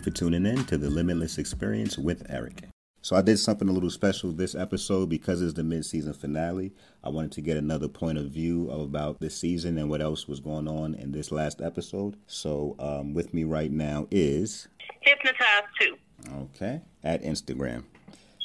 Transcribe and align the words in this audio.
You 0.00 0.04
for 0.04 0.10
tuning 0.10 0.46
in 0.46 0.64
to 0.64 0.78
the 0.78 0.88
Limitless 0.88 1.36
Experience 1.36 1.98
with 1.98 2.24
Eric. 2.30 2.64
So 3.02 3.16
I 3.16 3.22
did 3.22 3.38
something 3.38 3.68
a 3.68 3.72
little 3.72 3.90
special 3.90 4.32
this 4.32 4.54
episode 4.54 5.10
because 5.10 5.42
it's 5.42 5.52
the 5.52 5.62
mid-season 5.62 6.14
finale. 6.14 6.72
I 7.04 7.10
wanted 7.10 7.32
to 7.32 7.42
get 7.42 7.58
another 7.58 7.86
point 7.86 8.16
of 8.16 8.30
view 8.30 8.70
about 8.70 9.20
this 9.20 9.36
season 9.36 9.76
and 9.76 9.90
what 9.90 10.00
else 10.00 10.26
was 10.26 10.40
going 10.40 10.68
on 10.68 10.94
in 10.94 11.12
this 11.12 11.30
last 11.30 11.60
episode. 11.60 12.16
So 12.26 12.76
um, 12.78 13.12
with 13.12 13.34
me 13.34 13.44
right 13.44 13.70
now 13.70 14.06
is 14.10 14.68
Hypnotized 15.00 15.66
2. 15.80 15.96
Okay, 16.34 16.80
at 17.04 17.22
Instagram. 17.22 17.84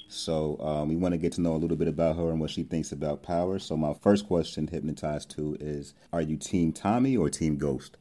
So 0.09 0.57
um, 0.59 0.89
we 0.89 0.97
want 0.97 1.13
to 1.13 1.17
get 1.17 1.31
to 1.33 1.41
know 1.41 1.53
a 1.53 1.61
little 1.61 1.77
bit 1.77 1.87
about 1.87 2.17
her 2.17 2.31
and 2.31 2.41
what 2.41 2.49
she 2.49 2.63
thinks 2.63 2.91
about 2.91 3.23
power. 3.23 3.59
So 3.59 3.77
my 3.77 3.93
first 3.93 4.27
question, 4.27 4.67
Hypnotized 4.67 5.29
too, 5.31 5.55
is: 5.61 5.93
Are 6.11 6.21
you 6.21 6.35
Team 6.35 6.73
Tommy 6.73 7.15
or 7.15 7.29
Team 7.29 7.57
Ghost? 7.57 7.95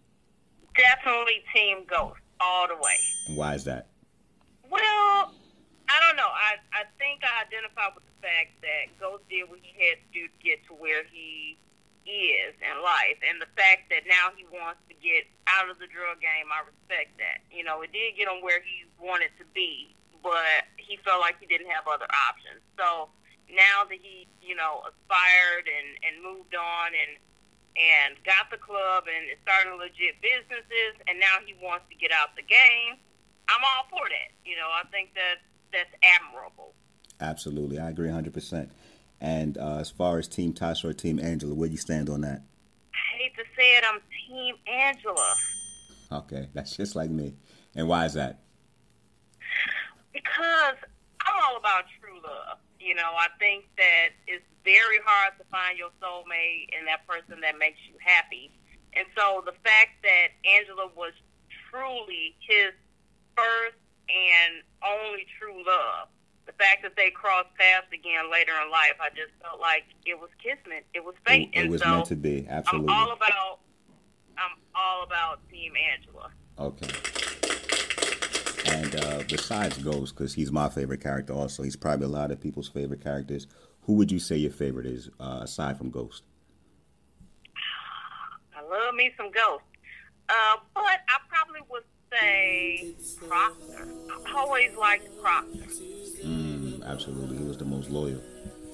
Definitely 0.77 1.45
Team 1.55 1.85
Ghost 1.89 2.19
all 2.41 2.67
the 2.67 2.75
way. 2.75 2.99
And 3.27 3.37
why 3.37 3.55
is 3.55 3.65
that? 3.65 3.89
Well, 4.69 5.33
I 5.89 5.97
don't 6.01 6.17
know. 6.17 6.29
I 6.29 6.61
I 6.73 6.85
think 6.99 7.23
I 7.25 7.45
identify 7.45 7.89
with 7.95 8.05
the 8.05 8.19
fact 8.21 8.61
that 8.61 8.93
Ghost 9.01 9.25
did 9.29 9.49
what 9.49 9.61
he 9.63 9.73
had 9.81 10.01
to 10.01 10.09
do 10.13 10.29
to 10.29 10.39
get 10.43 10.65
to 10.69 10.75
where 10.75 11.05
he 11.09 11.57
is 12.05 12.53
in 12.61 12.77
life, 12.85 13.17
and 13.25 13.41
the 13.41 13.49
fact 13.57 13.89
that 13.89 14.05
now 14.05 14.29
he 14.37 14.45
wants 14.53 14.81
to 14.93 14.95
get 15.01 15.25
out 15.49 15.73
of 15.73 15.81
the 15.81 15.89
drug 15.89 16.21
game. 16.21 16.53
I 16.53 16.61
respect 16.69 17.17
that. 17.17 17.41
You 17.49 17.65
know, 17.65 17.81
it 17.81 17.93
did 17.93 18.17
get 18.17 18.29
him 18.29 18.45
where 18.45 18.61
he 18.61 18.85
wanted 19.01 19.33
to 19.41 19.45
be, 19.57 19.95
but 20.21 20.69
he 20.77 21.01
felt 21.01 21.21
like 21.21 21.41
he 21.41 21.47
didn't 21.49 21.73
have 21.73 21.89
other 21.89 22.09
options. 22.29 22.61
So 22.77 23.09
now 23.49 23.89
that 23.89 24.01
he, 24.01 24.29
you 24.45 24.57
know, 24.57 24.85
aspired 24.85 25.65
and 25.69 25.89
and 26.05 26.21
moved 26.21 26.53
on 26.53 26.93
and 26.93 27.17
and 27.75 28.15
got 28.23 28.53
the 28.53 28.61
club 28.61 29.05
and 29.11 29.27
is 29.33 29.41
starting 29.43 29.75
legit 29.81 30.21
businesses, 30.23 30.95
and 31.09 31.19
now 31.19 31.43
he 31.45 31.57
wants 31.59 31.89
to 31.91 31.97
get 31.97 32.13
out 32.13 32.37
the 32.37 32.47
game. 32.47 33.01
I'm 33.49 33.61
all 33.63 33.85
for 33.91 34.09
that. 34.09 34.33
You 34.45 34.57
know, 34.57 34.69
I 34.69 34.87
think 34.91 35.15
that 35.15 35.37
that's 35.73 35.91
admirable. 36.03 36.75
Absolutely, 37.21 37.79
I 37.79 37.91
agree 37.91 38.07
100. 38.09 38.33
percent 38.33 38.71
And 39.21 39.59
uh, 39.59 39.79
as 39.79 39.91
far 39.91 40.19
as 40.19 40.29
Team 40.29 40.53
Tasha 40.53 40.85
or 40.87 40.93
Team 40.93 41.19
Angela, 41.19 41.55
where 41.55 41.69
do 41.69 41.73
you 41.73 41.79
stand 41.81 42.09
on 42.09 42.23
that? 42.23 42.43
I 42.95 43.17
hate 43.19 43.37
to 43.37 43.45
say 43.57 43.77
it, 43.77 43.85
I'm 43.87 44.01
Team 44.29 44.57
Angela. 44.67 45.35
Okay, 46.13 46.49
that's 46.55 46.77
just 46.77 46.97
like 46.97 47.11
me. 47.11 47.35
And 47.75 47.89
why 47.89 48.05
is 48.07 48.15
that? 48.15 48.41
Because 50.13 50.77
I'm 51.27 51.43
all 51.43 51.57
about 51.57 51.85
true 52.01 52.21
love. 52.23 52.59
You 52.79 52.95
know, 52.95 53.17
I 53.17 53.29
think 53.39 53.65
that 53.77 54.11
it's 54.27 54.45
very 54.65 54.99
hard 55.05 55.35
to 55.39 55.45
find 55.51 55.79
your 55.79 55.91
soulmate 56.03 56.69
and 56.77 56.87
that 56.87 57.07
person 57.07 57.41
that 57.41 57.59
makes 57.59 57.79
you 57.89 57.95
happy. 58.01 58.51
And 58.95 59.07
so 59.17 59.43
the 59.45 59.53
fact 59.65 60.03
that 60.03 60.29
Angela 60.45 60.89
was 60.95 61.13
truly 61.71 62.37
his 62.47 62.73
first 63.37 63.77
and 64.09 64.63
only 64.83 65.27
true 65.39 65.65
love, 65.67 66.09
the 66.47 66.53
fact 66.53 66.83
that 66.83 66.97
they 66.97 67.11
crossed 67.11 67.55
paths 67.59 67.87
again 67.93 68.31
later 68.31 68.53
in 68.65 68.71
life, 68.71 68.95
I 69.01 69.09
just 69.11 69.33
felt 69.43 69.61
like 69.61 69.85
it 70.05 70.19
was 70.19 70.31
kismet. 70.43 70.85
It 70.95 71.05
was 71.05 71.15
fate. 71.27 71.51
It, 71.53 71.67
it 71.67 71.71
was 71.71 71.81
so 71.81 71.89
meant 71.89 72.07
to 72.07 72.17
be. 72.17 72.47
Absolutely. 72.49 72.93
I'm 72.93 73.09
all 73.09 73.13
about. 73.13 73.61
I'm 74.37 74.59
all 74.75 75.05
about 75.05 75.49
Team 75.49 75.73
Angela. 75.93 76.31
Okay. 76.59 76.89
And 78.67 78.97
uh, 78.97 79.23
besides 79.29 79.79
Ghost, 79.79 80.17
because 80.17 80.35
he's 80.35 80.51
my 80.51 80.69
favorite 80.69 81.01
character, 81.01 81.33
also 81.33 81.63
he's 81.63 81.77
probably 81.77 82.07
a 82.07 82.09
lot 82.09 82.31
of 82.31 82.41
people's 82.41 82.69
favorite 82.69 83.03
characters. 83.03 83.47
Who 83.83 83.95
would 83.95 84.11
you 84.11 84.19
say 84.19 84.37
your 84.37 84.51
favorite 84.51 84.87
is 84.87 85.11
uh, 85.21 85.41
aside 85.43 85.79
from 85.79 85.91
Ghost? 85.91 86.25
I 88.57 88.63
love 88.63 88.95
me 88.95 89.13
some 89.17 89.31
Ghost, 89.31 89.65
uh, 90.29 90.57
but 90.75 90.83
I 90.85 91.19
probably 91.29 91.61
would 91.71 91.85
say 92.21 92.95
Proctor. 93.27 93.89
I 94.27 94.35
always 94.37 94.75
liked 94.77 95.09
Proctor. 95.21 95.67
Mm, 96.25 96.85
absolutely, 96.85 97.39
he 97.39 97.45
was 97.45 97.59
the 97.59 97.65
most 97.65 97.91
loyal. 97.91 98.21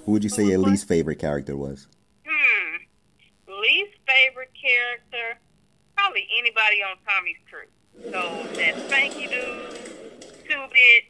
Who 0.05 0.13
would 0.13 0.25
you 0.25 0.31
say 0.31 0.45
your 0.47 0.59
least 0.59 0.89
favorite 0.89 1.19
character 1.19 1.57
was? 1.57 1.87
Hmm, 2.27 2.77
least 3.61 3.97
favorite 4.07 4.51
character, 4.61 5.41
probably 5.97 6.27
anybody 6.39 6.83
on 6.83 6.97
Tommy's 7.07 7.37
crew. 7.51 8.13
So 8.13 8.55
that 8.57 8.75
Spanky 8.89 9.29
dude, 9.29 10.21
Two 10.49 10.65
Bit, 10.73 11.05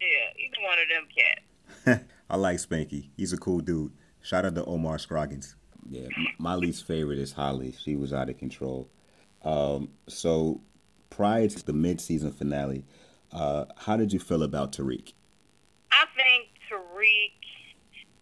yeah, 0.00 0.30
either 0.38 0.60
one 0.62 0.78
of 0.78 0.88
them 0.88 1.06
cats. 1.14 2.04
I 2.30 2.36
like 2.36 2.56
Spanky. 2.58 3.10
He's 3.16 3.32
a 3.32 3.38
cool 3.38 3.60
dude. 3.60 3.92
Shout 4.22 4.44
out 4.44 4.54
to 4.54 4.64
Omar 4.64 4.98
Scroggins. 4.98 5.56
Yeah, 5.88 6.08
my 6.38 6.54
least 6.54 6.86
favorite 6.86 7.18
is 7.18 7.32
Holly. 7.32 7.74
She 7.78 7.94
was 7.94 8.12
out 8.12 8.30
of 8.30 8.38
control. 8.38 8.88
Um, 9.44 9.90
so 10.08 10.62
prior 11.14 11.46
to 11.46 11.64
the 11.64 11.72
mid-season 11.72 12.32
finale, 12.32 12.84
uh, 13.32 13.66
how 13.76 13.96
did 13.96 14.12
you 14.12 14.18
feel 14.18 14.42
about 14.42 14.72
Tariq? 14.72 15.12
I 15.92 16.06
think 16.16 16.50
Tariq. 16.66 17.38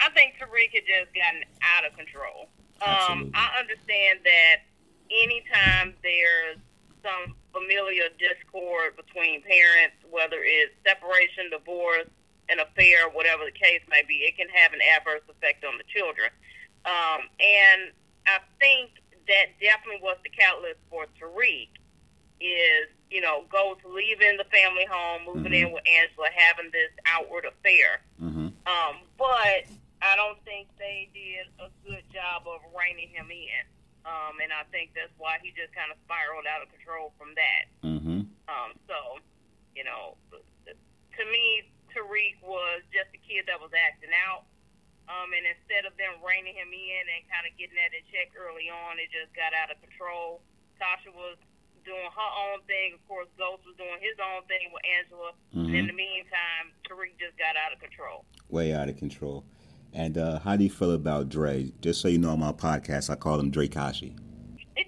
I 0.00 0.10
think 0.10 0.34
Tariq 0.36 0.74
had 0.74 0.84
just 0.84 1.14
gotten 1.14 1.40
out 1.62 1.88
of 1.88 1.96
control. 1.96 2.48
Um, 2.82 3.30
I 3.32 3.60
understand 3.60 4.20
that 4.24 4.66
anytime 5.08 5.94
there's 6.02 6.58
some 7.00 7.34
familial 7.54 8.10
discord 8.18 8.96
between 8.96 9.40
parents, 9.42 9.96
whether 10.10 10.42
it's 10.42 10.74
separation, 10.84 11.48
divorce, 11.48 12.10
an 12.50 12.58
affair, 12.60 13.08
whatever 13.08 13.44
the 13.46 13.56
case 13.56 13.80
may 13.88 14.02
be, 14.06 14.26
it 14.26 14.36
can 14.36 14.48
have 14.52 14.72
an 14.72 14.80
adverse 14.82 15.22
effect 15.30 15.64
on 15.64 15.78
the 15.78 15.86
children. 15.88 16.28
Um, 16.84 17.30
and 17.40 17.94
I 18.26 18.42
think 18.58 18.98
that 19.28 19.54
definitely 19.62 20.02
was 20.02 20.18
the 20.24 20.34
catalyst 20.34 20.82
for 20.90 21.06
Tariq 21.16 21.70
is, 22.42 22.90
you 23.10 23.20
know, 23.20 23.44
Ghost 23.50 23.80
leaving 23.86 24.36
the 24.36 24.48
family 24.50 24.86
home, 24.90 25.22
moving 25.26 25.52
mm-hmm. 25.52 25.68
in 25.68 25.72
with 25.72 25.86
Angela, 25.86 26.28
having 26.34 26.70
this 26.74 26.90
outward 27.06 27.46
affair. 27.46 28.02
Mm-hmm. 28.20 28.50
Um, 28.66 28.94
but 29.16 29.70
I 30.02 30.18
don't 30.18 30.42
think 30.44 30.66
they 30.78 31.08
did 31.14 31.46
a 31.62 31.70
good 31.86 32.02
job 32.10 32.44
of 32.50 32.60
reining 32.74 33.08
him 33.08 33.30
in. 33.30 33.62
Um, 34.02 34.42
and 34.42 34.50
I 34.50 34.66
think 34.74 34.98
that's 34.98 35.14
why 35.14 35.38
he 35.38 35.54
just 35.54 35.70
kind 35.70 35.94
of 35.94 35.98
spiraled 36.02 36.50
out 36.50 36.58
of 36.58 36.68
control 36.74 37.14
from 37.14 37.38
that. 37.38 37.64
Mm-hmm. 37.86 38.26
Um, 38.50 38.70
so, 38.90 39.22
you 39.78 39.86
know, 39.86 40.18
to 40.66 41.22
me, 41.30 41.70
Tariq 41.94 42.42
was 42.42 42.82
just 42.90 43.14
a 43.14 43.20
kid 43.22 43.46
that 43.46 43.62
was 43.62 43.70
acting 43.70 44.10
out. 44.26 44.48
Um, 45.06 45.30
and 45.34 45.46
instead 45.46 45.86
of 45.86 45.94
them 45.98 46.18
reining 46.22 46.54
him 46.54 46.70
in 46.70 47.04
and 47.06 47.22
kind 47.30 47.46
of 47.46 47.54
getting 47.58 47.78
that 47.78 47.94
in 47.94 48.02
check 48.10 48.34
early 48.34 48.70
on, 48.70 48.98
it 48.98 49.10
just 49.14 49.30
got 49.34 49.54
out 49.54 49.70
of 49.70 49.78
control. 49.82 50.42
Tasha 50.82 51.14
was 51.14 51.38
doing 51.84 52.08
her 52.08 52.30
own 52.48 52.62
thing. 52.66 52.94
Of 52.94 53.02
course, 53.08 53.28
Ghost 53.38 53.62
was 53.66 53.76
doing 53.76 53.98
his 54.00 54.16
own 54.20 54.42
thing 54.46 54.70
with 54.72 54.82
Angela. 54.86 55.30
Mm-hmm. 55.54 55.66
And 55.66 55.76
in 55.76 55.86
the 55.86 55.98
meantime, 55.98 56.72
Tariq 56.88 57.18
just 57.18 57.36
got 57.38 57.54
out 57.56 57.72
of 57.72 57.80
control. 57.80 58.24
Way 58.48 58.74
out 58.74 58.88
of 58.88 58.96
control. 58.96 59.44
And 59.92 60.16
uh, 60.16 60.40
how 60.40 60.56
do 60.56 60.64
you 60.64 60.70
feel 60.70 60.92
about 60.92 61.28
Dre? 61.28 61.72
Just 61.80 62.00
so 62.00 62.08
you 62.08 62.18
know, 62.18 62.30
on 62.30 62.40
my 62.40 62.52
podcast, 62.52 63.10
I 63.10 63.16
call 63.16 63.38
him 63.38 63.50
Dre 63.50 63.68
Kashi. 63.68 64.16
uh, 64.76 64.82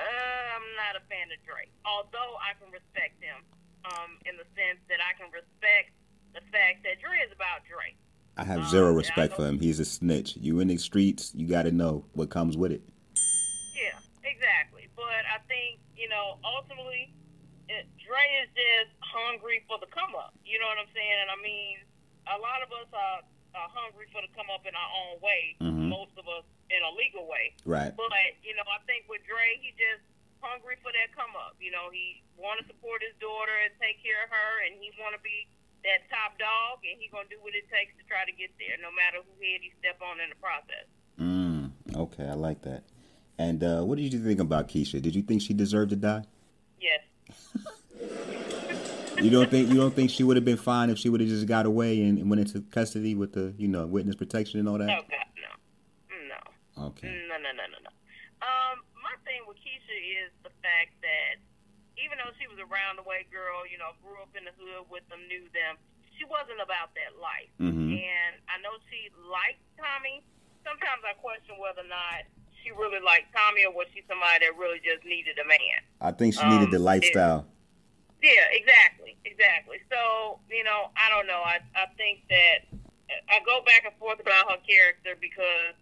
I'm 0.00 0.68
not 0.80 0.96
a 0.96 1.04
fan 1.10 1.28
of 1.28 1.40
Dre, 1.44 1.68
although 1.84 2.38
I 2.40 2.56
can 2.56 2.72
respect 2.72 3.20
him 3.20 3.44
um, 3.84 4.16
in 4.24 4.36
the 4.36 4.48
sense 4.56 4.80
that 4.88 4.98
I 5.04 5.12
can 5.20 5.30
respect 5.30 5.92
the 6.32 6.40
fact 6.50 6.82
that 6.84 7.00
Dre 7.00 7.18
is 7.20 7.32
about 7.32 7.60
Dre. 7.68 7.94
I 8.36 8.44
have 8.44 8.68
zero 8.68 8.90
um, 8.90 8.96
respect 8.96 9.36
for 9.36 9.46
him. 9.46 9.60
He's 9.60 9.78
a 9.78 9.84
snitch. 9.84 10.36
You 10.36 10.60
in 10.60 10.68
the 10.68 10.76
streets, 10.76 11.32
you 11.34 11.46
got 11.46 11.62
to 11.62 11.70
know 11.70 12.04
what 12.14 12.30
comes 12.30 12.56
with 12.56 12.72
it. 12.72 12.82
Yeah, 13.76 13.98
exactly. 14.24 14.83
But 14.96 15.26
I 15.26 15.42
think 15.50 15.82
you 15.98 16.08
know, 16.08 16.38
ultimately, 16.42 17.10
it, 17.70 17.86
Dre 17.98 18.24
is 18.42 18.50
just 18.54 18.92
hungry 19.02 19.62
for 19.66 19.78
the 19.78 19.90
come 19.90 20.14
up. 20.14 20.34
You 20.46 20.58
know 20.58 20.68
what 20.70 20.78
I'm 20.78 20.90
saying? 20.94 21.18
And 21.26 21.30
I 21.30 21.38
mean, 21.42 21.82
a 22.30 22.38
lot 22.38 22.62
of 22.62 22.70
us 22.72 22.88
are 22.94 23.20
uh, 23.54 23.68
hungry 23.70 24.10
for 24.10 24.22
the 24.22 24.30
come 24.34 24.50
up 24.50 24.66
in 24.66 24.74
our 24.74 24.90
own 25.06 25.14
way. 25.22 25.42
Mm-hmm. 25.62 25.88
Most 25.90 26.14
of 26.18 26.26
us 26.26 26.46
in 26.70 26.80
a 26.82 26.92
legal 26.94 27.26
way. 27.30 27.54
Right. 27.62 27.94
But 27.94 28.10
you 28.42 28.54
know, 28.54 28.66
I 28.66 28.82
think 28.86 29.06
with 29.06 29.22
Dre, 29.26 29.58
he 29.62 29.74
just 29.78 30.02
hungry 30.42 30.76
for 30.84 30.92
that 30.92 31.14
come 31.16 31.32
up. 31.38 31.56
You 31.62 31.72
know, 31.72 31.88
he 31.88 32.20
want 32.36 32.60
to 32.60 32.64
support 32.68 33.00
his 33.00 33.16
daughter 33.22 33.54
and 33.64 33.72
take 33.80 34.02
care 34.04 34.26
of 34.26 34.30
her, 34.30 34.50
and 34.68 34.76
he 34.76 34.92
want 35.00 35.16
to 35.16 35.22
be 35.22 35.48
that 35.84 36.08
top 36.08 36.36
dog, 36.40 36.80
and 36.84 36.96
he 36.96 37.08
gonna 37.12 37.28
do 37.28 37.38
what 37.44 37.52
it 37.52 37.68
takes 37.68 37.92
to 38.00 38.04
try 38.08 38.24
to 38.24 38.34
get 38.34 38.50
there, 38.56 38.76
no 38.80 38.88
matter 38.92 39.20
who 39.20 39.32
head 39.40 39.60
he 39.60 39.70
step 39.78 40.00
on 40.00 40.20
in 40.20 40.32
the 40.32 40.40
process. 40.40 40.86
Mm, 41.20 41.64
okay, 41.92 42.26
I 42.28 42.36
like 42.36 42.64
that. 42.64 42.84
And 43.38 43.64
uh, 43.64 43.82
what 43.82 43.98
did 43.98 44.12
you 44.12 44.22
think 44.22 44.40
about 44.40 44.68
Keisha? 44.68 45.02
Did 45.02 45.14
you 45.14 45.22
think 45.22 45.42
she 45.42 45.54
deserved 45.54 45.90
to 45.90 45.96
die? 45.96 46.24
Yes. 46.80 47.00
You 49.24 49.30
don't 49.30 49.48
think 49.48 49.70
you 49.70 49.78
don't 49.78 49.94
think 49.94 50.10
she 50.10 50.20
would 50.20 50.36
have 50.36 50.44
been 50.44 50.58
fine 50.58 50.90
if 50.90 50.98
she 50.98 51.08
would 51.08 51.20
have 51.24 51.30
just 51.30 51.46
got 51.46 51.64
away 51.64 52.02
and, 52.02 52.18
and, 52.18 52.28
went 52.28 52.44
into 52.44 52.60
custody 52.74 53.14
with 53.14 53.32
the 53.32 53.54
you 53.56 53.68
know 53.68 53.86
witness 53.86 54.16
protection 54.16 54.58
and 54.58 54.68
all 54.68 54.76
that? 54.76 54.90
Oh 54.90 55.06
God, 55.06 55.28
no, 55.38 55.52
no. 56.28 56.40
Okay. 56.92 57.08
No, 57.30 57.38
no, 57.38 57.50
no, 57.54 57.64
no, 57.70 57.78
no. 57.78 57.92
Um, 58.42 58.82
my 59.00 59.14
thing 59.22 59.46
with 59.46 59.56
Keisha 59.62 59.96
is 60.26 60.34
the 60.42 60.52
fact 60.60 60.98
that 61.00 61.40
even 61.96 62.18
though 62.18 62.34
she 62.36 62.50
was 62.50 62.58
a 62.58 62.66
round-the-way 62.66 63.30
girl, 63.30 63.64
you 63.64 63.78
know, 63.78 63.94
grew 64.02 64.18
up 64.18 64.34
in 64.34 64.44
the 64.44 64.52
hood 64.58 64.90
with 64.90 65.06
them, 65.08 65.22
knew 65.30 65.46
them, 65.54 65.78
she 66.18 66.26
wasn't 66.26 66.58
about 66.58 66.92
that 66.98 67.16
life. 67.16 67.48
Mm-hmm. 67.62 67.96
And 67.96 68.32
I 68.50 68.60
know 68.60 68.76
she 68.90 69.08
liked 69.24 69.62
Tommy. 69.78 70.26
Sometimes 70.66 71.00
I 71.06 71.14
question 71.16 71.56
whether 71.56 71.86
or 71.86 71.88
not 71.88 72.28
she 72.64 72.72
really 72.72 73.04
liked 73.04 73.28
Tommy 73.36 73.64
or 73.68 73.72
was 73.72 73.86
she 73.92 74.00
somebody 74.08 74.48
that 74.48 74.56
really 74.56 74.80
just 74.80 75.04
needed 75.04 75.36
a 75.36 75.46
man. 75.46 75.78
I 76.00 76.10
think 76.10 76.32
she 76.34 76.42
needed 76.48 76.72
um, 76.72 76.74
the 76.74 76.80
lifestyle. 76.80 77.44
It, 78.22 78.32
Yeah, 78.32 78.56
exactly, 78.56 79.16
exactly. 79.24 79.84
So 79.92 80.40
you 80.48 80.64
know, 80.64 80.88
I 80.96 81.12
don't 81.12 81.28
know. 81.28 81.44
I 81.44 81.60
I 81.76 81.86
think 82.00 82.24
that 82.32 82.64
I 83.28 83.44
go 83.44 83.60
back 83.68 83.84
and 83.84 83.94
forth 84.00 84.18
about 84.18 84.50
her 84.50 84.58
character 84.64 85.12
because 85.20 85.76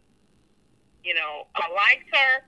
you 1.07 1.15
know 1.15 1.47
I 1.55 1.71
liked 1.71 2.11
her, 2.11 2.43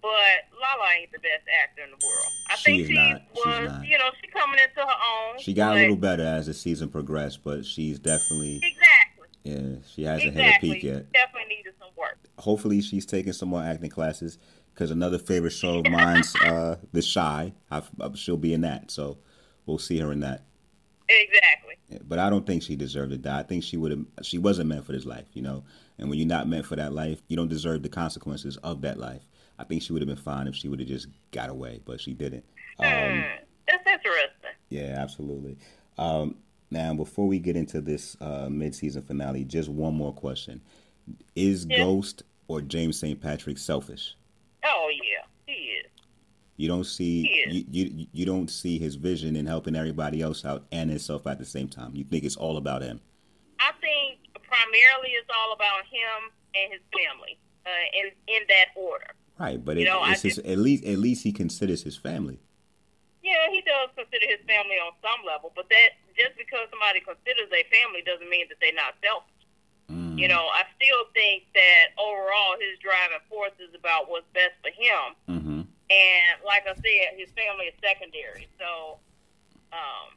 but 0.00 0.46
Lala 0.54 0.88
ain't 1.00 1.10
the 1.10 1.18
best 1.18 1.42
actor 1.50 1.82
in 1.82 1.90
the 1.90 1.98
world. 1.98 2.32
I 2.50 2.56
She 2.56 2.64
think 2.64 2.86
she 2.88 2.94
not. 2.94 3.22
Was, 3.34 3.88
you 3.88 3.98
know, 3.98 4.10
she 4.22 4.30
coming 4.30 4.60
into 4.62 4.80
her 4.80 4.86
own. 4.86 5.40
She 5.40 5.52
got 5.52 5.76
a 5.76 5.80
little 5.80 5.96
better 5.96 6.22
as 6.22 6.46
the 6.46 6.54
season 6.54 6.88
progressed, 6.88 7.42
but 7.42 7.66
she's 7.66 7.98
definitely 7.98 8.56
Exactly. 8.62 9.03
Yeah. 9.44 9.76
She 9.92 10.02
hasn't 10.04 10.30
Exactly. 10.36 10.42
hit 10.42 10.56
a 10.56 10.60
peak 10.60 10.82
yet. 10.82 11.12
Definitely 11.12 11.54
needed 11.56 11.74
some 11.78 11.88
work. 11.96 12.18
hopefully 12.38 12.80
she's 12.80 13.06
taking 13.06 13.32
some 13.32 13.48
more 13.50 13.62
acting 13.62 13.90
classes 13.90 14.38
because 14.72 14.90
another 14.90 15.18
favorite 15.18 15.50
show 15.52 15.78
of 15.78 15.86
mine's 15.90 16.34
uh 16.44 16.76
the 16.92 17.00
Chi 17.02 17.52
I've, 17.70 17.88
uh, 18.00 18.10
she'll 18.14 18.36
be 18.36 18.52
in 18.52 18.62
that 18.62 18.90
so 18.90 19.18
we'll 19.66 19.78
see 19.78 19.98
her 20.00 20.10
in 20.10 20.20
that 20.20 20.42
Exactly. 21.08 22.00
but 22.08 22.18
i 22.18 22.28
don't 22.30 22.46
think 22.46 22.62
she 22.62 22.74
deserved 22.74 23.12
to 23.12 23.18
die 23.18 23.40
i 23.40 23.42
think 23.42 23.62
she 23.62 23.76
would 23.76 23.90
have 23.92 24.04
she 24.22 24.38
wasn't 24.38 24.68
meant 24.68 24.84
for 24.86 24.92
this 24.92 25.04
life 25.04 25.26
you 25.34 25.42
know 25.42 25.62
and 25.98 26.08
when 26.08 26.18
you're 26.18 26.26
not 26.26 26.48
meant 26.48 26.64
for 26.66 26.74
that 26.76 26.92
life 26.92 27.22
you 27.28 27.36
don't 27.36 27.48
deserve 27.48 27.82
the 27.82 27.88
consequences 27.88 28.56
of 28.58 28.80
that 28.80 28.98
life 28.98 29.22
i 29.58 29.64
think 29.64 29.82
she 29.82 29.92
would 29.92 30.00
have 30.02 30.08
been 30.08 30.16
fine 30.16 30.48
if 30.48 30.56
she 30.56 30.66
would 30.68 30.80
have 30.80 30.88
just 30.88 31.06
got 31.30 31.50
away 31.50 31.80
but 31.84 32.00
she 32.00 32.12
didn't 32.14 32.44
um 32.80 32.86
Hmm. 32.86 33.20
That's 33.68 33.86
interesting. 33.86 34.50
yeah 34.70 34.96
absolutely 34.98 35.58
um 35.98 36.36
now 36.70 36.94
before 36.94 37.26
we 37.26 37.38
get 37.38 37.56
into 37.56 37.80
this 37.80 38.16
uh 38.20 38.48
mid-season 38.50 39.02
finale 39.02 39.44
just 39.44 39.68
one 39.68 39.94
more 39.94 40.12
question 40.12 40.60
is 41.34 41.66
Yeah. 41.68 41.78
ghost 41.78 42.22
or 42.48 42.60
james 42.60 42.98
st 42.98 43.20
patrick 43.20 43.58
selfish 43.58 44.16
Oh 44.66 44.88
yeah, 44.90 45.26
he 45.46 45.52
is. 45.52 45.90
You 46.56 46.68
don't 46.68 46.84
see 46.84 47.44
you, 47.50 47.64
you 47.70 48.06
you 48.12 48.24
don't 48.24 48.48
see 48.48 48.78
his 48.78 48.94
vision 48.94 49.36
in 49.36 49.44
helping 49.46 49.76
everybody 49.76 50.22
else 50.22 50.42
out 50.44 50.64
and 50.72 50.88
himself 50.88 51.26
at 51.26 51.38
the 51.38 51.44
same 51.44 51.68
time. 51.68 51.90
You 51.94 52.04
think 52.04 52.24
it's 52.24 52.36
all 52.36 52.56
about 52.56 52.80
him. 52.80 53.00
I 53.60 53.72
think 53.82 54.20
primarily 54.42 55.10
it's 55.20 55.28
all 55.36 55.52
about 55.52 55.84
him 55.84 56.30
and 56.54 56.72
his 56.72 56.80
family, 56.96 57.36
uh, 57.66 57.70
in 57.92 58.06
in 58.34 58.42
that 58.48 58.68
order. 58.74 59.08
Right, 59.38 59.62
but 59.62 59.76
it, 59.76 59.84
know, 59.84 60.02
it's 60.06 60.22
his, 60.22 60.38
at 60.38 60.56
least 60.58 60.84
at 60.84 60.98
least 60.98 61.24
he 61.24 61.32
considers 61.32 61.82
his 61.82 61.96
family. 61.98 62.38
Yeah, 63.22 63.50
he 63.50 63.60
does 63.62 63.90
consider 63.96 64.24
his 64.26 64.40
family 64.46 64.76
on 64.76 64.92
some 65.02 65.26
level, 65.26 65.52
but 65.54 65.68
that 65.68 65.90
just 66.14 66.38
because 66.38 66.70
somebody 66.70 67.02
considers 67.02 67.50
their 67.50 67.66
family 67.70 68.02
doesn't 68.06 68.30
mean 68.30 68.46
that 68.48 68.58
they're 68.62 68.74
not 68.74 68.94
selfish. 69.02 69.34
Mm. 69.90 70.16
You 70.16 70.30
know, 70.30 70.46
I 70.50 70.64
still 70.78 71.10
think 71.12 71.50
that 71.52 71.92
overall 71.98 72.56
his 72.56 72.78
driving 72.78 73.20
force 73.28 73.54
is 73.60 73.74
about 73.74 74.08
what's 74.08 74.28
best 74.32 74.56
for 74.62 74.72
him. 74.72 75.04
Mm-hmm. 75.28 75.60
And 75.66 76.32
like 76.46 76.64
I 76.64 76.74
said, 76.78 77.18
his 77.18 77.28
family 77.36 77.68
is 77.68 77.76
secondary. 77.82 78.48
So, 78.56 79.02
um, 79.74 80.16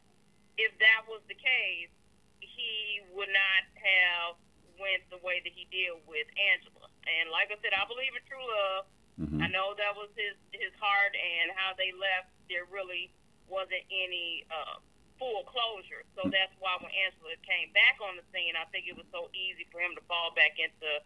if 0.55 0.71
that 0.79 1.05
was 1.09 1.19
the 1.27 1.35
case, 1.37 1.91
he 2.39 3.03
would 3.13 3.29
not 3.29 3.63
have 3.77 4.39
went 4.79 5.03
the 5.09 5.19
way 5.25 5.41
that 5.41 5.53
he 5.53 5.67
did 5.69 5.93
with 6.05 6.29
Angela. 6.37 6.87
And 7.05 7.29
like 7.29 7.49
I 7.49 7.57
said, 7.59 7.73
I 7.73 7.85
believe 7.89 8.13
in 8.13 8.23
true 8.25 8.41
love. 8.41 8.83
Mm-hmm. 9.17 9.41
I 9.41 9.47
know 9.49 9.73
that 9.73 9.97
was 9.97 10.13
his 10.13 10.37
his 10.53 10.69
heart, 10.77 11.17
and 11.17 11.49
how 11.57 11.73
they 11.73 11.89
left, 11.89 12.29
there 12.53 12.69
really 12.69 13.09
wasn't 13.49 13.81
any 13.89 14.45
uh, 14.53 14.77
full 15.17 15.43
closure. 15.49 16.05
So 16.15 16.29
that's 16.29 16.53
why 16.61 16.77
when 16.81 16.93
Angela 16.93 17.33
came 17.45 17.73
back 17.73 17.97
on 18.01 18.15
the 18.17 18.25
scene, 18.33 18.53
I 18.55 18.65
think 18.69 18.85
it 18.87 18.95
was 18.97 19.05
so 19.11 19.29
easy 19.33 19.65
for 19.73 19.81
him 19.81 19.93
to 19.97 20.03
fall 20.05 20.31
back 20.37 20.57
into 20.61 21.01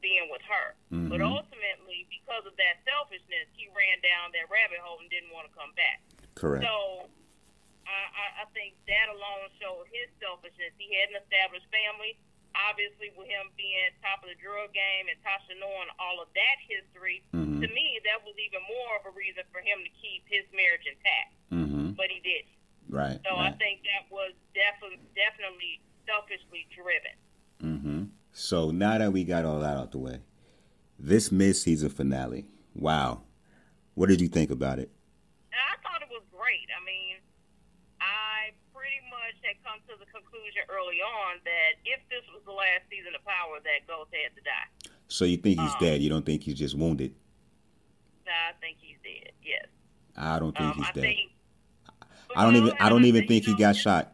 being 0.00 0.30
with 0.30 0.42
her. 0.46 0.74
But 1.10 1.18
Mhm. 1.20 1.26
ultimately, 1.38 2.06
because 2.10 2.46
of 2.46 2.54
that 2.56 2.84
selfishness, 2.84 3.48
he 3.56 3.66
ran 3.74 4.00
down 4.00 4.30
that 4.32 4.48
rabbit 4.50 4.78
hole 4.78 4.98
and 5.00 5.10
didn't 5.10 5.30
want 5.30 5.50
to 5.50 5.54
come 5.56 5.72
back. 5.74 6.00
Correct. 6.34 6.62
So 6.64 7.10
I, 7.86 8.02
I, 8.14 8.26
I 8.42 8.44
think 8.54 8.74
that 8.86 9.08
alone 9.08 9.50
showed 9.60 9.86
his 9.90 10.10
selfishness. 10.20 10.74
He 10.78 10.94
had 10.94 11.10
an 11.10 11.22
established 11.22 11.66
family. 11.70 12.18
Obviously, 12.56 13.10
with 13.16 13.28
him 13.28 13.50
being 13.56 13.90
top 14.02 14.22
of 14.22 14.28
the 14.30 14.34
drug 14.36 14.72
game 14.72 15.08
and 15.08 15.18
Tasha 15.22 15.54
knowing 15.60 15.88
all 15.98 16.20
of 16.20 16.32
that 16.34 16.56
history, 16.66 17.22
Mhm. 17.34 17.60
to 17.60 17.68
me, 17.68 18.00
that 18.04 18.24
was 18.24 18.36
even 18.38 18.62
more 18.62 18.96
of 18.96 19.06
a 19.06 19.10
reason 19.10 19.44
for 19.52 19.60
him 19.60 19.84
to 19.84 19.90
keep 19.90 20.26
his 20.28 20.50
marriage 20.52 20.86
intact. 20.86 21.34
Mm-hmm. 21.52 21.90
But 21.92 22.10
he 22.10 22.20
didn't. 22.20 22.52
Right. 22.88 23.18
So 23.28 23.36
I 23.36 23.50
think 23.52 23.82
that 23.82 24.06
was 24.10 24.32
definitely 24.54 25.00
definitely 25.14 25.80
selfishly 26.06 26.66
driven. 26.74 27.16
Mm-hmm. 27.62 28.02
So 28.32 28.70
now 28.70 28.98
that 28.98 29.12
we 29.12 29.24
got 29.24 29.44
all 29.44 29.60
that 29.60 29.76
out 29.76 29.92
the 29.92 29.98
way, 29.98 30.20
this 30.98 31.32
mid-season 31.32 31.88
finale. 31.88 32.46
Wow, 32.74 33.22
what 33.94 34.08
did 34.08 34.20
you 34.20 34.28
think 34.28 34.50
about 34.50 34.78
it? 34.78 34.90
I 35.52 35.74
thought 35.82 36.02
it 36.02 36.08
was 36.12 36.22
great. 36.30 36.68
I 36.70 36.84
mean, 36.84 37.16
I 38.00 38.52
pretty 38.74 39.00
much 39.08 39.40
had 39.42 39.56
come 39.64 39.80
to 39.88 39.96
the 39.98 40.04
conclusion 40.12 40.62
early 40.68 41.00
on 41.00 41.40
that 41.44 41.80
if 41.88 42.00
this 42.12 42.22
was 42.32 42.42
the 42.44 42.52
last 42.52 42.84
season 42.90 43.16
of 43.16 43.24
Power, 43.24 43.56
that 43.64 43.88
Ghost 43.88 44.12
had 44.12 44.36
to 44.36 44.42
die. 44.44 44.68
So 45.08 45.24
you 45.24 45.38
think 45.38 45.58
he's 45.58 45.72
Um, 45.72 45.80
dead? 45.80 46.02
You 46.02 46.10
don't 46.10 46.26
think 46.26 46.42
he's 46.42 46.58
just 46.58 46.76
wounded? 46.76 47.14
I 48.28 48.52
think 48.60 48.76
he's 48.80 48.98
dead. 49.02 49.32
Yes. 49.42 49.66
I 50.16 50.38
don't 50.38 50.52
think 50.56 50.70
Um, 50.70 50.76
he's 50.76 50.86
I 50.88 50.92
dead. 50.92 51.02
think. 51.02 51.30
I 52.34 52.44
don't 52.44 52.56
even. 52.56 52.72
I 52.80 52.88
don't 52.88 53.04
even 53.04 53.26
think, 53.26 53.44
he 53.44 53.54
got 53.54 53.76
shot. 53.76 54.12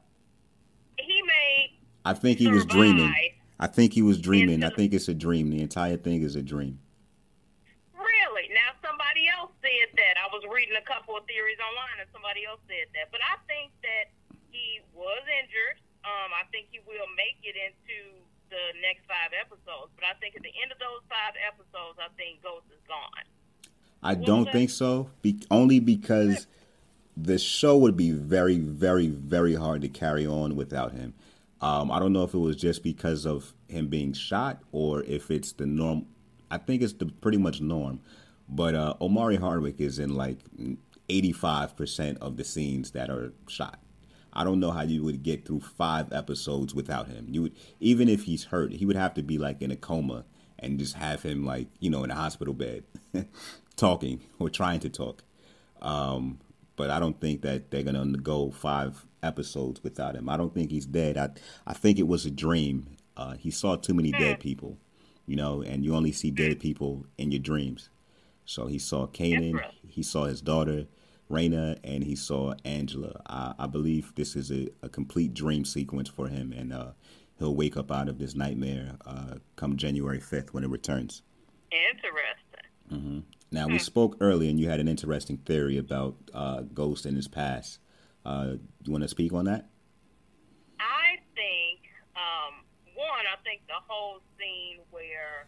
He 0.99 1.23
may 1.23 1.79
I 2.05 2.14
think 2.14 2.38
he 2.38 2.49
was 2.49 2.67
dreaming. 2.67 3.14
I 3.59 3.67
think 3.69 3.93
he 3.93 4.03
was 4.03 4.19
dreaming. 4.19 4.64
I 4.64 4.70
think 4.70 4.93
it's 4.93 5.09
a 5.09 5.14
dream. 5.14 5.50
The 5.50 5.62
entire 5.62 5.97
thing 5.97 6.23
is 6.23 6.35
a 6.35 6.43
dream. 6.43 6.81
Really? 7.94 8.50
Now 8.50 8.75
somebody 8.82 9.31
else 9.31 9.55
said 9.62 9.94
that. 9.94 10.19
I 10.19 10.26
was 10.35 10.43
reading 10.50 10.75
a 10.75 10.82
couple 10.82 11.14
of 11.14 11.23
theories 11.31 11.62
online, 11.62 12.03
and 12.03 12.11
somebody 12.11 12.43
else 12.43 12.59
said 12.67 12.91
that. 12.99 13.14
But 13.14 13.23
I 13.23 13.38
think 13.47 13.70
that 13.87 14.11
he 14.50 14.82
was 14.91 15.23
injured. 15.38 15.78
Um, 16.02 16.35
I 16.35 16.42
think 16.50 16.75
he 16.75 16.83
will 16.83 17.07
make 17.14 17.38
it 17.47 17.54
into 17.54 18.19
the 18.50 18.75
next 18.83 19.07
five 19.07 19.31
episodes. 19.31 19.95
But 19.95 20.11
I 20.11 20.19
think 20.19 20.35
at 20.35 20.42
the 20.42 20.50
end 20.59 20.75
of 20.75 20.83
those 20.83 21.07
five 21.07 21.38
episodes, 21.38 22.02
I 22.02 22.11
think 22.19 22.42
Ghost 22.42 22.66
is 22.75 22.83
gone. 22.90 23.26
I 24.02 24.19
don't 24.19 24.50
think 24.50 24.71
so. 24.71 25.11
Be, 25.23 25.38
only 25.50 25.78
because 25.78 26.50
the 27.16 27.38
show 27.38 27.76
would 27.76 27.97
be 27.97 28.11
very, 28.11 28.59
very, 28.59 29.09
very 29.09 29.54
hard 29.54 29.83
to 29.83 29.88
carry 29.88 30.26
on 30.26 30.57
without 30.57 30.92
him. 30.92 31.14
Um, 31.61 31.90
I 31.90 31.99
don't 31.99 32.12
know 32.12 32.25
if 32.25 32.35
it 32.35 32.38
was 32.38 32.57
just 32.57 32.83
because 32.83 33.26
of 33.26 33.52
him 33.69 33.88
being 33.88 34.12
shot 34.12 34.62
or 34.73 35.02
if 35.04 35.31
it's 35.31 35.52
the 35.52 35.66
norm. 35.66 36.07
I 36.50 36.59
think 36.59 36.83
it's 36.83 36.95
the 36.95 37.07
pretty 37.07 37.38
much 37.38 37.61
norm. 37.61 38.00
But 38.49 38.75
uh, 38.75 38.95
Omari 39.00 39.37
Hardwick 39.37 39.81
is 39.81 39.99
in 39.99 40.14
like 40.14 40.38
85% 41.09 42.19
of 42.19 42.37
the 42.37 42.45
scenes 42.45 42.90
that 42.92 43.11
are 43.11 43.33
shot. 43.49 43.78
I 44.33 44.45
don't 44.45 44.61
know 44.61 44.71
how 44.71 44.83
you 44.83 45.04
would 45.04 45.23
get 45.23 45.45
through 45.45 45.61
five 45.61 46.12
episodes 46.12 46.75
without 46.75 47.09
him. 47.09 47.26
You 47.28 47.42
would 47.42 47.52
even 47.81 48.09
if 48.09 48.25
he's 48.25 48.45
hurt, 48.45 48.73
he 48.73 48.87
would 48.87 48.97
have 48.97 49.14
to 49.14 49.23
be 49.23 49.37
like 49.37 49.61
in 49.61 49.71
a 49.71 49.76
coma 49.76 50.25
and 50.59 50.78
just 50.78 50.95
have 50.95 51.23
him 51.23 51.45
like 51.45 51.69
you 51.81 51.90
know 51.90 52.02
in 52.02 52.11
a 52.11 52.14
hospital 52.14 52.54
bed, 52.54 52.85
talking 53.76 54.23
or 54.38 54.49
trying 54.49 54.81
to 54.81 54.88
talk. 54.88 55.23
Um, 55.83 56.38
but 56.76 56.91
I 56.91 56.99
don't 56.99 57.21
think 57.21 57.43
that 57.43 57.71
they're 57.71 57.83
gonna 57.83 58.00
undergo 58.00 58.50
five 58.50 59.07
episodes 59.23 59.83
without 59.83 60.17
him. 60.17 60.29
I 60.29 60.37
don't 60.37 60.55
think 60.55 60.71
he's 60.71 60.87
dead. 60.87 61.17
I 61.17 61.31
I 61.67 61.75
think 61.75 61.99
it 61.99 62.09
was 62.09 62.26
a 62.26 62.31
dream. 62.31 62.97
Uh, 63.17 63.35
he 63.35 63.50
saw 63.50 63.76
too 63.76 63.95
many 63.95 64.11
dead 64.11 64.41
people, 64.41 64.79
you 65.26 65.37
know, 65.37 65.62
and 65.62 65.85
you 65.85 65.95
only 65.95 66.12
see 66.12 66.31
dead 66.31 66.61
people 66.61 67.07
in 67.19 67.31
your 67.31 67.41
dreams. 67.41 67.91
So 68.45 68.67
he 68.67 68.79
saw 68.79 69.07
Kanan, 69.07 69.55
right. 69.55 69.71
he 69.87 70.02
saw 70.02 70.25
his 70.25 70.41
daughter, 70.41 70.87
Raina, 71.31 71.79
and 71.85 72.05
he 72.05 72.17
saw 72.17 72.55
Angela. 72.64 73.21
I, 73.26 73.55
I 73.59 73.67
believe 73.67 74.14
this 74.14 74.35
is 74.35 74.50
a, 74.50 74.69
a 74.83 74.88
complete 74.88 75.35
dream 75.35 75.64
sequence 75.64 76.09
for 76.09 76.29
him, 76.29 76.52
and 76.52 76.73
uh, 76.73 76.93
he'll 77.38 77.55
wake 77.55 77.76
up 77.76 77.91
out 77.93 78.09
of 78.09 78.19
this 78.19 78.35
nightmare 78.35 78.97
uh, 79.07 79.35
come 79.57 79.76
January 79.76 80.21
5th 80.21 80.50
when 80.50 80.64
it 80.64 80.71
returns. 80.71 81.23
Interesting. 81.71 83.25
Now, 83.52 83.68
we 83.68 83.78
spoke 83.78 84.16
earlier, 84.21 84.49
and 84.49 84.59
you 84.59 84.68
had 84.68 84.80
an 84.80 84.88
interesting 84.88 85.37
theory 85.37 85.76
about 85.76 86.16
uh, 86.32 86.62
Ghost 86.73 87.04
in 87.04 87.14
his 87.14 87.28
past. 87.28 87.78
Uh, 88.25 88.56
do 88.56 88.61
you 88.87 88.92
want 88.92 89.02
to 89.02 89.09
speak 89.09 89.32
on 89.32 89.44
that? 89.44 89.68
I 90.80 91.21
think 91.37 91.80
um, 92.16 92.64
one. 92.94 93.25
I 93.28 93.37
think 93.44 93.61
the 93.68 93.76
whole 93.87 94.21
scene 94.38 94.80
where 94.90 95.47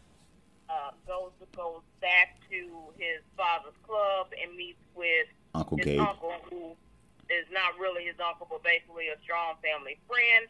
uh, 0.68 0.90
goes 1.06 1.32
goes 1.56 1.80
back 2.00 2.36
to 2.50 2.92
his 2.98 3.24
father's 3.36 3.78
club 3.86 4.28
and 4.36 4.54
meets 4.56 4.82
with 4.94 5.28
Uncle 5.54 5.78
his 5.78 5.86
Gabe. 5.86 6.00
uncle, 6.00 6.34
who 6.50 6.76
is 7.32 7.46
not 7.52 7.78
really 7.80 8.04
his 8.04 8.16
uncle, 8.20 8.46
but 8.50 8.62
basically 8.62 9.08
a 9.08 9.16
strong 9.22 9.54
family 9.64 9.96
friend. 10.06 10.44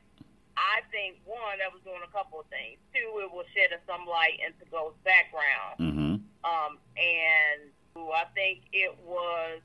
I 0.57 0.83
think 0.91 1.19
one 1.27 1.59
that 1.59 1.71
was 1.71 1.83
doing 1.87 2.03
a 2.03 2.11
couple 2.11 2.41
of 2.41 2.47
things. 2.47 2.79
Two, 2.95 3.23
it 3.23 3.31
was 3.31 3.47
shedding 3.55 3.79
some 3.87 4.07
light 4.07 4.39
into 4.43 4.65
Ghost's 4.71 4.99
background, 5.05 5.75
Mm-hmm. 5.79 6.15
Um, 6.45 6.79
and 6.97 7.73
I 7.97 8.25
think 8.35 8.71
it 8.73 8.95
was 9.03 9.61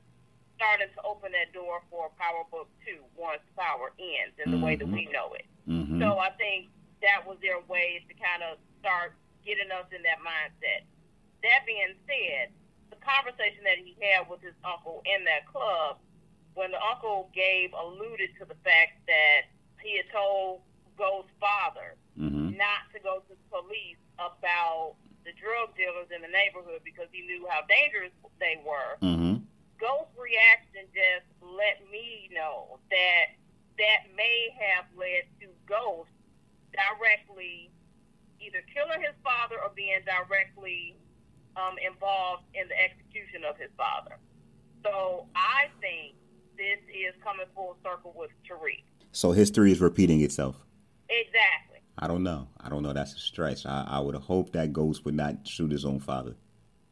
starting 0.56 0.90
to 0.92 1.00
open 1.06 1.32
that 1.32 1.54
door 1.54 1.82
for 1.88 2.10
Power 2.18 2.44
Book 2.50 2.68
Two 2.84 3.00
once 3.16 3.40
Power 3.56 3.92
ends 3.98 4.36
in 4.44 4.50
the 4.50 4.58
way 4.58 4.76
that 4.76 4.86
we 4.86 5.08
know 5.12 5.32
it. 5.32 5.46
Mm-hmm. 5.68 6.02
So 6.02 6.18
I 6.18 6.30
think 6.36 6.68
that 7.00 7.24
was 7.24 7.38
their 7.40 7.62
way 7.70 8.04
to 8.04 8.12
kind 8.18 8.42
of 8.44 8.58
start 8.82 9.14
getting 9.46 9.70
us 9.72 9.88
in 9.94 10.02
that 10.02 10.20
mindset. 10.20 10.84
That 11.42 11.64
being 11.64 11.96
said, 12.04 12.52
the 12.90 13.00
conversation 13.00 13.64
that 13.64 13.80
he 13.80 13.96
had 14.02 14.28
with 14.28 14.42
his 14.42 14.54
uncle 14.60 15.00
in 15.08 15.24
that 15.24 15.48
club 15.48 15.96
when 16.52 16.74
the 16.74 16.82
uncle 16.82 17.30
Gabe 17.32 17.72
alluded 17.72 18.36
to 18.38 18.44
the 18.44 18.58
fact 18.66 19.00
that 19.06 19.48
he 19.80 19.96
had 19.96 20.10
told 20.12 20.60
Ghost's 20.98 21.32
father 21.40 21.96
Mm-hmm. 22.20 22.58
not 22.60 22.84
to 22.92 23.00
go 23.00 23.24
to 23.24 23.32
the 23.32 23.48
police 23.48 23.96
about 24.20 25.00
the 25.24 25.32
drug 25.36 25.76
dealers 25.76 26.08
in 26.14 26.22
the 26.22 26.32
neighborhood 26.32 26.80
because 26.84 27.08
he 27.12 27.22
knew 27.26 27.46
how 27.48 27.60
dangerous 27.68 28.12
they 28.38 28.56
were. 28.64 28.96
Mm-hmm. 29.04 29.44
Ghost's 29.80 30.16
reaction 30.16 30.88
just 30.92 31.28
let 31.40 31.80
me 31.88 32.28
know 32.32 32.78
that 32.92 33.36
that 33.80 34.12
may 34.16 34.52
have 34.60 34.84
led 34.92 35.24
to 35.40 35.48
Ghost 35.64 36.12
directly 36.72 37.70
either 38.40 38.60
killing 38.72 39.00
his 39.00 39.16
father 39.24 39.56
or 39.60 39.70
being 39.74 40.00
directly 40.04 40.96
um, 41.56 41.76
involved 41.80 42.44
in 42.54 42.68
the 42.68 42.76
execution 42.76 43.44
of 43.44 43.56
his 43.56 43.70
father. 43.76 44.16
So 44.84 45.26
I 45.36 45.68
think 45.80 46.16
this 46.56 46.80
is 46.88 47.12
coming 47.22 47.46
full 47.54 47.76
circle 47.84 48.12
with 48.16 48.30
Tariq. 48.48 48.84
So 49.12 49.32
history 49.32 49.72
is 49.72 49.80
repeating 49.80 50.20
itself. 50.20 50.56
Exactly. 51.08 51.59
I 52.00 52.08
don't 52.08 52.22
know. 52.22 52.48
I 52.58 52.70
don't 52.70 52.82
know. 52.82 52.94
That's 52.94 53.12
a 53.14 53.18
stretch. 53.18 53.66
I, 53.66 53.84
I 53.86 54.00
would 54.00 54.14
hope 54.14 54.52
that 54.52 54.72
Ghost 54.72 55.04
would 55.04 55.14
not 55.14 55.46
shoot 55.46 55.70
his 55.70 55.84
own 55.84 56.00
father. 56.00 56.34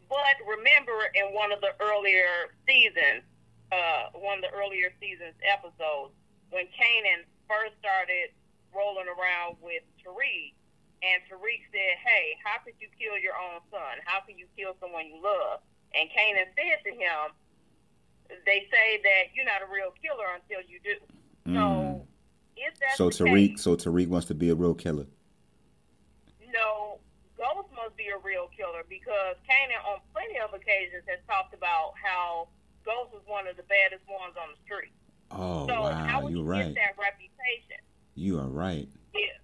But 0.08 0.36
remember, 0.44 1.08
in 1.14 1.32
one 1.32 1.50
of 1.50 1.60
the 1.62 1.72
earlier 1.80 2.52
seasons, 2.68 3.24
uh, 3.72 4.12
one 4.12 4.38
of 4.38 4.44
the 4.44 4.52
earlier 4.52 4.92
seasons 5.00 5.32
episodes, 5.40 6.12
when 6.52 6.68
Kanan 6.76 7.24
first 7.48 7.72
started 7.80 8.36
rolling 8.76 9.08
around 9.08 9.56
with 9.64 9.80
Tariq, 10.04 10.52
and 11.00 11.24
Tariq 11.24 11.64
said, 11.72 11.96
"Hey, 12.04 12.36
how 12.44 12.60
could 12.60 12.74
you 12.80 12.88
kill 13.00 13.16
your 13.16 13.36
own 13.36 13.64
son? 13.72 14.04
How 14.04 14.20
can 14.20 14.36
you 14.36 14.46
kill 14.56 14.76
someone 14.80 15.06
you 15.08 15.16
love?" 15.22 15.60
And 15.96 16.10
Kanan 16.12 16.52
said 16.52 16.84
to 16.84 16.92
him, 16.92 17.32
"They 18.44 18.68
say 18.68 19.00
that 19.00 19.32
you're 19.32 19.48
not 19.48 19.62
a 19.62 19.72
real 19.72 19.92
killer 20.04 20.36
until 20.36 20.60
you 20.68 20.80
do." 20.84 21.00
So, 21.48 21.56
if 21.56 21.56
that's 21.56 21.87
So 22.96 23.10
Tariq, 23.10 23.50
case, 23.50 23.62
so 23.62 23.76
Tariq 23.76 24.08
wants 24.08 24.26
to 24.28 24.34
be 24.34 24.50
a 24.50 24.54
real 24.54 24.74
killer. 24.74 25.06
no, 26.52 26.98
Ghost 27.36 27.68
must 27.74 27.96
be 27.96 28.08
a 28.08 28.18
real 28.18 28.48
killer 28.56 28.82
because 28.88 29.36
Kanan 29.46 29.78
on 29.86 30.00
plenty 30.12 30.38
of 30.38 30.52
occasions 30.54 31.04
has 31.06 31.18
talked 31.26 31.54
about 31.54 31.94
how 32.02 32.48
Ghost 32.84 33.12
was 33.12 33.22
one 33.26 33.46
of 33.46 33.56
the 33.56 33.62
baddest 33.64 34.02
ones 34.08 34.34
on 34.40 34.48
the 34.54 34.58
street. 34.64 34.92
Oh 35.30 35.66
so 35.66 35.74
how 35.74 36.20
wow, 36.20 36.24
would 36.24 36.32
you're 36.32 36.44
right. 36.44 36.74
get 36.74 36.74
that 36.74 36.94
reputation? 36.98 37.84
You 38.14 38.40
are 38.40 38.48
right. 38.48 38.88
Yeah, 39.14 39.38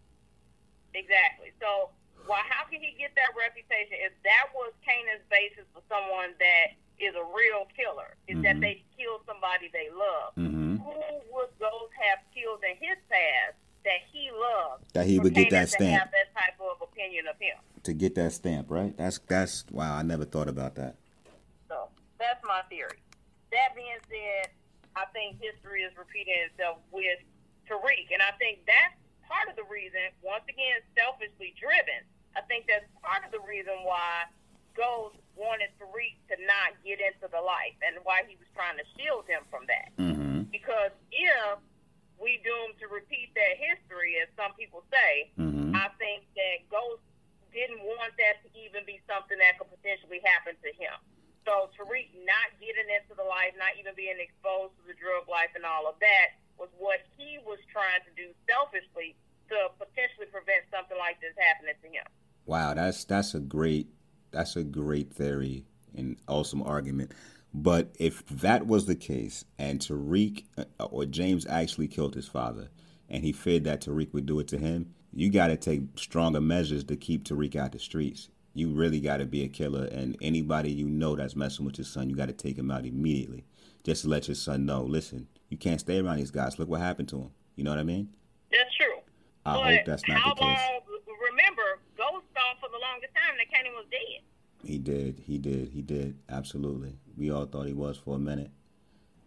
exactly. 0.95 1.53
So, 1.61 1.91
why? 2.27 2.41
How 2.49 2.65
can 2.69 2.81
he 2.81 2.95
get 2.99 3.13
that 3.17 3.33
reputation? 3.37 3.99
If 4.05 4.13
that 4.25 4.49
was 4.55 4.73
Kanan's 4.87 5.25
basis 5.31 5.65
for 5.75 5.83
someone 5.89 6.35
that 6.39 6.77
is 6.99 7.15
a 7.15 7.25
real 7.35 7.67
killer, 7.77 8.17
is 8.29 8.41
that 8.43 8.57
Mhm. 8.57 8.61
they 8.61 8.85
killed 8.97 9.23
somebody 9.27 9.69
they 9.73 9.91
love. 9.91 10.35
Mm-hmm. 10.37 10.77
Who 10.79 10.95
would 11.35 11.51
Ghost 11.59 11.93
have 12.01 12.21
killed 12.33 12.63
in 12.63 12.77
his 12.77 12.97
past 13.11 13.57
that 13.85 14.01
he 14.13 14.31
loved? 14.31 14.93
That 14.95 15.07
he 15.07 15.19
would 15.19 15.35
get 15.35 15.51
that 15.51 15.67
to 15.67 15.71
stamp 15.73 15.99
have 16.01 16.11
that 16.13 16.33
type 16.35 16.61
of 16.61 16.81
opinion 16.83 17.27
of 17.27 17.39
him. 17.39 17.59
to 17.83 17.93
get 17.93 18.15
that 18.15 18.33
stamp, 18.33 18.71
right? 18.71 18.97
That's 18.97 19.19
that's 19.29 19.67
wow. 19.71 19.97
I 19.97 20.03
never 20.03 20.25
thought 20.25 20.49
about 20.49 20.75
that. 20.77 20.97
So 21.69 21.89
that's 22.19 22.43
my 22.45 22.63
theory. 22.71 22.99
That 23.53 23.75
being 23.77 23.99
said, 24.09 24.51
I 24.97 25.05
think 25.13 25.41
history 25.43 25.83
is 25.83 25.93
repeating 25.99 26.35
itself 26.51 26.79
with 26.93 27.19
Tariq, 27.69 28.09
and 28.13 28.23
I 28.23 28.31
think 28.39 28.61
that's 28.67 28.95
part 29.35 29.51
of 29.51 29.59
the 29.59 29.67
reason. 29.67 30.15
Once 30.23 30.47
again, 30.47 30.79
selfishly 30.95 31.51
driven. 31.59 32.07
I 32.39 32.47
think 32.47 32.71
that's 32.71 32.87
part 33.03 33.27
of 33.27 33.35
the 33.35 33.43
reason 33.43 33.75
why 33.83 34.31
Ghost 34.79 35.19
wanted 35.35 35.75
Tariq 35.83 36.15
to 36.31 36.39
not 36.47 36.79
get 36.87 37.03
into 37.03 37.27
the 37.27 37.43
life, 37.43 37.75
and 37.83 37.99
why 38.07 38.23
he 38.27 38.39
was 38.39 38.47
trying 38.55 38.79
to 38.79 38.87
shield 38.95 39.27
him 39.27 39.43
from 39.51 39.67
that. 39.67 39.91
Mm-hmm. 39.99 40.51
Because 40.55 40.95
if 41.11 41.59
we 42.23 42.39
doomed 42.47 42.79
to 42.79 42.87
repeat 42.87 43.35
that 43.35 43.59
history, 43.59 44.23
as 44.23 44.31
some 44.39 44.55
people 44.55 44.87
say, 44.95 45.35
Mm-hmm. 45.75 45.83
I 45.83 45.91
think 45.99 46.23
that 46.39 46.71
Ghost 46.71 47.03
didn't 47.51 47.83
want 47.83 48.15
that 48.23 48.39
to 48.47 48.49
even 48.55 48.87
be 48.87 49.03
something 49.11 49.35
that 49.43 49.59
could 49.59 49.75
potentially 49.75 50.23
happen 50.23 50.55
to 50.63 50.71
him. 50.79 50.95
So 51.43 51.67
Tariq 51.75 52.15
not 52.23 52.55
getting 52.63 52.87
into 52.87 53.19
the 53.19 53.27
life, 53.27 53.59
not 53.59 53.75
even 53.75 53.93
being 53.99 54.23
exposed 54.23 54.79
to 54.79 54.83
the 54.87 54.95
drug 54.95 55.27
life 55.27 55.51
and 55.59 55.67
all 55.67 55.91
of 55.91 55.99
that 55.99 56.39
was 56.57 56.71
what 56.79 57.03
he 57.19 57.43
was 57.43 57.59
trying 57.75 58.07
to 58.07 58.13
do 58.15 58.31
selfishly 58.47 59.19
to 59.51 59.75
potentially 59.77 60.31
prevent 60.31 60.63
something 60.71 60.97
like 60.97 61.19
this 61.19 61.35
happening 61.37 61.75
to 61.83 61.89
him. 61.91 62.07
Wow, 62.47 62.75
that's 62.75 63.05
that's 63.05 63.35
a 63.35 63.41
great 63.41 63.89
that's 64.31 64.57
a 64.57 64.65
great 64.65 65.13
theory 65.13 65.65
and 65.97 66.17
awesome 66.29 66.63
argument. 66.63 67.13
But 67.55 67.95
if 68.01 68.27
that 68.27 68.67
was 68.67 68.87
the 68.87 68.97
case, 68.97 69.45
and 69.59 69.79
Tariq 69.79 70.45
uh, 70.59 70.85
or 70.85 71.07
James 71.07 71.47
actually 71.47 71.87
killed 71.87 72.17
his 72.17 72.27
father, 72.27 72.69
and 73.09 73.23
he 73.23 73.31
feared 73.33 73.65
that 73.65 73.83
Tariq 73.83 74.13
would 74.13 74.27
do 74.27 74.41
it 74.41 74.49
to 74.49 74.59
him, 74.59 74.93
you 75.13 75.31
got 75.31 75.47
to 75.47 75.57
take 75.57 75.83
stronger 75.97 76.41
measures 76.41 76.83
to 76.85 76.97
keep 76.97 77.25
Tariq 77.25 77.55
out 77.55 77.71
the 77.71 77.79
streets. 77.79 78.29
You 78.55 78.71
really 78.71 79.01
got 79.01 79.19
to 79.19 79.25
be 79.25 79.45
a 79.45 79.49
killer, 79.49 79.85
and 79.85 80.17
anybody 80.21 80.71
you 80.73 80.89
know 80.89 81.15
that's 81.15 81.37
messing 81.37 81.65
with 81.65 81.79
your 81.79 81.85
son, 81.85 82.11
you 82.11 82.17
got 82.17 82.27
to 82.27 82.33
take 82.33 82.59
him 82.59 82.73
out 82.73 82.87
immediately, 82.87 83.45
just 83.85 84.03
to 84.03 84.09
let 84.09 84.27
your 84.27 84.35
son 84.35 84.67
know. 84.67 84.83
Listen, 84.83 85.29
you 85.49 85.57
can't 85.57 85.81
stay 85.81 86.01
around 86.01 86.19
these 86.19 86.33
guys. 86.33 86.59
Look 86.59 86.69
what 86.69 86.81
happened 86.81 87.09
to 87.11 87.19
him. 87.19 87.31
You 87.55 87.63
know 87.63 87.71
what 87.71 87.79
I 87.79 87.85
mean? 87.85 88.09
That's 88.51 88.75
true. 88.77 88.99
I 89.47 89.55
but 89.55 89.63
hope 89.63 89.85
that's 89.87 90.09
not 90.09 90.25
the 90.25 90.35
case. 90.35 90.41
long? 90.41 90.81
Remember, 91.31 91.79
Ghost 91.97 92.27
thought 92.35 92.59
for 92.61 92.71
the 92.71 92.79
longest 92.79 93.15
time 93.15 93.37
that 93.39 93.51
Kenny 93.53 93.71
was 93.71 93.87
dead. 93.91 94.23
He 94.75 94.81
did. 94.81 95.21
He 95.25 95.39
did. 95.39 95.69
He 95.69 95.83
did. 95.83 96.19
Absolutely. 96.29 96.99
We 97.17 97.31
all 97.31 97.47
thought 97.47 97.69
he 97.69 97.73
was 97.73 97.97
for 97.97 98.17
a 98.17 98.19
minute. 98.19 98.51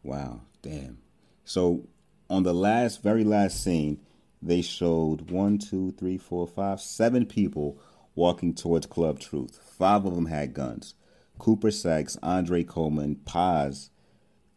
Wow. 0.04 0.42
Damn. 0.62 0.98
So 1.46 1.88
on 2.30 2.44
the 2.44 2.54
last, 2.54 3.01
very 3.01 3.24
last 3.24 3.63
scene, 3.63 4.01
they 4.42 4.62
showed 4.62 5.32
one, 5.32 5.58
two, 5.58 5.94
three, 5.98 6.18
four, 6.18 6.48
five, 6.48 6.82
seven 6.82 7.25
people 7.25 7.80
walking 8.13 8.54
towards 8.56 8.88
Club 8.88 9.22
Truth. 9.22 9.58
Five 9.63 10.04
of 10.04 10.16
them 10.16 10.25
had 10.25 10.54
guns. 10.54 10.96
Cooper 11.39 11.72
Saxe, 11.72 12.18
Andre 12.22 12.66
Coleman, 12.66 13.16
Paz, 13.16 13.89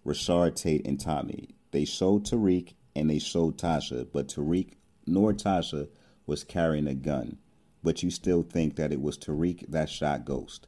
Rashad 0.04 0.56
Tate, 0.56 0.84
and 0.84 0.98
Tommy. 0.98 1.50
They 1.70 1.84
showed 1.84 2.24
Tariq 2.24 2.74
and 2.96 3.08
they 3.08 3.20
showed 3.20 3.58
Tasha, 3.58 4.08
but 4.12 4.26
Tariq 4.26 4.72
nor 5.06 5.34
Tasha 5.34 5.86
was 6.26 6.42
carrying 6.42 6.88
a 6.88 6.96
gun. 6.96 7.38
But 7.80 8.02
you 8.02 8.10
still 8.10 8.42
think 8.42 8.74
that 8.74 8.92
it 8.92 9.00
was 9.00 9.16
Tariq 9.16 9.70
that 9.70 9.88
shot 9.88 10.24
Ghost. 10.24 10.66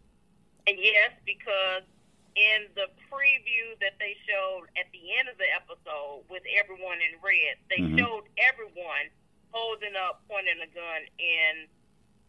And 0.66 0.78
yes, 0.78 1.12
because 1.26 1.82
in 2.34 2.68
the 2.74 2.88
preview 3.10 3.76
that 3.80 3.98
they 3.98 4.16
showed 4.26 4.66
at 4.78 4.86
the 4.92 5.02
end 5.18 5.28
of 5.28 5.36
the 5.36 5.48
episode 5.52 6.24
with 6.30 6.42
everyone 6.56 6.98
in 7.02 7.18
red, 7.20 7.58
they 7.68 7.78
Mhm. 7.78 7.98
showed 7.98 8.24
everyone 8.38 9.10
holding 9.50 9.94
up, 9.96 10.22
pointing 10.28 10.60
a 10.60 10.66
gun 10.68 11.06
in 11.18 11.68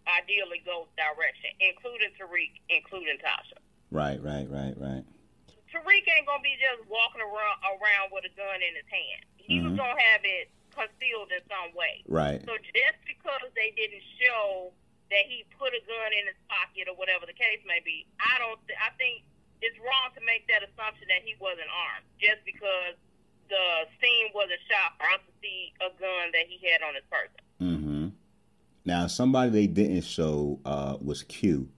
ideally 0.08 0.60
Ghost 0.60 0.94
direction, 0.98 1.52
including 1.60 2.12
Tariq, 2.16 2.52
including 2.68 3.18
Tasha. 3.20 3.58
Right, 3.92 4.20
right, 4.22 4.46
right, 4.50 4.74
right. 4.76 5.06
Tariq 5.72 6.08
ain't 6.18 6.28
gonna 6.28 6.42
be 6.44 6.58
just 6.58 6.86
walking 6.90 7.22
around 7.22 7.64
around 7.64 8.12
with 8.12 8.26
a 8.26 8.30
gun 8.30 8.62
in 8.62 8.76
his 8.76 8.88
hand. 8.88 9.26
He 9.38 9.60
was 9.62 9.72
Mhm. 9.72 9.78
gonna 9.78 10.02
have 10.02 10.26
it 10.26 10.50
concealed 10.72 11.32
in 11.32 11.48
some 11.48 11.74
way. 11.74 12.04
Right. 12.08 12.42
So 12.46 12.58
just 12.58 13.06
because 13.06 13.54
they 13.56 13.72
didn't 13.72 14.04
show 14.20 14.74
that 15.14 15.30
he 15.30 15.46
put 15.62 15.78
a 15.78 15.82
gun 15.86 16.10
in 16.18 16.26
his 16.26 16.40
pocket 16.50 16.90
or 16.90 16.98
whatever 16.98 17.30
the 17.30 17.38
case 17.38 17.62
may 17.70 17.80
be, 17.86 18.10
I 18.18 18.42
don't. 18.42 18.58
Th- 18.66 18.82
I 18.82 18.90
think 18.98 19.22
it's 19.62 19.78
wrong 19.78 20.10
to 20.18 20.22
make 20.26 20.50
that 20.50 20.66
assumption 20.66 21.06
that 21.08 21.22
he 21.22 21.38
wasn't 21.38 21.70
armed 21.70 22.10
just 22.18 22.42
because 22.44 22.98
the 23.48 23.86
scene 24.02 24.34
wasn't 24.34 24.60
shot 24.66 24.98
for 24.98 25.06
us 25.14 25.22
to 25.24 25.34
see 25.38 25.72
a 25.80 25.94
gun 26.02 26.34
that 26.34 26.50
he 26.50 26.58
had 26.66 26.82
on 26.82 26.98
his 26.98 27.06
person. 27.08 27.42
Mm-hmm. 27.62 28.06
Now, 28.86 29.08
somebody 29.08 29.50
they 29.52 29.68
didn't 29.68 30.04
show 30.04 30.60
uh, 30.66 30.98
was 31.00 31.24
Q. 31.24 31.70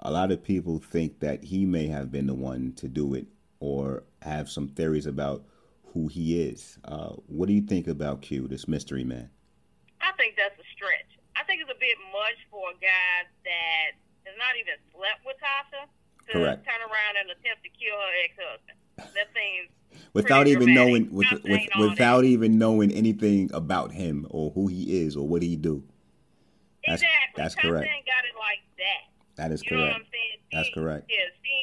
A 0.00 0.10
lot 0.10 0.32
of 0.32 0.42
people 0.42 0.82
think 0.82 1.20
that 1.20 1.44
he 1.44 1.64
may 1.64 1.86
have 1.86 2.10
been 2.10 2.26
the 2.26 2.34
one 2.34 2.72
to 2.76 2.88
do 2.88 3.14
it, 3.14 3.26
or 3.60 4.02
have 4.20 4.50
some 4.50 4.68
theories 4.68 5.06
about 5.06 5.44
who 5.94 6.08
he 6.08 6.42
is. 6.42 6.78
Uh, 6.84 7.14
what 7.26 7.46
do 7.46 7.54
you 7.54 7.62
think 7.62 7.86
about 7.86 8.22
Q, 8.22 8.48
this 8.48 8.66
mystery 8.66 9.04
man? 9.04 9.30
I 10.00 10.10
think 10.18 10.34
that's 10.36 10.58
a 10.58 10.66
stretch. 10.74 11.06
I 11.36 11.44
think 11.44 11.62
it's 11.62 11.70
a 11.70 11.71
bit 11.82 11.98
much 12.14 12.38
for 12.46 12.70
a 12.70 12.76
guy 12.78 13.26
that 13.42 13.98
has 14.22 14.38
not 14.38 14.54
even 14.54 14.78
slept 14.94 15.26
with 15.26 15.34
Tasha 15.42 15.90
to 16.30 16.32
Correct. 16.38 16.62
turn 16.62 16.78
around 16.86 17.14
and 17.18 17.26
attempt 17.34 17.66
to 17.66 17.70
kill 17.74 17.98
her 17.98 18.12
ex-husband. 18.22 18.78
That 19.18 19.28
seems 19.34 19.68
Without 20.14 20.46
even 20.46 20.70
dramatic. 20.72 20.78
knowing, 20.78 21.04
with, 21.12 21.26
with, 21.44 21.66
without 21.78 22.24
even 22.24 22.56
knowing 22.56 22.92
anything 22.92 23.50
about 23.52 23.90
him 23.92 24.26
or 24.30 24.50
who 24.54 24.68
he 24.68 25.02
is 25.02 25.16
or 25.18 25.26
what 25.26 25.42
he 25.42 25.56
do. 25.56 25.82
That's- 26.86 27.02
exactly. 27.02 27.36
that's 27.42 27.54
Tasha 27.58 27.66
correct. 27.66 27.90
ain't 27.90 28.06
got 28.06 28.22
it 28.24 28.36
like 28.38 28.62
that. 28.78 29.02
That 29.36 29.50
is 29.52 29.62
You 29.66 29.76
know 29.76 29.82
what 29.82 29.98
correct. 29.98 30.06
I'm 30.06 30.08
saying? 30.12 30.38
She, 30.38 30.56
That's 30.56 30.70
correct. 30.74 31.04
Yeah, 31.10 31.28
she, 31.42 31.56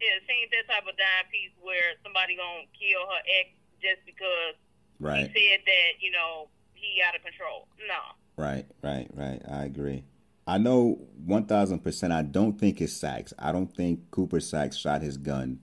yeah, 0.00 0.30
ain't 0.30 0.50
that 0.54 0.66
type 0.72 0.86
of 0.86 0.94
dime 0.96 1.26
piece 1.32 1.52
where 1.60 1.96
somebody 2.04 2.36
gonna 2.36 2.68
kill 2.76 3.02
her 3.08 3.20
ex 3.40 3.50
just 3.82 4.04
because 4.06 4.54
Right. 5.00 5.26
he 5.32 5.32
said 5.32 5.60
that 5.64 5.90
you 6.00 6.10
know 6.12 6.48
he 6.74 7.00
out 7.02 7.16
of 7.16 7.22
control. 7.24 7.68
No. 7.88 8.14
Right, 8.40 8.64
right, 8.82 9.06
right. 9.12 9.42
I 9.50 9.64
agree. 9.64 10.04
I 10.46 10.56
know 10.56 10.98
1000% 11.26 12.10
I 12.10 12.22
don't 12.22 12.58
think 12.58 12.80
it's 12.80 12.94
Saxe. 12.94 13.34
I 13.38 13.52
don't 13.52 13.74
think 13.74 14.10
Cooper 14.10 14.40
Saxe 14.40 14.78
shot 14.78 15.02
his 15.02 15.18
gun 15.18 15.60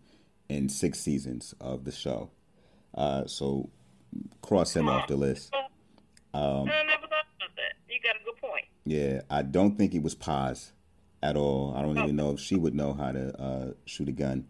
in 0.47 0.69
six 0.69 0.99
seasons 0.99 1.55
of 1.59 1.85
the 1.85 1.91
show. 1.91 2.29
Uh, 2.93 3.25
so 3.25 3.71
cross 4.43 4.75
him 4.75 4.87
off 4.87 5.07
the 5.07 5.15
list. 5.15 5.51
Um, 6.35 6.69
I 6.69 6.83
never 6.83 7.07
thought 7.07 7.25
about 7.35 7.55
that. 7.55 7.73
You 7.89 7.99
got 8.03 8.15
a 8.15 8.23
good 8.23 8.37
point. 8.39 8.65
Yeah, 8.85 9.21
I 9.27 9.41
don't 9.41 9.75
think 9.75 9.95
it 9.95 10.03
was 10.03 10.13
Paz 10.13 10.71
at 11.23 11.35
all. 11.35 11.73
I 11.75 11.81
don't 11.81 11.97
oh. 11.97 12.03
even 12.03 12.15
know 12.15 12.31
if 12.31 12.39
she 12.39 12.55
would 12.55 12.75
know 12.75 12.93
how 12.93 13.11
to 13.11 13.41
uh, 13.41 13.71
shoot 13.85 14.07
a 14.07 14.11
gun. 14.11 14.45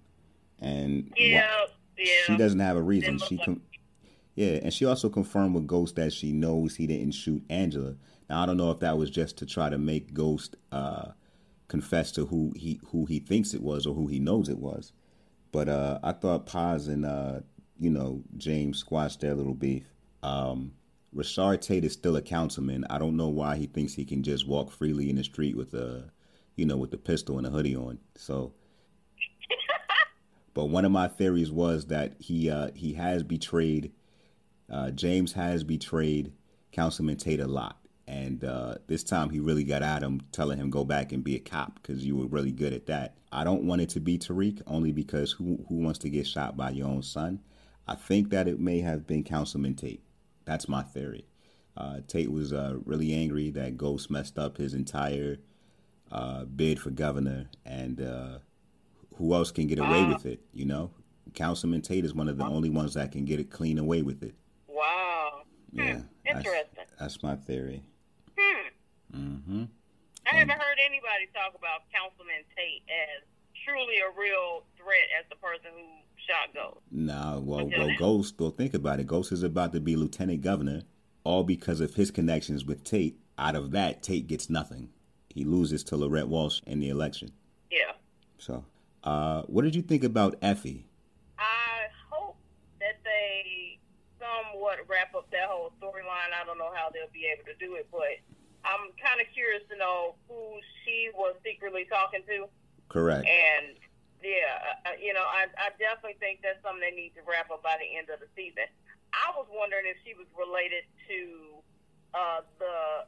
And 0.60 1.14
yeah, 1.16 1.50
yeah. 1.98 2.06
she 2.26 2.36
doesn't 2.36 2.60
have 2.60 2.76
a 2.76 2.82
reason. 2.82 3.20
She 3.20 3.38
com- 3.38 3.62
yeah, 4.36 4.60
and 4.62 4.74
she 4.74 4.86
also 4.86 5.10
confirmed 5.10 5.56
with 5.56 5.66
Ghost 5.66 5.96
that 5.96 6.12
she 6.12 6.32
knows 6.32 6.76
he 6.76 6.86
didn't 6.88 7.14
shoot 7.14 7.42
Angela. 7.50 7.96
Now 8.30 8.44
I 8.44 8.46
don't 8.46 8.58
know 8.58 8.72
if 8.72 8.80
that 8.80 8.98
was 8.98 9.10
just 9.10 9.38
to 9.38 9.46
try 9.46 9.70
to 9.70 9.78
make 9.78 10.14
Ghost 10.14 10.56
uh, 10.72 11.12
confess 11.68 12.12
to 12.14 12.26
who 12.26 12.54
he 12.56 12.80
who 12.92 13.06
he 13.06 13.20
thinks 13.20 13.54
it 13.54 13.62
was 13.62 13.86
or 13.86 13.94
who 13.94 14.08
he 14.08 14.20
knows 14.20 14.50
it 14.50 14.60
was. 14.60 14.92
But 15.52 15.70
uh, 15.70 16.00
I 16.04 16.12
thought 16.12 16.46
Paz 16.46 16.88
and 16.88 17.06
uh, 17.06 17.40
you 17.80 17.90
know 17.90 18.24
James 18.38 18.80
squashed 18.80 19.22
their 19.22 19.36
little 19.36 19.54
beef. 19.54 19.86
Um, 20.24 20.74
Rashad 21.16 21.62
Tate 21.62 21.86
is 21.86 21.94
still 21.94 22.16
a 22.16 22.22
councilman. 22.22 22.86
I 22.90 22.98
don't 23.00 23.18
know 23.18 23.30
why 23.30 23.56
he 23.56 23.66
thinks 23.66 23.94
he 23.94 24.06
can 24.06 24.24
just 24.24 24.48
walk 24.48 24.72
freely 24.72 25.10
in 25.10 25.16
the 25.16 25.24
street 25.24 25.56
with 25.56 25.74
a, 25.74 26.12
you 26.56 26.66
know, 26.66 26.78
with 26.78 26.92
the 26.92 26.98
pistol 26.98 27.38
and 27.38 27.48
a 27.48 27.50
hoodie 27.50 27.76
on. 27.76 28.00
So, 28.16 28.54
but 30.54 30.66
one 30.66 30.86
of 30.86 30.92
my 30.92 31.08
theories 31.08 31.52
was 31.52 31.88
that 31.88 32.14
he 32.20 32.50
uh, 32.50 32.72
he 32.76 32.94
has 32.94 33.24
betrayed. 33.24 33.94
Uh, 34.70 34.92
James 34.92 35.34
has 35.34 35.64
betrayed 35.64 36.34
Councilman 36.72 37.18
Tate 37.18 37.40
a 37.40 37.48
lot, 37.48 37.80
and 38.08 38.44
uh, 38.44 38.76
this 38.88 39.04
time 39.04 39.30
he 39.30 39.40
really 39.40 39.64
got 39.64 39.84
at 39.84 40.02
him, 40.02 40.22
telling 40.32 40.58
him 40.58 40.70
go 40.70 40.86
back 40.86 41.12
and 41.12 41.24
be 41.24 41.36
a 41.36 41.40
cop 41.40 41.76
because 41.82 42.06
you 42.06 42.16
were 42.16 42.28
really 42.28 42.52
good 42.52 42.74
at 42.74 42.86
that. 42.88 43.16
I 43.32 43.44
don't 43.44 43.64
want 43.64 43.82
it 43.82 43.90
to 43.90 44.00
be 44.00 44.18
Tariq 44.18 44.62
only 44.66 44.92
because 44.92 45.34
who 45.34 45.66
who 45.68 45.76
wants 45.76 46.00
to 46.00 46.10
get 46.10 46.26
shot 46.26 46.56
by 46.56 46.72
your 46.72 46.88
own 46.88 47.04
son? 47.04 47.42
I 47.88 47.96
think 47.96 48.30
that 48.30 48.48
it 48.48 48.60
may 48.60 48.80
have 48.80 49.08
been 49.08 49.24
Councilman 49.24 49.76
Tate. 49.76 50.04
That's 50.46 50.68
my 50.68 50.84
theory. 50.84 51.26
Uh, 51.76 52.00
Tate 52.08 52.32
was 52.32 52.54
uh, 52.54 52.78
really 52.86 53.14
angry 53.14 53.50
that 53.52 53.78
Ghost 53.78 54.10
messed 54.10 54.40
up 54.40 54.58
his 54.58 54.74
entire 54.74 55.38
uh, 56.12 56.46
bid 56.46 56.80
for 56.80 56.90
governor, 56.90 57.50
and 57.66 58.02
uh, 58.02 58.40
who 59.16 59.34
else 59.34 59.52
can 59.52 59.68
get 59.68 59.80
away 59.80 60.06
with 60.06 60.26
it? 60.26 60.42
You 60.54 60.66
know, 60.66 60.92
Councilman 61.34 61.82
Tate 61.82 62.06
is 62.06 62.14
one 62.14 62.30
of 62.30 62.38
the 62.38 62.46
only 62.46 62.70
ones 62.70 62.94
that 62.96 63.12
can 63.12 63.26
get 63.26 63.40
it 63.40 63.52
clean 63.52 63.78
away 63.78 64.02
with 64.02 64.24
it. 64.24 64.34
Wow. 64.68 65.44
Yeah. 65.72 65.98
Hmm. 65.98 66.02
Interesting. 66.26 66.64
That's, 66.76 66.92
that's, 67.00 67.24
my 67.24 67.36
theory. 67.36 67.84
Hmm. 69.14 69.20
Mm-hmm. 69.20 69.64
I 70.30 70.36
haven't 70.36 70.60
heard 70.60 70.78
anybody 70.86 71.30
talk 71.34 71.56
about 71.56 71.88
Councilman 71.94 72.44
Tate 72.56 72.84
as 72.90 73.24
truly 73.64 73.96
a 74.00 74.12
real 74.20 74.64
threat 74.76 75.08
as 75.18 75.26
the 75.30 75.36
person 75.38 75.72
who 75.74 75.86
shot 76.28 76.54
Ghost. 76.54 76.84
Nah, 76.92 77.40
well, 77.40 77.70
well 77.78 77.96
Ghost, 77.98 78.36
well, 78.40 78.52
think 78.52 78.74
about 78.74 79.00
it. 79.00 79.08
Ghost 79.08 79.32
is 79.32 79.44
about 79.44 79.74
to 79.74 79.80
be 79.80 79.96
lieutenant 79.96 80.42
governor, 80.42 80.84
all 81.24 81.44
because 81.44 81.80
of 81.80 81.96
his 81.96 82.12
connections 82.12 82.66
with 82.66 82.84
Tate. 82.84 83.18
Out 83.38 83.56
of 83.56 83.72
that, 83.72 84.04
Tate 84.04 84.28
gets 84.28 84.50
nothing. 84.50 84.90
He 85.30 85.46
loses 85.46 85.84
to 85.86 85.96
Lorette 85.96 86.28
Walsh 86.28 86.62
in 86.66 86.80
the 86.80 86.90
election. 86.90 87.32
Yeah. 87.72 87.94
So, 88.38 88.66
uh, 89.04 89.44
what 89.44 89.64
did 89.64 89.76
you 89.76 89.82
think 89.82 90.04
about 90.04 90.36
Effie? 90.42 90.88
I 91.38 91.88
hope 92.10 92.38
that 92.80 92.98
they 93.04 93.78
somewhat 94.20 94.80
wrap 94.90 95.14
up 95.16 95.30
that 95.32 95.48
whole 95.48 95.72
storyline. 95.80 96.34
I 96.34 96.44
don't 96.46 96.58
know 96.58 96.72
how 96.74 96.90
they'll 96.90 97.14
be 97.14 97.32
able 97.32 97.46
to 97.46 97.54
do 97.60 97.76
it, 97.76 97.88
but 97.92 98.18
I'm 98.68 98.92
kind 99.00 99.24
of 99.24 99.28
curious 99.32 99.64
to 99.72 99.78
know 99.80 100.16
who 100.28 100.60
she 100.84 101.10
was 101.16 101.36
secretly 101.44 101.88
talking 101.88 102.22
to. 102.28 102.52
Correct. 102.90 103.24
And 103.24 103.80
yeah, 104.24 104.60
uh, 104.60 104.90
uh, 104.92 104.98
you 105.00 105.14
know, 105.14 105.24
I, 105.24 105.48
I 105.56 105.72
definitely 105.80 106.20
think 106.20 106.44
that's 106.44 106.60
something 106.64 106.84
they 106.84 106.96
need 106.96 107.16
to 107.16 107.24
wrap 107.24 107.52
up 107.52 107.64
by 107.64 107.80
the 107.80 107.88
end 107.88 108.10
of 108.12 108.20
the 108.20 108.28
season. 108.36 108.68
I 109.16 109.32
was 109.40 109.48
wondering 109.48 109.88
if 109.88 109.98
she 110.04 110.14
was 110.14 110.28
related 110.36 110.84
to 111.08 111.20
uh, 112.14 112.42
the 112.60 113.08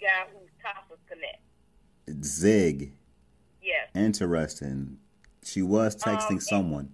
guy 0.00 0.24
who's 0.32 0.48
Tasha's 0.64 1.02
connect. 1.04 1.44
Zig. 2.24 2.96
Yes. 3.60 3.92
Interesting. 3.94 4.98
She 5.44 5.60
was 5.60 5.96
texting 5.96 6.40
um, 6.40 6.48
someone. 6.48 6.88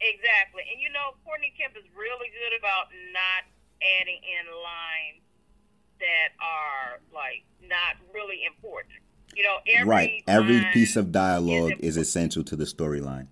Exactly. 0.00 0.68
And 0.68 0.80
you 0.80 0.92
know, 0.92 1.16
Courtney 1.24 1.54
Kemp 1.56 1.76
is 1.80 1.88
really 1.96 2.28
good 2.28 2.52
about 2.58 2.92
not 3.12 3.48
adding 3.80 4.20
in 4.20 4.44
lines 4.52 5.24
that 6.00 6.30
are 6.40 7.00
like 7.12 7.44
not 7.62 7.96
really 8.12 8.42
important. 8.46 9.00
You 9.34 9.42
know, 9.42 9.58
every 9.66 9.88
right. 9.88 10.22
Every 10.26 10.64
piece 10.72 10.96
of 10.96 11.10
dialogue 11.10 11.80
is, 11.80 11.96
is 11.96 12.08
essential 12.08 12.44
to 12.44 12.56
the 12.56 12.64
storyline. 12.64 13.26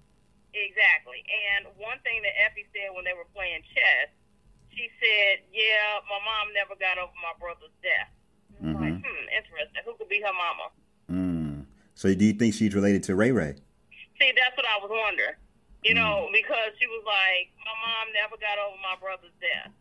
Exactly. 0.52 1.24
And 1.54 1.70
one 1.78 1.98
thing 2.04 2.20
that 2.22 2.34
Effie 2.44 2.66
said 2.74 2.92
when 2.92 3.04
they 3.04 3.16
were 3.16 3.28
playing 3.32 3.62
chess, 3.72 4.10
she 4.74 4.88
said, 5.00 5.44
"Yeah, 5.52 6.02
my 6.08 6.20
mom 6.20 6.52
never 6.52 6.74
got 6.76 6.98
over 6.98 7.12
my 7.20 7.32
brother's 7.38 7.72
death." 7.80 8.10
Mm-hmm. 8.60 8.76
Like, 8.76 8.98
hmm, 9.00 9.24
interesting. 9.32 9.82
Who 9.84 9.94
could 9.96 10.08
be 10.08 10.20
her 10.20 10.34
mama? 10.34 10.66
Mm. 11.08 11.64
So, 11.94 12.12
do 12.14 12.24
you 12.24 12.34
think 12.34 12.54
she's 12.54 12.74
related 12.74 13.02
to 13.08 13.14
Ray 13.14 13.32
Ray? 13.32 13.56
See, 14.20 14.32
that's 14.36 14.56
what 14.56 14.66
I 14.66 14.76
was 14.80 14.90
wondering. 14.90 15.36
You 15.84 15.94
mm. 15.94 16.00
know, 16.00 16.28
because 16.32 16.76
she 16.80 16.86
was 16.86 17.04
like, 17.06 17.52
"My 17.64 17.76
mom 17.80 18.12
never 18.12 18.36
got 18.36 18.58
over 18.58 18.76
my 18.80 18.96
brother's 19.00 19.34
death." 19.40 19.72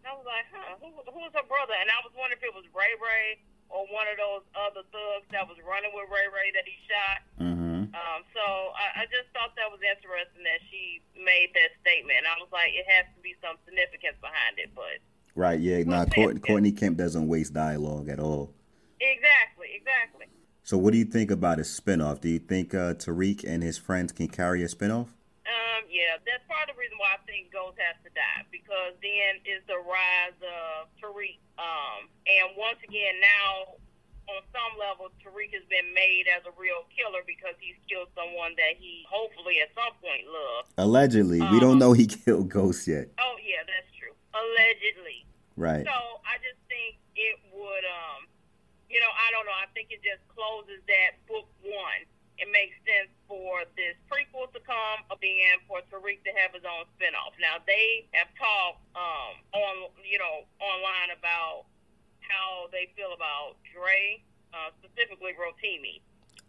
And 0.00 0.08
I 0.08 0.14
was 0.16 0.24
like, 0.24 0.48
"Huh? 0.48 0.80
Who, 0.80 0.88
who's 1.12 1.32
her 1.36 1.44
brother?" 1.44 1.76
And 1.76 1.92
I 1.92 2.00
was 2.00 2.12
wondering 2.16 2.40
if 2.40 2.44
it 2.44 2.56
was 2.56 2.64
Ray 2.72 2.96
Ray 2.96 3.44
or 3.70 3.86
one 3.92 4.08
of 4.10 4.18
those 4.18 4.44
other 4.56 4.82
thugs 4.90 5.28
that 5.30 5.46
was 5.46 5.56
running 5.62 5.94
with 5.94 6.10
Ray 6.10 6.26
Ray 6.32 6.50
that 6.56 6.66
he 6.66 6.76
shot. 6.90 7.18
Mm-hmm. 7.38 7.94
Um, 7.94 8.20
so 8.34 8.42
I, 8.74 9.02
I 9.02 9.12
just 9.12 9.30
thought 9.30 9.54
that 9.54 9.70
was 9.70 9.78
interesting 9.82 10.42
that 10.42 10.60
she 10.70 11.02
made 11.14 11.54
that 11.54 11.74
statement. 11.82 12.26
I 12.26 12.38
was 12.42 12.50
like, 12.50 12.74
it 12.74 12.86
has 12.90 13.06
to 13.14 13.20
be 13.22 13.38
some 13.38 13.56
significance 13.64 14.18
behind 14.18 14.58
it, 14.58 14.74
but. 14.74 14.98
Right, 15.38 15.60
yeah. 15.60 15.82
Now, 15.86 16.04
Courtney, 16.04 16.40
Courtney 16.40 16.72
Kemp 16.72 16.98
doesn't 16.98 17.26
waste 17.28 17.54
dialogue 17.54 18.08
at 18.08 18.18
all. 18.18 18.50
Exactly, 19.00 19.70
exactly. 19.74 20.26
So, 20.62 20.76
what 20.76 20.92
do 20.92 20.98
you 20.98 21.04
think 21.04 21.30
about 21.30 21.58
a 21.58 21.62
spinoff? 21.62 22.20
Do 22.20 22.28
you 22.28 22.38
think 22.38 22.74
uh, 22.74 22.94
Tariq 22.94 23.44
and 23.46 23.62
his 23.62 23.78
friends 23.78 24.12
can 24.12 24.28
carry 24.28 24.62
a 24.62 24.68
spinoff? 24.68 25.08
Um, 25.50 25.90
yeah, 25.90 26.14
that's 26.22 26.46
part 26.46 26.70
of 26.70 26.78
the 26.78 26.80
reason 26.80 26.94
why 27.02 27.18
I 27.18 27.20
think 27.26 27.50
Ghost 27.50 27.74
has 27.82 27.98
to 28.06 28.10
die 28.14 28.46
because 28.54 28.94
then 29.02 29.42
is 29.42 29.66
the 29.66 29.82
rise 29.82 30.38
of 30.38 30.86
Tariq. 31.02 31.42
Um, 31.58 32.06
and 32.06 32.54
once 32.54 32.78
again, 32.86 33.18
now 33.18 33.74
on 34.30 34.46
some 34.54 34.78
level, 34.78 35.10
Tariq 35.18 35.50
has 35.58 35.66
been 35.66 35.90
made 35.90 36.30
as 36.30 36.46
a 36.46 36.54
real 36.54 36.86
killer 36.94 37.26
because 37.26 37.58
he's 37.58 37.74
killed 37.90 38.14
someone 38.14 38.54
that 38.62 38.78
he 38.78 39.02
hopefully 39.10 39.58
at 39.58 39.74
some 39.74 39.90
point 39.98 40.22
loved. 40.30 40.70
Allegedly, 40.78 41.42
um, 41.42 41.50
we 41.50 41.58
don't 41.58 41.82
um, 41.82 41.82
know 41.82 41.92
he 41.98 42.06
killed 42.24 42.46
Ghost 42.46 42.86
yet. 42.86 43.10
Oh 43.18 43.34
yeah, 43.42 43.66
that's 43.66 43.90
true. 43.98 44.14
Allegedly. 44.30 45.26
Right. 45.58 45.82
So 45.82 45.98
I 46.22 46.38
just 46.46 46.62
think 46.70 46.94
it 47.18 47.36
would, 47.50 47.84
um, 47.90 48.30
you 48.86 49.02
know, 49.02 49.10
I 49.10 49.34
don't 49.34 49.50
know. 49.50 49.58
I 49.58 49.66
think 49.74 49.90
it 49.90 49.98
just 50.06 50.22
closes 50.30 50.78
that 50.86 51.18
book 51.26 51.50
one 51.66 52.06
it 52.40 52.48
makes 52.48 52.74
sense 52.88 53.12
for 53.28 53.68
this 53.76 53.94
prequel 54.08 54.48
to 54.56 54.60
come, 54.64 55.04
and 55.12 55.60
for 55.68 55.84
Tariq 55.92 56.24
to 56.24 56.32
have 56.40 56.56
his 56.56 56.64
own 56.64 56.88
spinoff. 56.96 57.36
Now 57.36 57.60
they 57.68 58.08
have 58.16 58.32
talked 58.34 58.80
um, 58.96 59.36
on, 59.52 59.92
you 60.02 60.18
know, 60.18 60.48
online 60.58 61.12
about 61.12 61.68
how 62.24 62.66
they 62.72 62.88
feel 62.96 63.12
about 63.12 63.60
Dre, 63.68 64.24
uh, 64.56 64.72
specifically 64.80 65.36
Rotimi. 65.36 66.00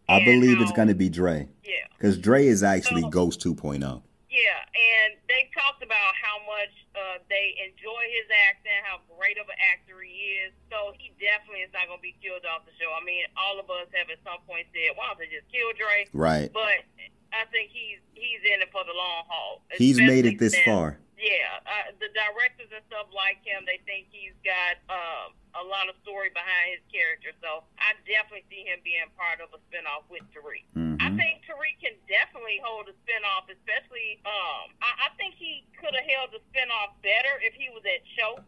I 0.07 0.23
believe 0.23 0.57
how, 0.57 0.63
it's 0.63 0.71
going 0.71 0.87
to 0.87 0.95
be 0.95 1.09
Dre. 1.09 1.47
Yeah. 1.63 1.71
Because 1.97 2.17
Dre 2.17 2.47
is 2.47 2.63
actually 2.63 3.03
so, 3.03 3.09
Ghost 3.09 3.41
2.0. 3.41 4.01
Yeah, 4.31 4.63
and 4.71 5.19
they 5.27 5.51
talked 5.51 5.83
about 5.83 6.15
how 6.15 6.39
much 6.47 6.71
uh, 6.95 7.19
they 7.27 7.51
enjoy 7.67 8.03
his 8.15 8.31
acting, 8.47 8.79
how 8.87 9.03
great 9.19 9.35
of 9.35 9.51
an 9.51 9.59
actor 9.59 9.99
he 9.99 10.39
is. 10.47 10.55
So 10.71 10.95
he 10.95 11.11
definitely 11.19 11.67
is 11.67 11.73
not 11.75 11.91
going 11.91 11.99
to 11.99 12.05
be 12.05 12.15
killed 12.23 12.47
off 12.47 12.63
the 12.63 12.71
show. 12.79 12.95
I 12.95 13.03
mean, 13.03 13.27
all 13.35 13.59
of 13.59 13.67
us 13.67 13.91
have 13.91 14.07
at 14.07 14.23
some 14.23 14.39
point 14.47 14.71
said, 14.71 14.95
"Why 14.95 15.11
don't 15.11 15.19
they 15.19 15.27
just 15.27 15.51
kill 15.51 15.75
Dre?" 15.75 16.07
Right. 16.15 16.47
But 16.47 16.87
I 17.31 17.47
think 17.51 17.71
he's 17.71 17.99
he's 18.13 18.43
in 18.43 18.61
it 18.61 18.69
for 18.71 18.83
the 18.83 18.95
long 18.95 19.23
haul. 19.27 19.63
He's 19.75 19.99
made 19.99 20.25
it 20.25 20.39
this 20.39 20.55
far. 20.63 20.99
Yeah, 21.21 21.61
uh, 21.69 21.93
the 22.01 22.09
directors 22.17 22.73
and 22.73 22.81
stuff 22.89 23.13
like 23.13 23.45
him, 23.45 23.61
they 23.69 23.77
think 23.85 24.09
he's 24.09 24.33
got 24.41 24.81
um, 24.89 25.37
a 25.53 25.61
lot 25.61 25.85
of 25.85 25.93
story 26.01 26.33
behind 26.33 26.73
his 26.73 26.81
character. 26.89 27.29
So 27.37 27.61
I 27.77 27.93
definitely 28.09 28.49
see 28.49 28.65
him 28.65 28.81
being 28.81 29.05
part 29.13 29.37
of 29.37 29.53
a 29.53 29.61
spinoff 29.69 30.09
with 30.09 30.25
Tariq. 30.33 30.65
Mm-hmm. 30.73 30.97
I 30.97 31.13
think 31.13 31.45
Tariq 31.45 31.77
can 31.77 31.93
definitely 32.09 32.57
hold 32.65 32.89
a 32.89 32.97
spinoff, 33.05 33.45
especially. 33.53 34.17
Um, 34.25 34.73
I, 34.81 34.89
I 35.05 35.09
think 35.21 35.37
he 35.37 35.61
could 35.77 35.93
have 35.93 36.07
held 36.09 36.33
the 36.33 36.41
spinoff 36.49 36.97
better 37.05 37.37
if 37.45 37.53
he 37.53 37.69
was 37.69 37.85
at 37.85 38.01
Choate 38.17 38.41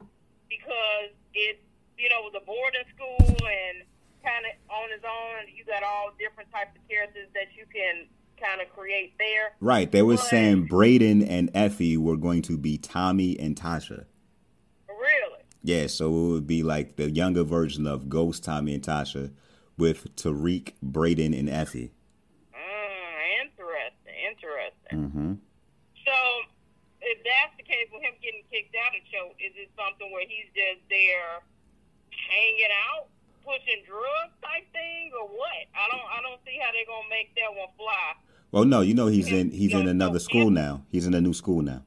because 0.49 1.13
it, 1.37 1.61
you 2.01 2.09
know, 2.09 2.25
was 2.25 2.33
a 2.33 2.41
boarding 2.41 2.89
school 2.89 3.21
and 3.21 3.85
kind 4.25 4.49
of 4.49 4.57
on 4.73 4.89
his 4.89 5.05
own. 5.05 5.45
You 5.45 5.61
got 5.61 5.85
all 5.85 6.09
different 6.17 6.49
types 6.49 6.73
of 6.73 6.81
characters 6.89 7.29
that 7.37 7.53
you 7.53 7.69
can 7.69 8.09
kind 8.43 8.61
of 8.61 8.69
create 8.75 9.13
there. 9.17 9.53
Right. 9.59 9.91
They 9.91 10.01
were 10.01 10.15
but, 10.15 10.25
saying 10.25 10.67
Brayden 10.67 11.25
and 11.27 11.49
Effie 11.53 11.97
were 11.97 12.17
going 12.17 12.41
to 12.43 12.57
be 12.57 12.77
Tommy 12.77 13.39
and 13.39 13.55
Tasha. 13.55 14.05
Really? 14.89 15.43
Yeah, 15.63 15.87
so 15.87 16.07
it 16.07 16.31
would 16.33 16.47
be 16.47 16.63
like 16.63 16.97
the 16.97 17.09
younger 17.09 17.43
version 17.43 17.87
of 17.87 18.09
Ghost, 18.09 18.43
Tommy, 18.43 18.73
and 18.73 18.83
Tasha 18.83 19.31
with 19.77 20.15
Tariq, 20.15 20.73
Brayden, 20.83 21.37
and 21.37 21.49
Effie. 21.49 21.91
Mm, 22.53 23.47
interesting. 23.47 24.17
Interesting. 24.27 24.99
Mm-hmm. 24.99 25.33
So, 26.03 26.15
if 27.01 27.17
that's 27.23 27.55
the 27.57 27.63
case 27.63 27.87
with 27.91 28.03
him 28.03 28.13
getting 28.21 28.43
kicked 28.51 28.75
out 28.75 28.91
of 28.91 29.03
Choate? 29.07 29.39
Is 29.39 29.55
it 29.55 29.71
something 29.79 30.11
where 30.11 30.27
he's 30.27 30.51
just 30.51 30.83
there 30.91 31.39
hanging 32.11 32.73
out, 32.91 33.07
pushing 33.47 33.87
drugs 33.87 34.35
type 34.43 34.67
thing, 34.75 35.15
or 35.15 35.31
what? 35.31 35.63
I 35.73 35.87
don't 35.87 36.07
I 36.11 36.19
don't 36.21 36.39
see 36.43 36.59
how 36.59 36.75
they're 36.75 36.87
gonna 36.87 37.07
make 37.07 37.31
that 37.39 37.51
one 37.55 37.71
fly. 37.79 38.19
Well, 38.53 38.65
no, 38.65 38.81
you 38.81 38.93
know 38.93 39.07
he's 39.07 39.31
in 39.31 39.49
he's 39.49 39.73
in 39.73 39.87
another 39.87 40.19
school 40.19 40.51
now. 40.51 40.83
He's 40.91 41.07
in 41.07 41.15
a 41.15 41.19
new 41.19 41.33
school 41.33 41.63
now. 41.63 41.81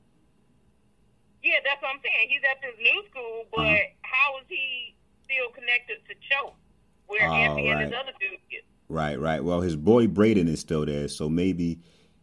Yeah, 1.40 1.60
that's 1.64 1.80
what 1.80 1.92
I'm 1.94 2.00
saying. 2.02 2.28
He's 2.28 2.40
at 2.42 2.60
this 2.60 2.74
new 2.82 3.04
school, 3.08 3.44
but 3.54 3.60
uh-huh. 3.60 3.76
how 4.02 4.38
is 4.38 4.46
he 4.48 4.96
still 5.22 5.48
connected 5.54 5.98
to 6.08 6.14
Choate, 6.28 6.54
where 7.06 7.28
oh, 7.28 7.32
Anthony 7.32 7.68
right. 7.68 7.82
and 7.82 7.92
his 7.92 7.92
other 7.92 8.10
dudes 8.18 8.42
get? 8.50 8.62
Right, 8.88 9.14
right. 9.20 9.44
Well, 9.44 9.60
his 9.60 9.76
boy 9.76 10.08
Brayden 10.08 10.48
is 10.48 10.58
still 10.58 10.84
there, 10.84 11.06
so 11.06 11.28
maybe 11.28 11.78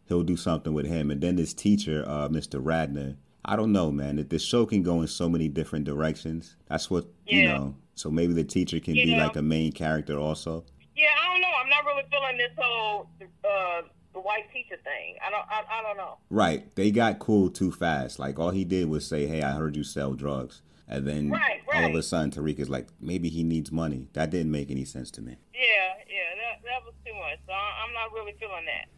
he'll 0.08 0.22
do 0.22 0.36
something 0.36 0.74
with 0.74 0.84
him. 0.84 1.10
And 1.10 1.22
then 1.22 1.36
this 1.36 1.54
teacher, 1.54 2.04
uh, 2.06 2.28
Mr. 2.28 2.62
Radner, 2.62 3.16
I 3.46 3.56
don't 3.56 3.72
know, 3.72 3.90
man. 3.90 4.16
That 4.16 4.28
this 4.28 4.44
show 4.44 4.66
can 4.66 4.82
go 4.82 5.00
in 5.00 5.08
so 5.08 5.26
many 5.26 5.48
different 5.48 5.86
directions. 5.86 6.56
That's 6.68 6.90
what 6.90 7.06
yeah. 7.26 7.34
you 7.34 7.48
know. 7.48 7.76
So 7.94 8.10
maybe 8.10 8.34
the 8.34 8.44
teacher 8.44 8.78
can 8.78 8.94
you 8.94 9.06
be 9.06 9.16
know, 9.16 9.24
like 9.24 9.36
a 9.36 9.42
main 9.42 9.72
character 9.72 10.18
also. 10.18 10.66
Yeah, 10.94 11.08
I 11.18 11.32
don't 11.32 11.40
know. 11.40 11.52
I'm 11.62 11.70
not 11.70 11.84
really 11.86 12.04
feeling 12.10 12.36
this 12.36 12.52
whole 12.58 13.08
uh, 13.42 13.82
the 14.14 14.20
white 14.20 14.50
teacher 14.52 14.76
thing. 14.82 15.16
I 15.26 15.30
don't. 15.30 15.44
I, 15.50 15.80
I 15.80 15.82
don't 15.82 15.96
know. 15.96 16.18
Right. 16.30 16.74
They 16.76 16.90
got 16.90 17.18
cool 17.18 17.50
too 17.50 17.72
fast. 17.72 18.18
Like 18.18 18.38
all 18.38 18.50
he 18.50 18.64
did 18.64 18.88
was 18.88 19.06
say, 19.06 19.26
"Hey, 19.26 19.42
I 19.42 19.52
heard 19.52 19.76
you 19.76 19.84
sell 19.84 20.14
drugs." 20.14 20.62
And 20.86 21.06
then 21.06 21.30
right, 21.30 21.60
right. 21.72 21.84
all 21.84 21.90
of 21.90 21.96
a 21.96 22.02
sudden, 22.02 22.30
Tariq 22.30 22.58
is 22.58 22.68
like, 22.68 22.88
maybe 23.00 23.30
he 23.30 23.42
needs 23.42 23.72
money. 23.72 24.08
That 24.12 24.30
didn't 24.30 24.50
make 24.50 24.70
any 24.70 24.84
sense 24.84 25.10
to 25.12 25.22
me. 25.22 25.36
Yeah, 25.54 25.60
yeah, 26.06 26.34
that, 26.36 26.62
that 26.62 26.84
was 26.84 26.94
too 27.06 27.14
much. 27.14 27.38
So 27.46 27.52
I'm 27.52 27.92
not 27.94 28.12
really 28.12 28.34
feeling 28.38 28.66
that. 28.66 28.88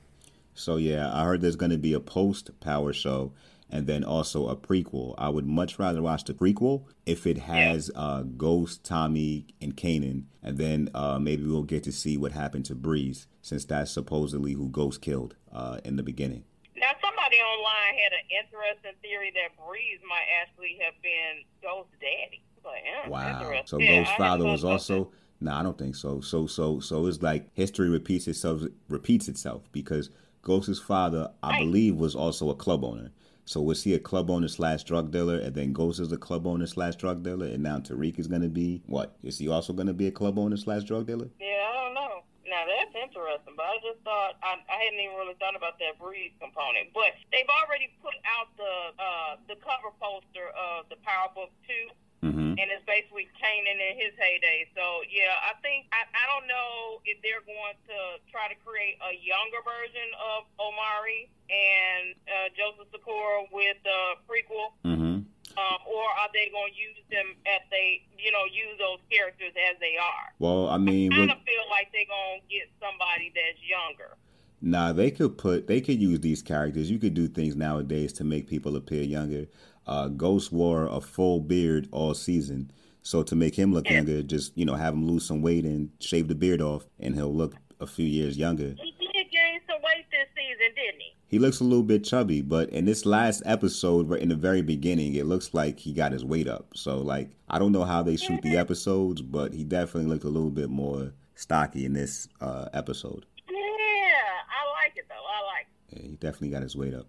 So 0.55 0.77
yeah, 0.77 1.13
I 1.15 1.25
heard 1.25 1.43
there's 1.43 1.57
going 1.57 1.71
to 1.71 1.79
be 1.79 1.93
a 1.93 2.01
post 2.01 2.51
Power 2.61 2.93
show 2.93 3.33
and 3.71 3.87
then 3.87 4.05
also 4.05 4.49
a 4.49 4.57
prequel. 4.57 5.15
I 5.19 5.29
would 5.29 5.47
much 5.47 5.79
rather 5.79 6.03
watch 6.03 6.25
the 6.25 6.35
prequel 6.35 6.85
if 7.05 7.27
it 7.27 7.39
has 7.39 7.91
uh, 7.95 8.23
Ghost, 8.23 8.85
Tommy, 8.85 9.47
and 9.61 9.77
Kanan, 9.77 10.25
and 10.43 10.59
then 10.59 10.91
uh, 10.95 11.19
maybe 11.19 11.45
we'll 11.45 11.63
get 11.63 11.83
to 11.85 11.93
see 11.93 12.17
what 12.17 12.33
happened 12.33 12.65
to 12.67 12.75
Breeze, 12.75 13.27
since 13.43 13.65
that's 13.65 13.91
supposedly 13.91 14.53
who 14.53 14.69
Ghost 14.69 15.01
killed 15.01 15.35
uh, 15.53 15.79
in 15.85 15.97
the 15.97 16.03
beginning. 16.03 16.45
Now, 16.77 16.93
somebody 17.01 17.37
online 17.39 17.95
had 17.95 18.13
an 18.13 18.45
interesting 18.45 18.93
theory 19.03 19.33
that 19.35 19.57
Breeze 19.67 20.01
might 20.09 20.27
actually 20.43 20.79
have 20.85 20.95
been 21.03 21.43
Ghost's 21.63 21.93
daddy. 22.01 22.43
Like, 22.65 22.83
yeah, 22.85 23.09
wow! 23.09 23.63
So 23.65 23.79
yeah, 23.79 24.01
Ghost's 24.01 24.17
father 24.17 24.45
was 24.45 24.65
also. 24.65 25.11
No, 25.39 25.51
nah, 25.51 25.61
I 25.61 25.63
don't 25.63 25.77
think 25.77 25.95
so. 25.95 26.21
So, 26.21 26.47
so, 26.47 26.81
so 26.81 27.07
it's 27.07 27.21
like 27.21 27.49
history 27.53 27.91
repeats 27.91 28.27
itself. 28.27 28.63
Repeats 28.89 29.29
itself 29.29 29.63
because 29.71 30.11
Ghost's 30.43 30.79
father, 30.79 31.31
I 31.43 31.51
right. 31.51 31.61
believe, 31.61 31.97
was 31.97 32.15
also 32.15 32.51
a 32.51 32.55
club 32.55 32.85
owner. 32.85 33.11
So 33.47 33.63
was 33.63 33.85
he 33.85 33.95
a 33.95 34.01
club 34.01 34.29
owner 34.29 34.49
slash 34.49 34.83
drug 34.83 35.13
dealer, 35.13 35.39
and 35.39 35.55
then 35.55 35.73
Ghost 35.73 36.01
is 36.01 36.11
a 36.11 36.19
club 36.19 36.49
owner 36.49 36.67
slash 36.67 36.97
drug 36.97 37.23
dealer, 37.23 37.47
and 37.47 37.63
now 37.63 37.79
Tariq 37.79 38.19
is 38.19 38.27
going 38.27 38.43
to 38.43 38.51
be 38.51 38.83
what? 38.87 39.15
Is 39.23 39.39
he 39.39 39.47
also 39.47 39.73
going 39.73 39.87
to 39.87 39.95
be 39.95 40.09
a 40.09 40.11
club 40.11 40.37
owner 40.37 40.57
slash 40.57 40.83
drug 40.83 41.07
dealer? 41.07 41.31
Yeah, 41.39 41.63
I 41.63 41.73
don't 41.79 41.95
know. 41.95 42.27
Now 42.43 42.67
that's 42.67 42.91
interesting, 42.91 43.55
but 43.55 43.63
I 43.63 43.79
just 43.87 44.03
thought 44.03 44.35
I, 44.43 44.59
I 44.67 44.77
hadn't 44.83 44.99
even 44.99 45.15
really 45.15 45.39
thought 45.39 45.55
about 45.55 45.79
that 45.79 45.95
breed 45.95 46.35
component. 46.43 46.91
But 46.91 47.15
they've 47.31 47.47
already 47.63 47.95
put 48.03 48.19
out 48.27 48.51
the 48.59 48.75
uh, 48.99 49.33
the 49.47 49.55
cover 49.63 49.95
poster 49.95 50.51
of 50.51 50.91
the 50.91 50.99
Power 51.07 51.31
Book 51.31 51.55
Two 51.71 51.95
Mm-hmm. 52.25 52.57
And 52.57 52.67
it's 52.73 52.85
basically 52.89 53.29
Kanan 53.37 53.77
in 53.77 53.95
his 54.01 54.17
heyday. 54.17 54.65
So 54.73 55.05
yeah, 55.09 55.37
I 55.45 55.53
think 55.61 55.87
I, 55.93 56.09
I 56.09 56.25
don't 56.33 56.49
know 56.49 57.05
if 57.05 57.21
they're 57.21 57.45
going 57.45 57.77
to 57.93 57.99
try 58.33 58.49
to 58.49 58.57
create 58.65 58.97
a 59.05 59.13
younger 59.13 59.61
version 59.61 60.09
of 60.17 60.49
Omari 60.57 61.29
and 61.53 62.17
uh, 62.25 62.49
Joseph 62.57 62.89
Sikora 62.91 63.47
with 63.53 63.77
the 63.85 64.01
prequel. 64.25 64.73
Mm-hmm. 64.85 65.29
Um, 65.57 65.79
or 65.89 66.05
are 66.21 66.29
they 66.35 66.51
going 66.53 66.73
to 66.73 66.79
use 66.79 67.01
them 67.11 67.33
as 67.47 67.65
they, 67.71 68.05
you 68.19 68.31
know, 68.31 68.45
use 68.45 68.77
those 68.79 68.99
characters 69.11 69.53
as 69.57 69.81
they 69.81 69.97
are? 69.97 70.29
Well, 70.39 70.69
I 70.69 70.77
mean, 70.77 71.13
I 71.13 71.17
kind 71.17 71.31
of 71.31 71.39
feel 71.49 71.65
like 71.71 71.89
they're 71.93 72.05
going 72.05 72.41
to 72.43 72.47
get 72.53 72.69
somebody 72.79 73.33
that's 73.33 73.57
younger. 73.65 74.17
Nah, 74.61 74.93
they 74.93 75.11
could 75.11 75.39
put, 75.39 75.67
they 75.67 75.81
could 75.81 76.01
use 76.01 76.21
these 76.21 76.43
characters. 76.43 76.91
You 76.91 76.99
could 76.99 77.15
do 77.15 77.27
things 77.29 77.57
nowadays 77.57 78.13
to 78.15 78.25
make 78.25 78.49
people 78.49 78.77
appear 78.77 79.03
younger 79.03 79.47
uh, 79.87 80.09
Ghost 80.09 80.53
wore 80.53 80.87
a 80.87 81.01
full 81.01 81.41
beard 81.41 81.89
all 81.93 82.15
season. 82.15 82.71
So 83.03 83.23
to 83.23 83.37
make 83.37 83.55
him 83.55 83.73
look 83.73 83.89
younger, 83.89 84.23
just 84.23 84.57
you 84.59 84.65
know 84.65 84.75
have 84.75 84.95
him 84.95 85.07
lose 85.07 85.25
some 85.25 85.41
weight 85.41 85.65
and 85.65 85.91
shave 86.01 86.29
the 86.29 86.35
beard 86.35 86.61
off, 86.61 86.87
and 86.99 87.15
he'll 87.15 87.35
look 87.35 87.55
a 87.81 87.87
few 87.87 88.07
years 88.07 88.37
younger. 88.37 88.75
He 88.79 88.95
did 89.13 89.31
gain 89.31 89.61
some 89.67 89.77
weight 89.83 90.07
this 90.11 90.27
season, 90.35 90.75
didn't 90.75 91.01
he? 91.01 91.17
He 91.29 91.39
looks 91.39 91.61
a 91.61 91.65
little 91.65 91.83
bit 91.83 92.05
chubby, 92.05 92.41
but 92.41 92.71
in 92.71 92.85
this 92.85 93.05
last 93.05 93.43
episode, 93.47 94.13
in 94.15 94.29
the 94.29 94.37
very 94.37 94.63
beginning, 94.63 95.15
it 95.15 95.27
looks 95.27 95.55
like 95.55 95.79
he 95.79 95.93
got 95.93 96.13
his 96.13 96.25
weight 96.25 96.49
up. 96.49 96.69
So 96.75 96.99
like 96.99 97.31
I 97.49 97.59
don't 97.59 97.73
know 97.73 97.85
how 97.85 98.03
they 98.03 98.17
shoot 98.17 98.43
the 98.43 98.57
episodes, 98.57 99.23
but 99.23 99.53
he 99.53 99.63
definitely 99.65 100.11
looked 100.11 100.25
a 100.25 100.29
little 100.29 100.51
bit 100.51 100.71
more 100.71 101.13
stocky 101.37 101.85
in 101.85 101.93
this 101.93 102.29
uh, 102.41 102.69
episode. 102.73 103.25
Yeah, 103.49 103.57
I 103.57 104.83
like 104.83 104.97
it 104.97 105.07
though. 105.09 105.15
I 105.15 105.47
like. 105.47 105.67
It. 105.91 106.03
Yeah, 106.03 106.11
he 106.11 106.17
definitely 106.17 106.51
got 106.51 106.63
his 106.63 106.75
weight 106.75 106.95
up. 106.95 107.07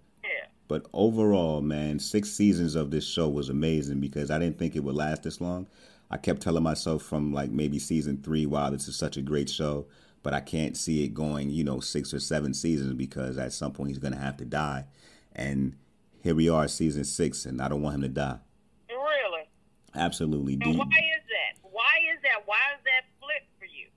But 0.67 0.86
overall, 0.93 1.62
man, 1.62 1.99
six 1.99 2.30
seasons 2.30 2.75
of 2.75 2.91
this 2.91 3.08
show 3.08 3.30
was 3.30 3.49
amazing 3.49 3.99
because 4.01 4.30
I 4.30 4.39
didn't 4.39 4.60
think 4.60 4.75
it 4.75 4.84
would 4.84 4.95
last 4.95 5.23
this 5.23 5.39
long. 5.39 5.67
I 6.12 6.17
kept 6.17 6.41
telling 6.41 6.63
myself 6.63 7.03
from 7.03 7.34
like 7.34 7.49
maybe 7.49 7.80
season 7.80 8.21
three, 8.21 8.45
wow, 8.45 8.69
this 8.69 8.88
is 8.88 8.95
such 8.95 9.17
a 9.17 9.21
great 9.21 9.49
show. 9.49 9.88
But 10.23 10.34
I 10.34 10.41
can't 10.41 10.75
see 10.75 11.06
it 11.06 11.13
going, 11.13 11.51
you 11.51 11.63
know, 11.63 11.80
six 11.80 12.13
or 12.13 12.19
seven 12.19 12.53
seasons 12.53 12.93
because 12.93 13.38
at 13.38 13.53
some 13.53 13.71
point 13.71 13.89
he's 13.89 13.99
going 13.99 14.13
to 14.13 14.19
have 14.19 14.36
to 14.38 14.45
die. 14.45 14.86
And 15.34 15.75
here 16.21 16.36
we 16.36 16.49
are, 16.49 16.67
season 16.67 17.06
six, 17.06 17.45
and 17.45 17.62
I 17.62 17.69
don't 17.69 17.82
want 17.82 17.95
him 17.95 18.01
to 18.01 18.10
die. 18.10 18.39
Really? 18.89 19.47
Absolutely. 19.95 20.53
And 20.53 20.77
why 20.77 20.86
is 20.86 21.23
that? 21.30 21.69
Why 21.71 21.93
is 22.13 22.21
that? 22.23 22.41
Why 22.45 22.58
is 22.75 22.84
that 22.84 23.06
flip 23.19 23.43
for 23.60 23.65
you? 23.65 23.88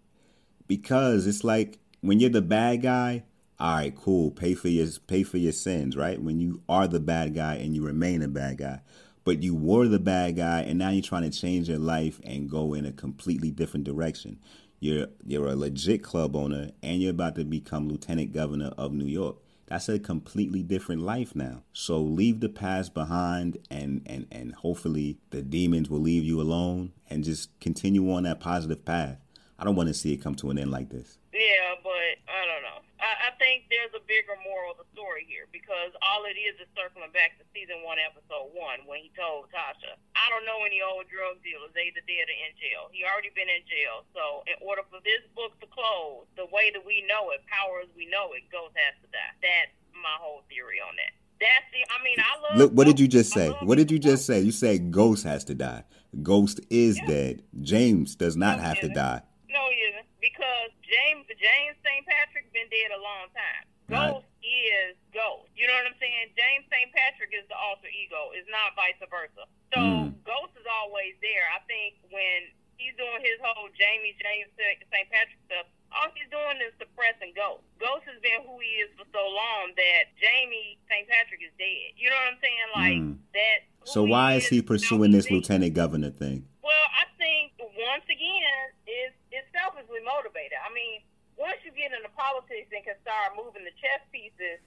Because 0.68 1.26
it's 1.26 1.42
like 1.42 1.78
when 2.00 2.20
you're 2.20 2.30
the 2.30 2.42
bad 2.42 2.83
guy, 2.83 3.24
all 3.61 3.75
right, 3.75 3.94
cool, 3.94 4.31
pay 4.31 4.55
for 4.55 4.68
your 4.68 4.87
pay 5.07 5.23
for 5.23 5.37
your 5.37 5.53
sins, 5.53 5.94
right? 5.94 6.20
When 6.20 6.40
you 6.40 6.62
are 6.66 6.88
the 6.88 6.99
bad 6.99 7.35
guy 7.35 7.57
and 7.57 7.75
you 7.75 7.85
remain 7.85 8.23
a 8.23 8.29
bad 8.29 8.57
guy, 8.57 8.81
but 9.23 9.42
you 9.42 9.55
were 9.55 9.87
the 9.87 9.99
bad 9.99 10.37
guy 10.37 10.62
and 10.62 10.79
now 10.79 10.88
you're 10.88 11.03
trying 11.03 11.31
to 11.31 11.38
change 11.38 11.68
your 11.68 11.79
life 11.79 12.20
and 12.25 12.49
go 12.49 12.73
in 12.73 12.87
a 12.87 12.92
completely 12.92 13.51
different 13.51 13.85
direction. 13.85 14.38
You're 14.79 15.09
you're 15.27 15.46
a 15.46 15.57
legit 15.57 16.03
club 16.03 16.35
owner 16.35 16.70
and 16.83 17.03
you're 17.03 17.11
about 17.11 17.35
to 17.35 17.44
become 17.44 17.87
lieutenant 17.87 18.33
governor 18.33 18.73
of 18.79 18.94
New 18.94 19.05
York. 19.05 19.37
That's 19.66 19.90
a 19.90 19.99
completely 19.99 20.62
different 20.62 21.03
life 21.03 21.37
now. 21.37 21.62
So 21.75 22.01
leave 22.01 22.40
the 22.40 22.49
past 22.49 22.94
behind 22.94 23.59
and 23.70 24.01
and 24.07 24.27
and 24.33 24.55
hopefully 24.55 25.18
the 25.29 25.42
demons 25.42 25.90
will 25.90 26.01
leave 26.01 26.25
you 26.25 26.40
alone 26.40 26.92
and 27.11 27.25
just 27.25 27.51
continue 27.61 28.11
on 28.11 28.23
that 28.23 28.40
positive 28.40 28.87
path. 28.87 29.18
I 29.59 29.64
don't 29.64 29.77
want 29.77 29.88
to 29.88 29.94
see 29.94 30.14
it 30.14 30.23
come 30.23 30.35
to 30.37 30.49
an 30.49 30.57
end 30.57 30.70
like 30.70 30.88
this. 30.88 31.18
Yeah, 31.35 31.75
but 31.83 31.90
I 31.90 32.46
don't 32.46 32.62
know. 32.62 32.81
I, 33.01 33.29
I 33.29 33.39
think 33.50 33.66
there's 33.66 33.90
a 33.98 34.04
bigger 34.06 34.38
moral 34.46 34.70
of 34.70 34.78
the 34.78 34.86
story 34.94 35.26
here 35.26 35.50
because 35.50 35.90
all 36.06 36.22
it 36.22 36.38
is 36.38 36.54
is 36.62 36.70
circling 36.78 37.10
back 37.10 37.34
to 37.34 37.42
season 37.50 37.82
one, 37.82 37.98
episode 37.98 38.54
one, 38.54 38.78
when 38.86 39.02
he 39.02 39.10
told 39.18 39.50
Tasha, 39.50 39.98
"I 40.14 40.30
don't 40.30 40.46
know 40.46 40.62
any 40.62 40.78
old 40.78 41.10
drug 41.10 41.42
dealers. 41.42 41.74
They 41.74 41.90
either 41.90 42.06
dead 42.06 42.30
or 42.30 42.36
in 42.46 42.54
jail. 42.62 42.86
He 42.94 43.02
already 43.02 43.34
been 43.34 43.50
in 43.50 43.66
jail. 43.66 44.06
So 44.14 44.46
in 44.46 44.54
order 44.62 44.86
for 44.86 45.02
this 45.02 45.26
book 45.34 45.58
to 45.58 45.66
close, 45.66 46.30
the 46.38 46.46
way 46.54 46.70
that 46.70 46.86
we 46.86 47.02
know 47.10 47.34
it, 47.34 47.42
power 47.50 47.82
as 47.82 47.90
we 47.98 48.06
know 48.06 48.30
it, 48.38 48.46
Ghost 48.54 48.78
has 48.78 48.94
to 49.02 49.10
die. 49.10 49.34
That's 49.42 49.74
my 49.98 50.14
whole 50.22 50.46
theory 50.46 50.78
on 50.78 50.94
that. 50.94 51.10
That's 51.42 51.66
the. 51.74 51.82
I 51.90 51.98
mean, 52.06 52.22
I 52.22 52.32
love. 52.38 52.54
Look, 52.54 52.70
what 52.78 52.86
did 52.86 53.02
you 53.02 53.10
just 53.10 53.34
say? 53.34 53.50
What 53.66 53.82
did 53.82 53.90
you 53.90 53.98
just 53.98 54.30
say? 54.30 54.38
You 54.46 54.54
said 54.54 54.94
Ghost 54.94 55.26
has 55.26 55.42
to 55.50 55.58
die. 55.58 55.82
Ghost 56.22 56.62
is 56.70 57.02
yeah. 57.02 57.06
dead. 57.06 57.42
James 57.62 58.14
does 58.14 58.36
not 58.36 58.58
no, 58.58 58.62
have 58.62 58.78
to 58.78 58.88
die. 58.94 59.22
No, 59.50 59.58
he 59.74 59.80
isn't 59.90 60.06
because 60.20 60.70
James 60.85 61.26
James 61.37 61.76
St. 61.80 62.04
Patrick 62.06 62.46
been 62.52 62.68
dead 62.68 62.92
a 62.92 63.00
long 63.00 63.33
time. 63.33 63.64
Ghost 63.90 64.22
right. 64.22 64.46
is 64.46 64.94
Ghost. 65.11 65.50
You 65.59 65.66
know 65.66 65.74
what 65.74 65.90
I'm 65.90 65.98
saying? 65.98 66.30
James 66.38 66.64
St. 66.70 66.94
Patrick 66.94 67.35
is 67.35 67.42
the 67.50 67.59
alter 67.59 67.90
ego. 67.90 68.30
It's 68.38 68.46
not 68.46 68.78
vice 68.78 68.96
versa. 69.02 69.50
So 69.74 69.80
mm. 69.83 70.14
Ghost 70.22 70.54
is 70.54 70.68
always 70.68 71.18
there. 71.18 71.50
I 71.50 71.59
think 71.66 71.98
when 72.14 72.54
he's 72.78 72.94
doing 72.94 73.18
his 73.20 73.42
whole 73.42 73.66
Jamie 73.74 74.14
James 74.22 74.48
St. 74.54 75.06
Patrick 75.11 75.42
stuff, 75.50 75.66
all 75.90 76.06
he's 76.14 76.30
doing 76.30 76.62
is 76.62 76.70
suppressing 76.78 77.35
Ghost. 77.35 77.66
Ghost 77.83 78.06
has 78.06 78.22
been 78.22 78.46
who 78.46 78.62
he 78.62 78.87
is 78.87 78.94
for 78.94 79.04
so 79.11 79.22
long 79.26 79.74
that 79.74 80.14
Jamie 80.22 80.78
St. 80.87 81.04
Patrick 81.11 81.42
is 81.42 81.50
dead. 81.59 81.98
You 81.98 82.09
know 82.09 82.18
what 82.22 82.30
I'm 82.30 82.40
saying? 82.40 82.68
Like 82.72 83.00
mm. 83.02 83.14
that. 83.35 83.59
So 83.90 84.06
why 84.06 84.38
is 84.38 84.46
he 84.46 84.62
pursuing 84.62 85.11
this 85.11 85.26
lieutenant 85.35 85.74
governor 85.74 86.14
thing? 86.14 86.46
Well, 86.62 86.87
I 86.94 87.11
think 87.18 87.59
once 87.59 88.06
again 88.06 88.64
is 88.87 89.12
is 89.31 89.47
selfishly 89.55 90.03
motivated. 90.03 90.59
I 90.61 90.71
mean, 90.75 91.03
once 91.38 91.62
you 91.64 91.73
get 91.73 91.95
into 91.95 92.11
politics 92.12 92.69
and 92.71 92.83
can 92.85 92.99
start 93.01 93.38
moving 93.38 93.64
the 93.64 93.75
chess 93.79 94.03
pieces 94.11 94.61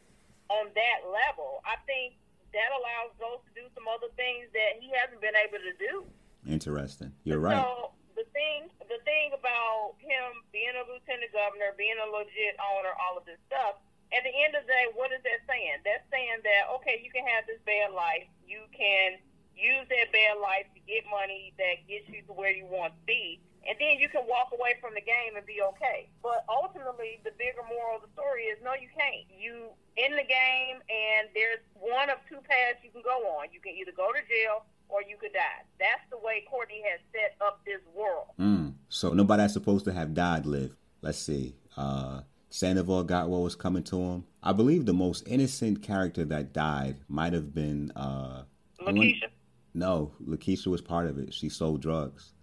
on 0.49 0.71
that 0.73 0.99
level, 1.05 1.61
I 1.67 1.77
think 1.85 2.17
that 2.53 2.69
allows 2.73 3.13
Ghost 3.17 3.45
to 3.49 3.51
do 3.53 3.65
some 3.73 3.85
other 3.89 4.09
things 4.15 4.49
that 4.53 4.81
he 4.81 4.93
hasn't 4.93 5.21
been 5.21 5.37
able 5.37 5.61
to 5.61 5.73
do. 5.77 6.05
Interesting. 6.45 7.13
You're 7.25 7.41
right. 7.41 7.57
So 7.57 7.93
the 8.13 8.25
thing, 8.31 8.69
the 8.89 9.01
thing 9.05 9.33
about 9.33 9.97
him 9.97 10.45
being 10.53 10.73
a 10.77 10.85
lieutenant 10.85 11.33
governor, 11.33 11.73
being 11.75 11.97
a 11.97 12.07
legit 12.09 12.55
owner, 12.61 12.93
all 12.97 13.17
of 13.17 13.25
this 13.25 13.41
stuff. 13.49 13.81
At 14.13 14.21
the 14.21 14.29
end 14.29 14.53
of 14.53 14.61
the 14.69 14.69
day, 14.69 14.85
what 14.93 15.09
is 15.09 15.25
that 15.25 15.41
saying? 15.49 15.81
That's 15.81 16.05
saying 16.13 16.45
that 16.45 16.69
okay, 16.77 17.01
you 17.01 17.09
can 17.09 17.25
have 17.25 17.49
this 17.49 17.57
bad 17.65 17.97
life, 17.97 18.29
you 18.45 18.61
can 18.69 19.17
use 19.57 19.89
that 19.89 20.13
bad 20.13 20.37
life 20.37 20.69
to 20.77 20.79
get 20.85 21.01
money 21.09 21.53
that 21.57 21.81
gets 21.89 22.05
you 22.09 22.21
to 22.29 22.33
where 22.33 22.53
you 22.53 22.69
want 22.69 22.93
to 22.93 23.01
be, 23.09 23.41
and 23.67 23.75
then 23.79 23.99
you 23.99 24.09
can 24.09 24.27
walk 24.27 24.51
away 24.51 24.75
from 24.81 24.93
the 24.93 25.01
game 25.01 25.35
and 25.35 25.45
be 25.45 25.61
okay. 25.75 26.09
But 26.21 26.43
ultimately, 26.49 27.19
the 27.23 27.31
bigger 27.39 27.63
moral 27.67 27.97
of 27.97 28.03
the 28.03 28.11
story 28.13 28.51
is 28.51 28.59
no, 28.63 28.73
you 28.75 28.91
can't. 28.91 29.23
You 29.31 29.71
in 29.95 30.15
the 30.15 30.27
game, 30.27 30.81
and 30.89 31.29
there's 31.33 31.63
one 31.73 32.09
of 32.09 32.17
two 32.27 32.41
paths 32.43 32.83
you 32.83 32.91
can 32.91 33.03
go 33.03 33.23
on. 33.39 33.47
You 33.53 33.59
can 33.59 33.73
either 33.73 33.93
go 33.95 34.11
to 34.11 34.21
jail 34.27 34.65
or 34.89 35.01
you 35.01 35.17
could 35.17 35.33
die. 35.33 35.63
That's 35.79 36.03
the 36.11 36.17
way 36.17 36.45
Courtney 36.49 36.83
has 36.89 36.99
set 37.11 37.35
up 37.45 37.61
this 37.65 37.81
world. 37.95 38.27
Mm. 38.39 38.73
So 38.89 39.13
nobody 39.13 39.43
that's 39.43 39.53
supposed 39.53 39.85
to 39.85 39.93
have 39.93 40.13
died 40.13 40.45
lived. 40.45 40.75
Let's 41.01 41.17
see. 41.17 41.55
Uh, 41.75 42.21
Sandoval 42.49 43.03
got 43.03 43.29
what 43.29 43.41
was 43.41 43.55
coming 43.55 43.83
to 43.83 43.97
him. 43.97 44.25
I 44.43 44.53
believe 44.53 44.85
the 44.85 44.93
most 44.93 45.27
innocent 45.27 45.81
character 45.81 46.23
that 46.25 46.53
died 46.53 46.97
might 47.07 47.33
have 47.33 47.53
been 47.53 47.91
uh, 47.95 48.43
Lakeisha. 48.79 49.29
No, 49.73 50.11
Lakeisha 50.23 50.67
was 50.67 50.81
part 50.81 51.07
of 51.07 51.17
it. 51.17 51.33
She 51.33 51.49
sold 51.49 51.81
drugs. 51.81 52.33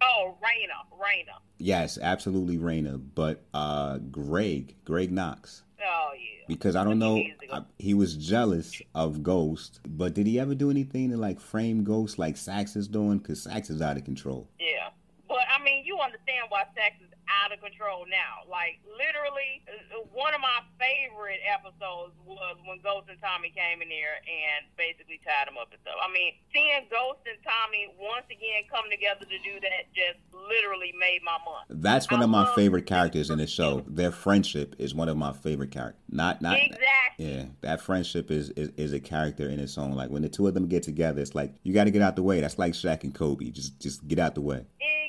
Raina, 0.51 0.99
Raina. 0.99 1.37
Yes, 1.57 1.97
absolutely 2.01 2.57
Raina. 2.57 3.01
But 3.15 3.43
uh, 3.53 3.97
Greg, 3.97 4.75
Greg 4.85 5.11
Knox. 5.11 5.63
Oh 5.83 6.11
yeah. 6.13 6.45
Because 6.47 6.75
I 6.75 6.83
don't 6.83 6.99
know, 6.99 7.23
I, 7.51 7.61
he 7.79 7.93
was 7.93 8.15
jealous 8.15 8.81
of 8.93 9.23
Ghost, 9.23 9.79
but 9.87 10.13
did 10.13 10.27
he 10.27 10.39
ever 10.39 10.53
do 10.53 10.69
anything 10.69 11.09
to 11.11 11.17
like 11.17 11.39
frame 11.39 11.83
Ghost 11.83 12.19
like 12.19 12.37
Saxe 12.37 12.75
is 12.75 12.87
doing? 12.87 13.19
Because 13.19 13.43
Saxe 13.43 13.69
is 13.69 13.81
out 13.81 13.97
of 13.97 14.03
control. 14.03 14.47
Yeah, 14.59 14.89
but 15.27 15.39
I 15.49 15.63
mean, 15.63 15.83
you 15.85 15.90
understand 16.01 16.49
why 16.49 16.65
Saxe 16.75 17.01
is 17.01 17.13
out 17.29 17.53
of 17.53 17.61
control 17.61 18.05
now. 18.09 18.43
Like 18.49 18.81
literally, 18.89 19.63
uh, 19.69 20.03
one 20.11 20.33
of 20.33 20.41
my 20.41 20.65
favorite 20.75 21.39
episodes 21.45 22.13
was 22.25 22.57
when 22.65 22.81
Ghost 22.81 23.07
and 23.07 23.19
Tommy 23.21 23.53
came 23.53 23.81
in 23.81 23.89
there 23.89 24.19
and 24.25 24.67
basically 24.75 25.21
tied 25.23 25.47
him 25.47 25.55
up 25.55 25.71
and 25.71 25.79
stuff. 25.81 25.95
I 26.01 26.11
mean, 26.11 26.33
seeing 26.51 26.85
Ghost 26.89 27.23
and 27.29 27.39
Tommy 27.45 27.93
once 27.95 28.27
again 28.27 28.67
come 28.67 28.89
together 28.89 29.23
to 29.23 29.37
do 29.45 29.61
that 29.61 29.87
just 29.93 30.19
literally 30.33 30.93
made 30.99 31.21
my 31.23 31.37
month. 31.45 31.69
That's 31.69 32.09
one 32.09 32.21
I 32.21 32.25
of 32.25 32.29
my 32.29 32.45
favorite 32.55 32.85
characters 32.85 33.29
in 33.29 33.37
the 33.37 33.47
show. 33.47 33.83
Their 33.87 34.11
friendship 34.11 34.75
is 34.77 34.93
one 34.93 35.09
of 35.09 35.17
my 35.17 35.31
favorite 35.33 35.71
characters. 35.71 36.01
Not 36.09 36.41
not 36.41 36.57
exactly. 36.57 36.83
Yeah, 37.17 37.45
that 37.61 37.81
friendship 37.81 38.31
is, 38.31 38.49
is 38.51 38.71
is 38.77 38.93
a 38.93 38.99
character 38.99 39.47
in 39.49 39.59
its 39.59 39.77
own. 39.77 39.93
Like 39.93 40.09
when 40.09 40.21
the 40.21 40.29
two 40.29 40.47
of 40.47 40.53
them 40.53 40.67
get 40.67 40.83
together, 40.83 41.21
it's 41.21 41.35
like 41.35 41.53
you 41.63 41.73
got 41.73 41.85
to 41.85 41.91
get 41.91 42.01
out 42.01 42.15
the 42.15 42.23
way. 42.23 42.41
That's 42.41 42.57
like 42.57 42.73
Shaq 42.73 43.03
and 43.03 43.13
Kobe. 43.13 43.49
Just 43.49 43.79
just 43.79 44.07
get 44.07 44.19
out 44.19 44.35
the 44.35 44.41
way. 44.41 44.65
Exactly. 44.79 45.00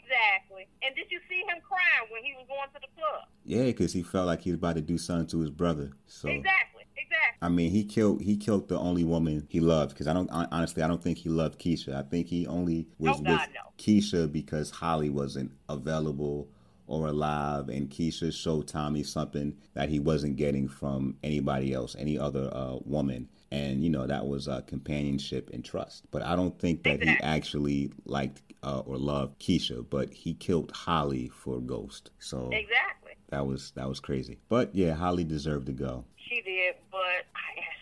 And 0.84 0.94
did 0.96 1.06
you 1.10 1.20
see 1.28 1.40
him 1.48 1.60
crying 1.62 2.10
when 2.10 2.22
he 2.24 2.32
was 2.34 2.46
going 2.48 2.68
to 2.74 2.80
the 2.80 2.88
club? 2.96 3.28
Yeah, 3.44 3.64
because 3.64 3.92
he 3.92 4.02
felt 4.02 4.26
like 4.26 4.42
he 4.42 4.50
was 4.50 4.58
about 4.58 4.76
to 4.76 4.82
do 4.82 4.98
something 4.98 5.28
to 5.28 5.40
his 5.40 5.50
brother. 5.50 5.92
So 6.06 6.28
exactly, 6.28 6.84
exactly. 6.96 7.38
I 7.40 7.48
mean, 7.48 7.70
he 7.70 7.84
killed 7.84 8.20
he 8.20 8.36
killed 8.36 8.68
the 8.68 8.78
only 8.78 9.04
woman 9.04 9.46
he 9.48 9.60
loved. 9.60 9.90
Because 9.90 10.08
I 10.08 10.12
don't 10.12 10.28
honestly, 10.30 10.82
I 10.82 10.88
don't 10.88 11.02
think 11.02 11.18
he 11.18 11.28
loved 11.28 11.60
Keisha. 11.60 11.94
I 11.94 12.02
think 12.02 12.26
he 12.26 12.46
only 12.46 12.88
was 12.98 13.16
oh, 13.18 13.22
God, 13.22 13.40
with 13.40 13.48
no. 13.54 13.70
Keisha 13.78 14.30
because 14.30 14.70
Holly 14.70 15.10
wasn't 15.10 15.52
available 15.68 16.48
or 16.88 17.06
alive, 17.06 17.68
and 17.68 17.88
Keisha 17.88 18.32
showed 18.32 18.68
Tommy 18.68 19.02
something 19.02 19.54
that 19.74 19.88
he 19.88 20.00
wasn't 20.00 20.36
getting 20.36 20.68
from 20.68 21.16
anybody 21.22 21.72
else, 21.72 21.94
any 21.98 22.18
other 22.18 22.50
uh, 22.52 22.76
woman 22.84 23.28
and 23.52 23.84
you 23.84 23.90
know 23.90 24.06
that 24.06 24.26
was 24.26 24.48
uh, 24.48 24.62
companionship 24.62 25.50
and 25.52 25.62
trust. 25.62 26.10
But 26.10 26.22
I 26.22 26.34
don't 26.34 26.58
think 26.58 26.84
that 26.84 27.02
he 27.02 27.10
actually 27.22 27.92
liked 28.06 28.40
uh, 28.62 28.80
or 28.86 28.96
loved 28.96 29.38
Keisha, 29.38 29.84
but 29.88 30.12
he 30.12 30.32
killed 30.32 30.72
Holly 30.72 31.28
for 31.28 31.60
Ghost. 31.60 32.10
So 32.18 32.48
exactly 32.50 33.12
that 33.28 33.46
was 33.46 33.72
that 33.72 33.88
was 33.88 34.00
crazy. 34.00 34.38
But 34.48 34.74
yeah, 34.74 34.94
Holly 34.94 35.24
deserved 35.24 35.66
to 35.66 35.72
go. 35.72 36.04
She 36.16 36.40
did, 36.40 36.76
but 36.90 37.26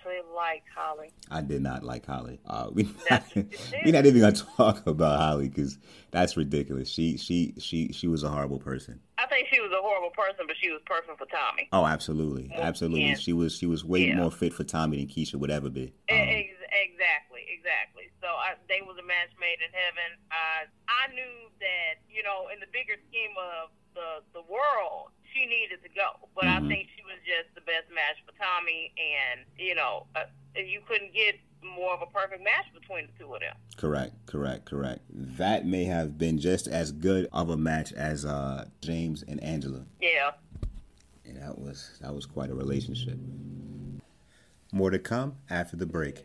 actually 0.01 0.21
liked 0.35 0.69
Holly. 0.75 1.13
I 1.31 1.41
did 1.41 1.63
not 1.63 1.83
like 1.83 2.07
Holly. 2.07 2.41
Uh, 2.47 2.71
we 2.73 2.89
not, 3.11 3.25
we're 3.35 3.93
not 3.93 4.07
even 4.07 4.21
gonna 4.21 4.33
talk 4.33 4.87
about 4.87 5.21
Holly 5.21 5.49
because 5.49 5.79
that's 6.11 6.37
ridiculous. 6.37 6.89
She 6.89 7.17
she 7.17 7.55
she 7.59 7.93
she 7.93 8.07
was 8.09 8.23
a 8.23 8.29
horrible 8.29 8.59
person. 8.59 9.01
I 9.19 9.27
think 9.27 9.49
she 9.53 9.61
was 9.61 9.71
a 9.71 9.81
horrible 9.83 10.11
person, 10.11 10.47
but 10.47 10.57
she 10.61 10.71
was 10.71 10.81
perfect 10.87 11.19
for 11.19 11.27
Tommy. 11.27 11.69
Oh, 11.73 11.87
absolutely, 11.87 12.51
absolutely. 12.55 13.09
Yeah. 13.09 13.17
She 13.17 13.33
was 13.33 13.57
she 13.57 13.67
was 13.67 13.85
way 13.85 14.07
yeah. 14.07 14.17
more 14.17 14.31
fit 14.31 14.53
for 14.55 14.65
Tommy 14.65 14.99
than 14.99 15.07
Keisha 15.07 15.37
would 15.37 15.51
ever 15.51 15.69
be. 15.69 15.93
Um, 16.11 16.17
exactly, 16.19 17.45
exactly. 17.49 18.09
So 18.21 18.29
I, 18.29 18.57
they 18.69 18.81
was 18.83 18.97
a 18.99 19.07
match 19.07 19.33
made 19.39 19.61
in 19.61 19.73
heaven. 19.73 20.21
I 20.31 20.69
I 20.89 21.13
knew 21.13 21.51
that 21.61 22.01
you 22.09 22.23
know 22.23 22.49
in 22.53 22.61
the 22.61 22.71
bigger 22.73 22.97
scheme 23.09 23.37
of 23.37 23.71
the 23.95 24.25
the 24.33 24.43
world, 24.49 25.13
she 25.33 25.47
needed 25.47 25.83
to 25.83 25.89
go. 25.91 26.29
But 26.35 26.45
mm-hmm. 26.45 26.65
I 26.65 26.69
think 26.69 26.89
she 26.97 27.03
was 27.03 27.19
just 27.25 27.55
the 27.55 27.61
best 27.63 27.89
match 27.95 28.19
for 28.27 28.33
Tommy, 28.39 28.93
and 28.97 29.41
you 29.59 29.75
know, 29.75 30.07
uh, 30.17 30.25
you 30.55 30.81
couldn't 30.87 31.15
get 31.15 31.37
more 31.63 31.95
of 31.95 32.03
a 32.03 32.07
perfect 32.07 32.43
match 32.43 32.67
between 32.73 33.07
the 33.07 33.25
two 33.25 33.35
of 33.35 33.41
them. 33.41 33.57
Correct, 33.77 34.15
correct, 34.27 34.65
correct. 34.65 35.01
That 35.11 35.67
may 35.67 35.85
have 35.85 36.19
been 36.19 36.39
just 36.39 36.67
as 36.67 36.93
good 36.93 37.29
of 37.33 37.51
a 37.51 37.57
match 37.57 37.93
as 37.93 38.25
uh, 38.25 38.67
James 38.81 39.23
and 39.27 39.43
Angela. 39.43 39.85
Yeah. 40.01 40.33
And 41.25 41.37
that 41.37 41.59
was 41.59 41.99
that 42.01 42.15
was 42.15 42.27
quite 42.27 42.51
a 42.51 42.55
relationship. 42.55 43.19
More 44.73 44.91
to 44.91 44.99
come 44.99 45.37
after 45.49 45.77
the 45.77 45.87
break. 45.87 46.25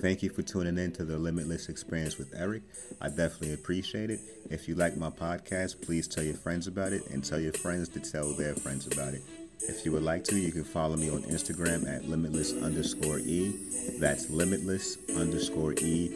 Thank 0.00 0.22
you 0.22 0.30
for 0.30 0.42
tuning 0.42 0.78
in 0.78 0.92
to 0.92 1.04
the 1.04 1.18
Limitless 1.18 1.68
Experience 1.68 2.18
with 2.18 2.32
Eric. 2.36 2.62
I 3.00 3.08
definitely 3.08 3.54
appreciate 3.54 4.10
it. 4.10 4.20
If 4.48 4.68
you 4.68 4.76
like 4.76 4.96
my 4.96 5.10
podcast, 5.10 5.84
please 5.84 6.06
tell 6.06 6.22
your 6.22 6.36
friends 6.36 6.68
about 6.68 6.92
it 6.92 7.10
and 7.10 7.24
tell 7.24 7.40
your 7.40 7.52
friends 7.52 7.88
to 7.90 8.00
tell 8.00 8.32
their 8.32 8.54
friends 8.54 8.86
about 8.86 9.14
it. 9.14 9.22
If 9.62 9.84
you 9.84 9.90
would 9.90 10.04
like 10.04 10.22
to, 10.24 10.36
you 10.38 10.52
can 10.52 10.62
follow 10.62 10.96
me 10.96 11.10
on 11.10 11.22
Instagram 11.22 11.92
at 11.92 12.08
limitless 12.08 12.52
underscore 12.62 13.18
E. 13.18 13.58
That's 13.98 14.30
limitless 14.30 14.98
underscore 15.16 15.72
E 15.72 16.12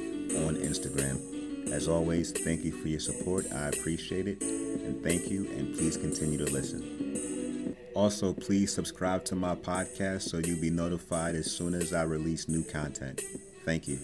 on 0.46 0.54
Instagram. 0.54 1.72
As 1.72 1.88
always, 1.88 2.30
thank 2.30 2.62
you 2.62 2.70
for 2.70 2.86
your 2.86 3.00
support. 3.00 3.46
I 3.52 3.66
appreciate 3.66 4.28
it. 4.28 4.42
And 4.42 5.02
thank 5.02 5.28
you, 5.28 5.50
and 5.50 5.76
please 5.76 5.96
continue 5.96 6.38
to 6.38 6.52
listen. 6.52 7.76
Also, 7.94 8.32
please 8.32 8.72
subscribe 8.72 9.24
to 9.24 9.34
my 9.34 9.56
podcast 9.56 10.22
so 10.22 10.38
you'll 10.38 10.60
be 10.60 10.70
notified 10.70 11.34
as 11.34 11.50
soon 11.50 11.74
as 11.74 11.92
I 11.92 12.04
release 12.04 12.48
new 12.48 12.62
content. 12.62 13.20
Thank 13.64 13.86
you. 13.86 13.98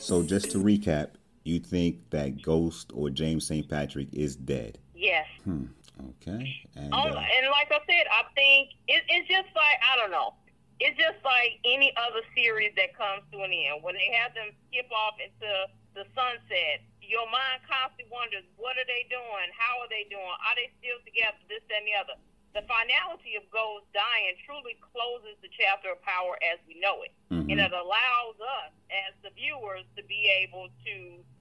So, 0.00 0.22
just 0.22 0.50
to 0.50 0.58
recap, 0.58 1.14
you 1.44 1.60
think 1.60 2.10
that 2.10 2.42
Ghost 2.42 2.90
or 2.94 3.10
James 3.10 3.46
St. 3.46 3.68
Patrick 3.68 4.08
is 4.12 4.34
dead? 4.34 4.78
Yes. 4.94 5.26
Hmm. 5.44 5.70
Okay. 6.18 6.42
And, 6.74 6.90
oh, 6.90 7.14
uh, 7.14 7.22
and 7.22 7.46
like 7.54 7.70
I 7.70 7.78
said, 7.86 8.10
I 8.10 8.26
think 8.34 8.74
it, 8.90 9.06
it's 9.06 9.28
just 9.30 9.46
like 9.54 9.78
I 9.78 9.94
don't 9.94 10.10
know. 10.10 10.34
It's 10.82 10.98
just 10.98 11.22
like 11.22 11.62
any 11.62 11.94
other 11.94 12.26
series 12.34 12.74
that 12.74 12.98
comes 12.98 13.22
to 13.30 13.46
an 13.46 13.54
end. 13.54 13.86
When 13.86 13.94
they 13.94 14.10
have 14.18 14.34
them 14.34 14.50
skip 14.66 14.90
off 14.90 15.14
into 15.22 15.46
the 15.94 16.02
sunset, 16.18 16.82
your 16.98 17.22
mind 17.30 17.62
constantly 17.70 18.10
wonders, 18.10 18.42
what 18.58 18.74
are 18.74 18.88
they 18.90 19.06
doing? 19.06 19.48
How 19.54 19.78
are 19.86 19.90
they 19.92 20.10
doing? 20.10 20.34
Are 20.42 20.56
they 20.58 20.74
still 20.82 20.98
together? 21.06 21.38
This, 21.46 21.62
and 21.70 21.86
the 21.86 21.94
other 21.94 22.18
the 22.52 22.64
finality 22.68 23.36
of 23.40 23.48
Ghost 23.48 23.88
dying 23.96 24.36
truly 24.44 24.76
closes 24.80 25.40
the 25.40 25.48
chapter 25.48 25.92
of 25.96 26.00
power 26.04 26.36
as 26.44 26.60
we 26.68 26.76
know 26.76 27.00
it. 27.00 27.12
Mm-hmm. 27.32 27.48
And 27.48 27.58
it 27.60 27.72
allows 27.72 28.36
us 28.36 28.72
as 28.92 29.16
the 29.24 29.32
viewers 29.32 29.88
to 29.96 30.04
be 30.04 30.28
able 30.28 30.68
to 30.84 30.96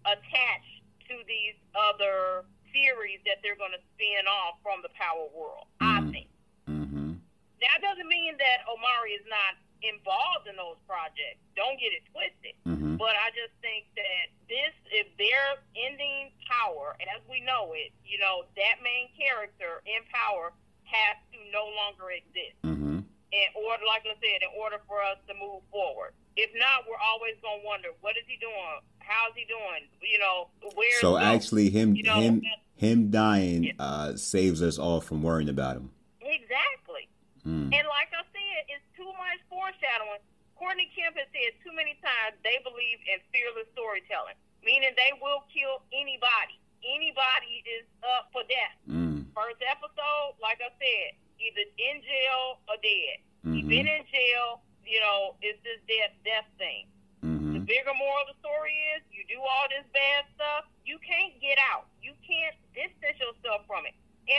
attach 0.08 0.65
to 1.12 1.19
these 1.28 1.60
other 1.76 2.47
series 2.71 3.19
that 3.28 3.43
they're 3.43 3.60
going 3.60 3.76
to 3.76 3.84
spin 3.95 4.24
off 4.28 4.63
from 4.63 4.80
the 4.80 4.91
power 4.95 5.28
world, 5.36 5.67
mm-hmm. 5.84 5.91
I 5.91 6.00
think. 6.08 6.30
Mm-hmm. 6.71 7.19
That 7.60 7.78
doesn't 7.84 8.08
mean 8.08 8.39
that 8.39 8.63
Omari 8.71 9.19
is 9.19 9.28
not 9.28 9.60
involved 9.84 10.47
in 10.47 10.56
those 10.56 10.80
projects. 10.88 11.43
Don't 11.60 11.76
get 11.76 11.91
it 11.91 12.08
twisted. 12.13 12.56
Mm-hmm. 12.63 12.95
But 12.95 13.17
I 13.19 13.34
just 13.36 13.52
think 13.60 13.89
that 14.00 14.32
this, 14.47 14.74
if 14.93 15.12
they're 15.19 15.60
ending 15.76 16.32
power 16.47 16.95
as 17.12 17.19
we 17.28 17.41
know 17.43 17.74
it, 17.76 17.91
you 18.06 18.21
know, 18.21 18.47
that 18.56 18.80
main 18.80 19.10
character 19.17 19.82
in 19.84 20.06
power 20.08 20.54
has 20.91 21.15
to 21.32 21.39
no 21.56 21.65
longer 21.80 22.12
exist. 22.12 22.60
Mm-hmm. 22.67 23.08
In 23.32 23.47
order, 23.56 23.84
like 23.88 24.04
I 24.04 24.19
said, 24.19 24.43
in 24.43 24.51
order 24.60 24.84
for 24.88 24.99
us 24.99 25.15
to 25.27 25.34
move 25.39 25.63
forward. 25.71 26.12
If 26.36 26.51
not, 26.56 26.84
we're 26.84 26.99
always 26.99 27.36
gonna 27.39 27.63
wonder 27.63 27.89
what 28.04 28.15
is 28.19 28.27
he 28.27 28.36
doing? 28.39 28.84
How's 28.99 29.32
he 29.36 29.47
doing? 29.47 29.88
You 30.04 30.19
know, 30.19 30.51
where? 30.75 30.99
So 30.99 31.17
actually, 31.17 31.69
him 31.69 31.95
you 31.95 32.04
know, 32.04 32.19
him 32.19 32.43
him 32.75 33.12
dying 33.12 33.71
yeah. 33.71 33.80
uh, 33.80 34.15
saves 34.17 34.62
us 34.62 34.77
all 34.77 34.99
from 34.99 35.23
worrying 35.23 35.49
about 35.49 35.77
him. 35.77 35.91
Exactly. 36.19 37.08
Mm. 37.45 37.71
And 37.71 37.86
like 37.88 38.12
I 38.12 38.23
said, 38.32 38.60
it's 38.69 38.88
too 38.97 39.06
much 39.06 39.39
foreshadowing. 39.49 40.21
Courtney 40.58 40.89
Kemp 40.93 41.17
has 41.17 41.25
said 41.34 41.58
too 41.65 41.73
many 41.73 41.97
times 42.06 42.38
they 42.45 42.62
believe 42.62 43.01
in 43.10 43.17
fearless 43.34 43.65
storytelling, 43.73 44.38
meaning 44.62 44.93
they 44.93 45.13
will 45.17 45.41
kill 45.49 45.82
anybody. 45.89 46.62
Anybody 46.86 47.65
is 47.65 47.86
up 48.01 48.30
for 48.34 48.41
death. 48.45 48.77
Mm. 48.86 49.20
First 49.32 49.63
episode, 49.63 50.36
like 50.44 50.60
I 50.60 50.72
said, 50.76 51.10
either 51.39 51.65
in 51.80 51.96
jail 52.04 52.62
or 52.67 52.78
dead. 52.84 53.15
Mm-hmm. 53.41 53.54
You've 53.56 53.72
been 53.72 53.88
in 53.88 54.04
jail, 54.12 54.62
you 54.84 55.00
know, 55.00 55.39
it's 55.41 55.58
this 55.63 55.80
death 55.88 56.13
death 56.22 56.50
thing. 56.60 56.91
Mm-hmm. 57.24 57.54
The 57.58 57.62
bigger 57.63 57.96
moral 57.96 58.28
of 58.28 58.36
the 58.36 58.38
story 58.44 58.76
is 58.94 59.06
you 59.10 59.24
do 59.26 59.39
all 59.39 59.65
this 59.72 59.88
bad 59.96 60.28
stuff, 60.36 60.67
you 60.84 61.00
can't 61.00 61.38
get 61.39 61.58
out. 61.72 61.88
You 62.04 62.13
can't 62.26 62.58
distance 62.76 63.17
yourself 63.17 63.63
from 63.65 63.88
it. 63.88 63.96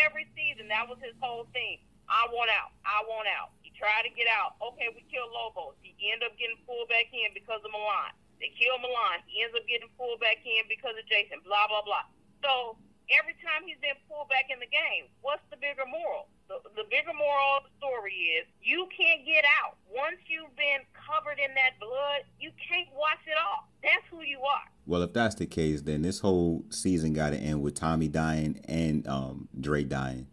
Every 0.07 0.29
season, 0.37 0.69
that 0.71 0.87
was 0.87 1.01
his 1.03 1.17
whole 1.19 1.49
thing. 1.51 1.83
I 2.11 2.29
want 2.35 2.53
out. 2.53 2.77
I 2.85 3.01
want 3.09 3.31
out. 3.31 3.55
He 3.65 3.73
tried 3.73 4.05
to 4.05 4.13
get 4.13 4.29
out. 4.29 4.59
Okay, 4.61 4.93
we 4.93 5.01
kill 5.09 5.27
Lobos. 5.33 5.79
He 5.81 5.95
end 6.11 6.21
up 6.27 6.35
getting 6.37 6.59
pulled 6.67 6.91
back 6.91 7.09
in 7.15 7.33
because 7.33 7.63
of 7.65 7.71
Milan. 7.73 8.13
They 8.43 8.51
kill 8.59 8.75
Milan. 8.83 9.23
He 9.31 9.41
ends 9.41 9.55
up 9.55 9.63
getting 9.71 9.89
pulled 9.95 10.19
back 10.19 10.43
in 10.43 10.67
because 10.67 10.99
of 10.99 11.07
Jason. 11.07 11.39
Blah 11.47 11.71
blah 11.71 11.87
blah. 11.87 12.05
So 12.43 12.75
every 13.11 13.35
time 13.43 13.67
he's 13.67 13.81
been 13.83 13.99
pulled 14.07 14.29
back 14.29 14.53
in 14.53 14.61
the 14.63 14.71
game, 14.71 15.11
what's 15.21 15.43
the 15.51 15.59
bigger 15.59 15.87
moral? 15.89 16.31
The, 16.47 16.61
the 16.77 16.87
bigger 16.87 17.15
moral 17.17 17.59
of 17.59 17.71
the 17.71 17.73
story 17.81 18.39
is 18.39 18.47
you 18.63 18.87
can't 18.93 19.25
get 19.25 19.45
out. 19.63 19.81
Once 19.89 20.21
you've 20.29 20.55
been 20.55 20.85
covered 20.93 21.41
in 21.41 21.51
that 21.57 21.81
blood, 21.81 22.29
you 22.39 22.53
can't 22.61 22.89
wash 22.95 23.23
it 23.27 23.39
off. 23.39 23.67
That's 23.83 24.05
who 24.11 24.23
you 24.23 24.41
are. 24.45 24.67
Well, 24.87 25.03
if 25.03 25.13
that's 25.13 25.35
the 25.37 25.47
case, 25.47 25.83
then 25.83 26.03
this 26.03 26.21
whole 26.21 26.65
season 26.71 27.13
got 27.13 27.31
to 27.31 27.39
end 27.39 27.63
with 27.63 27.75
Tommy 27.75 28.09
dying 28.09 28.61
and 28.69 29.07
um, 29.07 29.49
Dre 29.59 29.85
dying. 29.85 30.27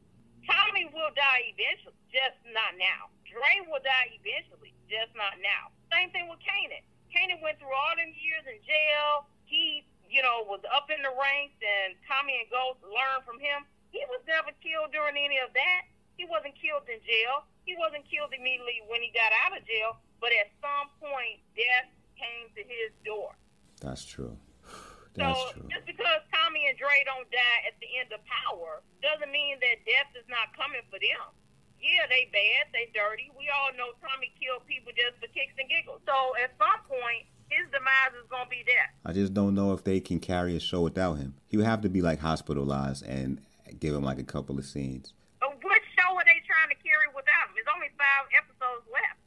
Tommy 0.45 0.89
will 0.91 1.13
die 1.13 1.53
eventually, 1.53 1.97
just 2.09 2.37
not 2.49 2.73
now. 2.77 3.13
Dre 3.29 3.61
will 3.69 3.81
die 3.85 4.09
eventually, 4.17 4.73
just 4.89 5.13
not 5.13 5.37
now. 5.37 5.69
Same 5.93 6.09
thing 6.09 6.27
with 6.27 6.41
Kanan. 6.41 6.81
Kanan 7.13 7.41
went 7.41 7.57
through 7.57 7.73
all 7.73 7.93
them 7.97 8.09
years 8.17 8.45
in 8.45 8.57
jail. 8.65 9.29
He, 9.45 9.85
you 10.09 10.25
know, 10.25 10.41
was 10.49 10.65
up 10.73 10.89
in 10.89 10.99
the 11.05 11.13
ranks, 11.13 11.55
and 11.61 11.93
Tommy 12.09 12.41
and 12.41 12.49
Ghost 12.49 12.81
learned 12.81 13.23
from 13.23 13.37
him. 13.37 13.63
He 13.93 14.01
was 14.09 14.21
never 14.25 14.49
killed 14.61 14.89
during 14.93 15.17
any 15.17 15.37
of 15.41 15.53
that. 15.53 15.89
He 16.17 16.25
wasn't 16.25 16.57
killed 16.57 16.89
in 16.89 16.99
jail. 17.05 17.47
He 17.63 17.77
wasn't 17.77 18.03
killed 18.09 18.33
immediately 18.33 18.83
when 18.89 18.99
he 18.99 19.13
got 19.13 19.31
out 19.45 19.55
of 19.55 19.63
jail. 19.63 20.01
But 20.19 20.35
at 20.35 20.51
some 20.59 20.91
point, 20.99 21.39
death 21.55 21.89
came 22.19 22.51
to 22.57 22.61
his 22.65 22.91
door. 23.07 23.37
That's 23.79 24.03
true. 24.03 24.35
That's 25.15 25.39
so 25.39 25.55
true. 25.55 25.69
just 25.71 25.87
because 25.87 26.21
Tommy 26.33 26.67
and 26.67 26.75
Dre 26.75 27.05
don't 27.07 27.29
die 27.31 27.59
at 27.65 27.77
the 27.79 27.89
end 27.97 28.11
of 28.11 28.19
power 28.27 28.83
doesn't 28.99 29.31
mean 29.31 29.57
that 29.63 29.81
death 29.87 30.11
is 30.17 30.27
not 30.27 30.51
coming 30.53 30.83
for 30.91 30.99
them. 30.99 31.31
Yeah, 31.79 32.11
they 32.11 32.27
bad, 32.35 32.75
they 32.75 32.91
dirty. 32.91 33.31
We 33.39 33.47
all 33.47 33.71
know 33.79 33.95
Tommy 34.03 34.35
killed 34.35 34.67
people 34.67 34.91
just 34.91 35.15
for 35.23 35.31
kicks 35.31 35.55
and 35.55 35.71
giggles. 35.71 36.03
So 36.03 36.35
at 36.35 36.51
some 36.59 36.83
point, 36.83 37.31
his 37.49 37.65
demise 37.71 38.13
is 38.17 38.27
gonna 38.29 38.49
be 38.49 38.63
death. 38.65 38.93
I 39.05 39.13
just 39.13 39.33
don't 39.33 39.55
know 39.55 39.73
if 39.73 39.83
they 39.83 39.99
can 39.99 40.19
carry 40.19 40.55
a 40.55 40.59
show 40.59 40.81
without 40.81 41.15
him. 41.15 41.35
He 41.47 41.57
would 41.57 41.65
have 41.65 41.81
to 41.81 41.89
be 41.89 42.01
like 42.01 42.19
hospitalized 42.19 43.05
and 43.05 43.41
give 43.79 43.93
him 43.93 44.03
like 44.03 44.19
a 44.19 44.23
couple 44.23 44.57
of 44.57 44.65
scenes. 44.65 45.13
But 45.39 45.55
what 45.63 45.81
show 45.97 46.15
are 46.15 46.25
they 46.25 46.41
trying 46.45 46.69
to 46.69 46.79
carry 46.81 47.07
without 47.13 47.49
him? 47.49 47.57
There's 47.57 47.73
only 47.73 47.89
five 47.97 48.29
episodes 48.33 48.85
left. 48.91 49.19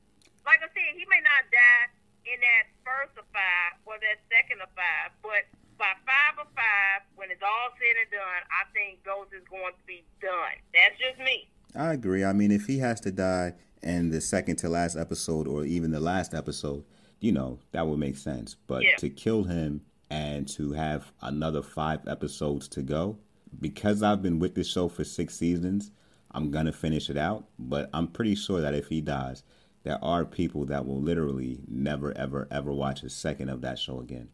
Like 0.47 0.63
I 0.63 0.69
said, 0.71 0.95
he 0.95 1.07
may 1.07 1.23
not 1.23 1.47
die 1.51 1.87
in 2.27 2.39
that 2.39 2.65
first 2.87 3.15
of 3.19 3.27
five 3.35 3.79
or 3.87 3.99
that 3.99 4.19
second 4.31 4.63
of 4.63 4.71
five, 4.75 5.11
but 5.23 5.47
by 5.79 5.95
five 6.07 6.39
of 6.39 6.47
five, 6.55 7.03
when 7.17 7.31
it's 7.31 7.43
all 7.43 7.71
said 7.75 7.97
and 7.99 8.11
done, 8.11 8.43
I 8.51 8.63
think 8.71 9.03
Ghost 9.03 9.35
is 9.35 9.43
going 9.51 9.75
to 9.75 9.85
be 9.87 10.05
done. 10.21 10.57
That's 10.75 10.95
just 10.99 11.19
me. 11.19 11.49
I 11.75 11.93
agree. 11.95 12.25
I 12.25 12.33
mean, 12.33 12.53
if 12.53 12.67
he 12.67 12.79
has 12.79 13.01
to 13.03 13.11
die 13.11 13.55
in 13.83 14.11
the 14.11 14.21
second 14.21 14.57
to 14.57 14.69
last 14.69 14.97
episode 14.97 15.49
or 15.49 15.65
even 15.65 15.91
the 15.91 16.01
last 16.01 16.35
episode, 16.35 16.85
you 17.23 17.31
know, 17.33 17.61
that 17.71 17.87
would 17.87 17.99
make 18.01 18.17
sense. 18.17 18.57
But 18.67 18.83
Yeah. 18.83 18.97
to 18.97 19.09
kill 19.09 19.45
him 19.45 19.83
and 20.11 20.47
to 20.49 20.73
have 20.73 21.13
another 21.23 21.63
five 21.63 22.07
episodes 22.07 22.67
to 22.69 22.83
go, 22.83 23.17
because 23.61 24.03
I've 24.03 24.23
been 24.23 24.41
with 24.41 24.57
this 24.57 24.67
show 24.69 24.89
for 24.89 25.05
six 25.05 25.37
seasons, 25.37 25.93
I'm 26.33 26.51
going 26.51 26.67
to 26.67 26.73
finish 26.73 27.09
it 27.09 27.17
out. 27.17 27.47
But 27.59 27.89
I'm 27.95 28.09
pretty 28.09 28.35
sure 28.35 28.61
that 28.61 28.75
if 28.75 28.89
he 28.89 29.01
dies, 29.01 29.45
there 29.85 30.03
are 30.05 30.25
people 30.25 30.65
that 30.67 30.85
will 30.85 31.01
literally 31.01 31.61
never, 31.69 32.13
ever, 32.19 32.49
ever 32.51 32.73
watch 32.73 33.05
a 33.05 33.09
second 33.09 33.49
of 33.51 33.61
that 33.61 33.79
show 33.79 34.01
again. 34.01 34.29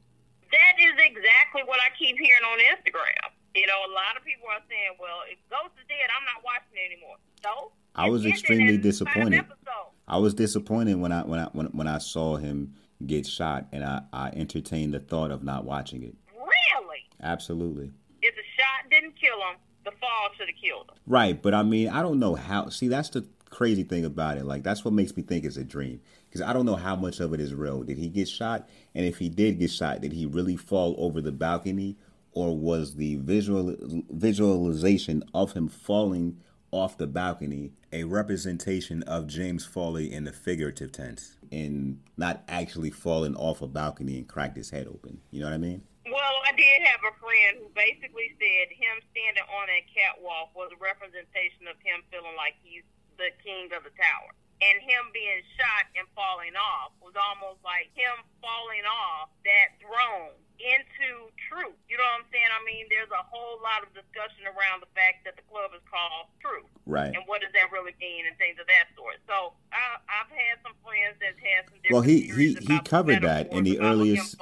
That 0.50 0.80
is 0.80 0.94
exactly 0.98 1.62
what 1.66 1.78
I 1.80 1.90
keep 1.98 2.16
hearing 2.16 2.44
on 2.44 2.58
Instagram. 2.58 3.32
You 3.54 3.66
know, 3.66 3.80
a 3.86 3.92
lot 3.92 4.16
of 4.16 4.24
people 4.24 4.46
are 4.48 4.62
saying, 4.68 4.96
"Well, 4.98 5.20
if 5.28 5.38
Ghost 5.50 5.74
is 5.80 5.86
dead, 5.88 6.08
I'm 6.16 6.24
not 6.24 6.44
watching 6.44 6.76
it 6.76 6.92
anymore." 6.92 7.16
So 7.42 7.72
I 7.94 8.08
was 8.08 8.24
extremely 8.24 8.78
disappointed. 8.78 9.40
episodes. 9.40 9.87
I 10.08 10.16
was 10.18 10.34
disappointed 10.34 10.94
when 10.96 11.12
I 11.12 11.22
when 11.22 11.38
I 11.38 11.44
when, 11.52 11.66
when 11.66 11.86
I 11.86 11.98
saw 11.98 12.36
him 12.36 12.74
get 13.06 13.26
shot, 13.26 13.66
and 13.70 13.84
I, 13.84 14.02
I 14.12 14.30
entertained 14.30 14.94
the 14.94 15.00
thought 15.00 15.30
of 15.30 15.44
not 15.44 15.64
watching 15.64 16.02
it. 16.02 16.16
Really? 16.34 17.04
Absolutely. 17.22 17.92
If 18.22 18.34
the 18.34 18.42
shot 18.56 18.90
didn't 18.90 19.14
kill 19.20 19.38
him, 19.38 19.56
the 19.84 19.92
fall 19.92 20.30
should 20.36 20.48
have 20.48 20.56
killed 20.60 20.90
him. 20.90 20.96
Right, 21.06 21.40
but 21.40 21.54
I 21.54 21.62
mean, 21.62 21.88
I 21.88 22.02
don't 22.02 22.18
know 22.18 22.34
how. 22.34 22.70
See, 22.70 22.88
that's 22.88 23.10
the 23.10 23.26
crazy 23.50 23.82
thing 23.82 24.04
about 24.04 24.38
it. 24.38 24.44
Like, 24.44 24.62
that's 24.62 24.84
what 24.84 24.94
makes 24.94 25.16
me 25.16 25.22
think 25.22 25.44
it's 25.44 25.56
a 25.56 25.64
dream. 25.64 26.00
Because 26.28 26.42
I 26.42 26.52
don't 26.52 26.66
know 26.66 26.76
how 26.76 26.96
much 26.96 27.20
of 27.20 27.32
it 27.32 27.40
is 27.40 27.54
real. 27.54 27.82
Did 27.82 27.98
he 27.98 28.08
get 28.08 28.28
shot? 28.28 28.68
And 28.94 29.06
if 29.06 29.18
he 29.18 29.28
did 29.28 29.58
get 29.58 29.70
shot, 29.70 30.00
did 30.00 30.12
he 30.12 30.26
really 30.26 30.56
fall 30.56 30.94
over 30.98 31.20
the 31.20 31.32
balcony? 31.32 31.96
Or 32.32 32.56
was 32.56 32.94
the 32.96 33.16
visual 33.16 33.74
visualization 34.10 35.24
of 35.34 35.52
him 35.52 35.68
falling 35.68 36.38
off 36.70 36.98
the 36.98 37.06
balcony 37.06 37.72
a 37.92 38.04
representation 38.04 39.02
of 39.04 39.26
James 39.26 39.64
Foley 39.64 40.12
in 40.12 40.24
the 40.24 40.32
figurative 40.32 40.92
tense 40.92 41.36
and 41.50 42.00
not 42.16 42.42
actually 42.48 42.90
falling 42.90 43.34
off 43.36 43.62
a 43.62 43.66
balcony 43.66 44.18
and 44.18 44.28
cracked 44.28 44.56
his 44.56 44.70
head 44.70 44.86
open? 44.86 45.20
You 45.30 45.40
know 45.40 45.46
what 45.46 45.54
I 45.54 45.58
mean? 45.58 45.82
Well, 46.06 46.34
I 46.48 46.52
did 46.56 46.82
have 46.84 47.00
a 47.04 47.14
friend 47.20 47.58
who 47.60 47.68
basically 47.74 48.32
said 48.40 48.72
him 48.72 48.96
standing 49.12 49.44
on 49.44 49.68
that 49.68 49.84
catwalk 49.92 50.56
was 50.56 50.70
a 50.72 50.80
representation 50.80 51.68
of 51.68 51.76
him 51.84 52.00
feeling 52.10 52.36
like 52.36 52.56
he's 52.62 52.84
the 53.16 53.28
king 53.44 53.68
of 53.76 53.84
the 53.84 53.92
tower. 53.92 54.32
And 54.58 54.76
him 54.82 55.14
being 55.14 55.40
shot 55.54 55.86
and 55.94 56.02
falling 56.18 56.58
off 56.58 56.90
was 56.98 57.14
almost 57.14 57.62
like 57.62 57.94
him 57.94 58.10
falling 58.42 58.82
off 58.84 59.30
that 59.46 59.78
throne 59.78 60.34
into 60.58 61.30
truth. 61.46 61.78
You 61.86 61.94
know 61.94 62.02
what 62.02 62.26
I'm 62.26 62.28
saying? 62.34 62.50
I 62.50 62.58
mean, 62.66 62.90
there's 62.90 63.10
a 63.14 63.22
whole 63.30 63.62
lot 63.62 63.86
of 63.86 63.94
discussion 63.94 64.50
around 64.50 64.82
the 64.82 64.90
fact 64.98 65.22
that 65.22 65.38
the 65.38 65.46
club 65.46 65.70
is 65.78 65.82
called 65.86 66.26
Truth. 66.42 66.66
Right. 66.90 67.14
And 67.14 67.22
what 67.30 67.38
does 67.46 67.54
that 67.54 67.70
really 67.70 67.94
mean 68.02 68.26
and 68.26 68.34
things 68.42 68.58
of 68.58 68.66
that 68.66 68.90
sort. 68.98 69.22
So 69.30 69.54
I, 69.70 70.02
I've 70.10 70.26
had 70.34 70.58
some 70.66 70.74
friends 70.82 71.14
that 71.22 71.38
had 71.38 71.70
some 71.70 71.78
different 71.78 71.94
Well, 71.94 72.02
he- 72.02 72.26
he- 72.34 72.58
he 72.58 72.76
covered 72.82 73.22
that 73.22 73.54
in 73.54 73.62
the 73.62 73.78
earliest-. 73.78 74.34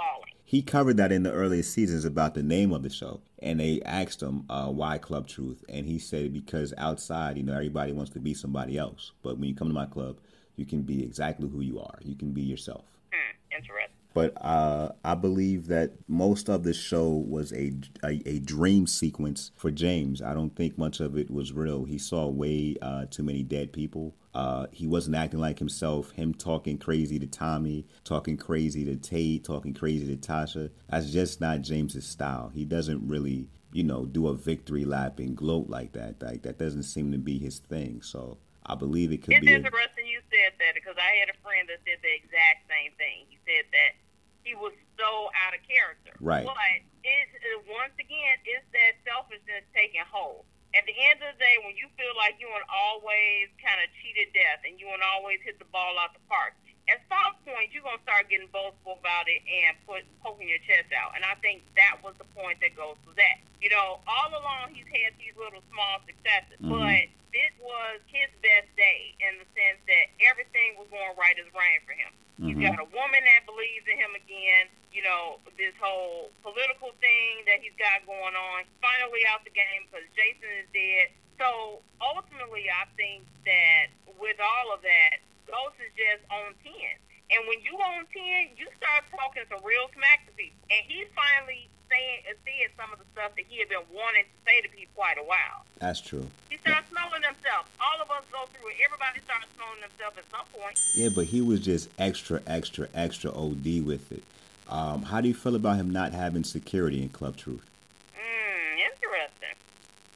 He 0.56 0.62
covered 0.62 0.96
that 0.96 1.12
in 1.12 1.22
the 1.22 1.32
earliest 1.32 1.70
seasons 1.74 2.06
about 2.06 2.32
the 2.32 2.42
name 2.42 2.72
of 2.72 2.82
the 2.82 2.88
show, 2.88 3.20
and 3.40 3.60
they 3.60 3.82
asked 3.82 4.22
him 4.22 4.46
uh, 4.48 4.68
why 4.68 4.96
Club 4.96 5.28
Truth, 5.28 5.62
and 5.68 5.84
he 5.84 5.98
said 5.98 6.32
because 6.32 6.72
outside, 6.78 7.36
you 7.36 7.42
know, 7.42 7.52
everybody 7.52 7.92
wants 7.92 8.10
to 8.12 8.20
be 8.20 8.32
somebody 8.32 8.78
else, 8.78 9.12
but 9.22 9.36
when 9.36 9.50
you 9.50 9.54
come 9.54 9.68
to 9.68 9.74
my 9.74 9.84
club, 9.84 10.16
you 10.56 10.64
can 10.64 10.80
be 10.80 11.02
exactly 11.02 11.46
who 11.46 11.60
you 11.60 11.78
are. 11.78 11.98
You 12.00 12.14
can 12.14 12.32
be 12.32 12.40
yourself. 12.40 12.86
Hmm, 13.12 13.54
interesting. 13.54 14.05
But 14.16 14.32
uh, 14.42 14.92
I 15.04 15.14
believe 15.14 15.66
that 15.66 15.92
most 16.08 16.48
of 16.48 16.62
the 16.62 16.72
show 16.72 17.06
was 17.06 17.52
a, 17.52 17.74
a 18.02 18.22
a 18.24 18.38
dream 18.38 18.86
sequence 18.86 19.50
for 19.56 19.70
James. 19.70 20.22
I 20.22 20.32
don't 20.32 20.56
think 20.56 20.78
much 20.78 21.00
of 21.00 21.18
it 21.18 21.30
was 21.30 21.52
real. 21.52 21.84
He 21.84 21.98
saw 21.98 22.26
way 22.26 22.76
uh, 22.80 23.04
too 23.10 23.22
many 23.22 23.42
dead 23.42 23.74
people. 23.74 24.14
Uh, 24.32 24.68
he 24.72 24.86
wasn't 24.86 25.16
acting 25.16 25.40
like 25.40 25.58
himself. 25.58 26.12
Him 26.12 26.32
talking 26.32 26.78
crazy 26.78 27.18
to 27.18 27.26
Tommy, 27.26 27.86
talking 28.04 28.38
crazy 28.38 28.86
to 28.86 28.96
Tate, 28.96 29.44
talking 29.44 29.74
crazy 29.74 30.16
to 30.16 30.16
Tasha. 30.16 30.70
That's 30.88 31.10
just 31.10 31.42
not 31.42 31.60
James's 31.60 32.06
style. 32.06 32.50
He 32.54 32.64
doesn't 32.64 33.06
really, 33.06 33.50
you 33.74 33.84
know, 33.84 34.06
do 34.06 34.28
a 34.28 34.34
victory 34.34 34.86
lap 34.86 35.18
and 35.18 35.36
gloat 35.36 35.68
like 35.68 35.92
that. 35.92 36.22
Like 36.22 36.40
that 36.44 36.58
doesn't 36.58 36.84
seem 36.84 37.12
to 37.12 37.18
be 37.18 37.38
his 37.38 37.58
thing. 37.58 38.00
So 38.00 38.38
I 38.64 38.76
believe 38.76 39.12
it 39.12 39.18
could 39.18 39.34
It's 39.34 39.44
be. 39.44 39.52
A, 39.52 39.56
interesting 39.56 40.06
you 40.06 40.20
said 40.32 40.56
that 40.58 40.74
because 40.74 40.96
I 40.96 41.20
had 41.20 41.28
a 41.28 41.38
friend 41.44 41.68
that 41.68 41.84
said 41.84 42.00
the 42.00 42.14
exact 42.16 42.64
same 42.64 42.92
thing. 42.96 43.28
He 43.28 43.36
said 43.44 43.68
that 43.72 44.05
he 44.46 44.54
was 44.54 44.70
so 44.94 45.10
out 45.42 45.58
of 45.58 45.60
character. 45.66 46.14
Right. 46.22 46.46
But 46.46 46.54
it's, 47.02 47.34
uh, 47.34 47.66
once 47.66 47.98
again, 47.98 48.38
it's 48.46 48.62
that 48.70 48.94
selfishness 49.02 49.66
taking 49.74 50.06
hold. 50.06 50.46
At 50.78 50.86
the 50.86 50.94
end 50.94 51.18
of 51.26 51.34
the 51.34 51.38
day, 51.42 51.58
when 51.66 51.74
you 51.74 51.90
feel 51.98 52.14
like 52.14 52.38
you 52.38 52.46
and 52.46 52.62
always 52.70 53.50
kind 53.58 53.82
of 53.82 53.90
cheated 53.98 54.30
death 54.30 54.62
and 54.62 54.78
you 54.78 54.86
and 54.94 55.02
always 55.02 55.42
hit 55.42 55.58
the 55.58 55.66
ball 55.74 55.98
out 55.98 56.14
the 56.14 56.22
park, 56.30 56.54
at 56.86 57.02
some 57.10 57.34
point 57.42 57.74
you're 57.74 57.82
gonna 57.82 57.98
start 58.06 58.30
getting 58.30 58.46
boastful 58.54 58.94
about 59.02 59.26
it 59.26 59.42
and 59.42 59.74
put 59.88 60.06
poking 60.22 60.46
your 60.46 60.62
chest 60.62 60.94
out. 60.94 61.16
And 61.18 61.26
I 61.26 61.34
think 61.42 61.66
that 61.74 61.98
was 62.06 62.14
the 62.22 62.28
point 62.38 62.62
that 62.62 62.76
goes 62.78 62.94
to 63.08 63.10
that. 63.18 63.42
You 63.58 63.72
know, 63.74 63.98
all 64.06 64.30
along 64.30 64.76
he's 64.76 64.86
had 64.94 65.16
these 65.18 65.34
little 65.34 65.64
small 65.72 65.98
successes, 66.06 66.60
Mhm. 66.62 66.70
but 66.70 67.02
this 67.34 67.52
was 67.58 67.98
his 68.06 68.30
best 68.44 68.68
day 68.76 69.16
in 69.18 69.38
the 69.42 69.46
sense 69.56 69.80
that 69.90 70.06
everything 70.30 70.76
was 70.76 70.86
going 70.92 71.16
right 71.16 71.34
as 71.40 71.48
rain 71.56 71.80
for 71.88 71.92
him. 71.96 72.12
He's 72.38 72.56
Mhm. 72.56 72.76
got 72.76 72.80
a 72.80 72.84
woman 72.84 73.24
that 73.24 73.46
believes 73.46 73.88
in 73.88 73.96
him 73.96 74.14
again. 74.14 74.68
You 74.92 75.02
know, 75.02 75.40
this 75.56 75.74
whole 75.76 76.30
political 76.42 76.92
thing 77.00 77.44
that 77.46 77.60
he's 77.60 77.74
got 77.76 78.04
going 78.06 78.36
on. 78.36 78.64
Finally 78.80 79.26
out 79.26 79.44
the 79.44 79.50
game 79.50 79.86
because 79.86 80.06
Jason 80.14 80.50
is 80.50 80.66
dead. 80.72 81.12
So 81.38 81.82
ultimately, 82.00 82.70
I 82.70 82.84
think 82.96 83.26
that 83.44 83.86
with 84.18 84.40
all 84.40 84.72
of 84.72 84.82
that, 84.82 85.18
Ghost 85.46 85.80
is 85.80 85.92
just 85.94 86.24
on 86.30 86.54
10. 86.64 86.98
And 87.30 87.42
when 87.48 87.58
you 87.62 87.74
on 87.74 88.06
10, 88.06 88.54
you 88.54 88.66
start 88.78 89.02
talking 89.10 89.42
some 89.50 89.62
real 89.66 89.90
smack 89.94 90.26
to 90.26 90.32
people. 90.38 90.62
And 90.70 90.82
he's 90.86 91.10
finally 91.10 91.68
saying, 91.90 92.22
saying 92.46 92.70
some 92.78 92.92
of 92.92 92.98
the 92.98 93.08
stuff 93.12 93.34
that 93.34 93.46
he 93.48 93.58
had 93.58 93.68
been 93.68 93.82
wanting 93.90 94.24
to 94.24 94.36
say 94.46 94.62
to 94.62 94.68
people 94.70 94.94
quite 94.94 95.18
a 95.18 95.26
while. 95.26 95.66
that's 95.78 96.00
true. 96.00 96.26
He 96.50 96.56
starts 96.58 96.86
smelling 96.90 97.22
himself. 97.22 97.66
All 97.82 97.98
of 98.02 98.10
us 98.10 98.22
go 98.30 98.46
through 98.54 98.70
it. 98.70 98.76
Everybody 98.84 99.18
starts 99.26 99.46
smelling 99.58 99.82
themselves 99.82 100.18
at 100.18 100.26
some 100.30 100.46
point. 100.54 100.78
Yeah, 100.94 101.10
but 101.14 101.26
he 101.26 101.40
was 101.42 101.60
just 101.60 101.90
extra, 101.98 102.40
extra, 102.46 102.88
extra 102.94 103.30
OD 103.34 103.82
with 103.82 104.10
it. 104.12 104.22
Um, 104.68 105.02
how 105.02 105.20
do 105.20 105.28
you 105.28 105.34
feel 105.34 105.54
about 105.54 105.76
him 105.76 105.90
not 105.90 106.12
having 106.12 106.42
security 106.44 107.02
in 107.02 107.08
Club 107.10 107.36
Truth? 107.36 107.66
Mm, 108.14 108.78
interesting. 108.78 109.54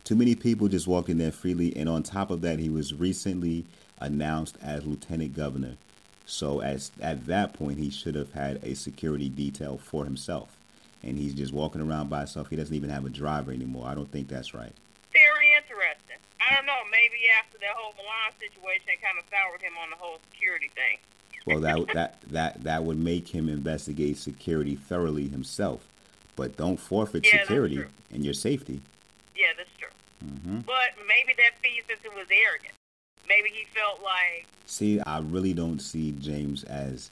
Too 0.02 0.16
many 0.16 0.34
people 0.34 0.66
just 0.66 0.86
walked 0.86 1.08
in 1.08 1.18
there 1.18 1.30
freely, 1.30 1.76
and 1.76 1.88
on 1.88 2.02
top 2.02 2.30
of 2.30 2.40
that, 2.42 2.58
he 2.58 2.68
was 2.68 2.92
recently 2.94 3.64
announced 4.00 4.56
as 4.62 4.84
lieutenant 4.84 5.34
governor. 5.36 5.76
So 6.31 6.61
as 6.61 6.93
at 7.01 7.26
that 7.26 7.53
point, 7.53 7.78
he 7.78 7.91
should 7.91 8.14
have 8.14 8.33
had 8.33 8.62
a 8.64 8.74
security 8.74 9.28
detail 9.28 9.78
for 9.78 10.05
himself, 10.05 10.57
and 11.03 11.18
he's 11.18 11.35
just 11.35 11.53
walking 11.53 11.81
around 11.81 12.09
by 12.09 12.18
himself. 12.18 12.49
He 12.49 12.57
doesn't 12.57 12.74
even 12.74 12.89
have 12.91 13.05
a 13.05 13.11
driver 13.11 13.51
anymore. 13.53 13.89
I 13.89 13.95
don't 13.95 14.11
think 14.11 14.28
that's 14.28 14.55
right. 14.55 14.72
Very 15.12 15.51
interesting. 15.57 16.18
I 16.41 16.55
don't 16.55 16.66
know. 16.66 16.78
Maybe 16.91 17.18
after 17.39 17.59
that 17.59 17.74
whole 17.76 17.93
Milan 17.97 18.33
situation, 18.39 18.87
it 18.89 19.03
kind 19.03 19.18
of 19.18 19.24
soured 19.28 19.61
him 19.61 19.72
on 19.83 19.91
the 19.91 19.97
whole 19.97 20.18
security 20.33 20.70
thing. 20.74 20.99
Well, 21.47 21.61
that 21.61 21.93
that 21.95 22.20
that 22.28 22.62
that 22.62 22.85
would 22.85 22.99
make 22.99 23.28
him 23.28 23.49
investigate 23.49 24.16
security 24.16 24.76
thoroughly 24.76 25.28
himself, 25.28 25.87
but 26.37 26.57
don't 26.57 26.78
forfeit 26.78 27.26
Yeah, 27.26 27.41
security 27.41 27.85
and 28.12 28.24
your 28.24 28.35
safety. 28.35 28.81
Yeah, 29.37 29.49
that's 29.57 29.70
true. 29.78 29.89
hmm 30.20 30.61
But 30.61 30.95
maybe 31.09 31.35
that 31.39 31.59
feeds 31.61 31.89
into 31.91 32.16
his 32.16 32.28
arrogance. 32.31 32.74
Maybe 33.31 33.49
he 33.51 33.64
felt 33.74 34.03
like, 34.03 34.47
See, 34.66 35.01
I 35.01 35.20
really 35.20 35.55
don't 35.55 35.78
see 35.81 36.12
James 36.12 36.64
as 36.64 37.11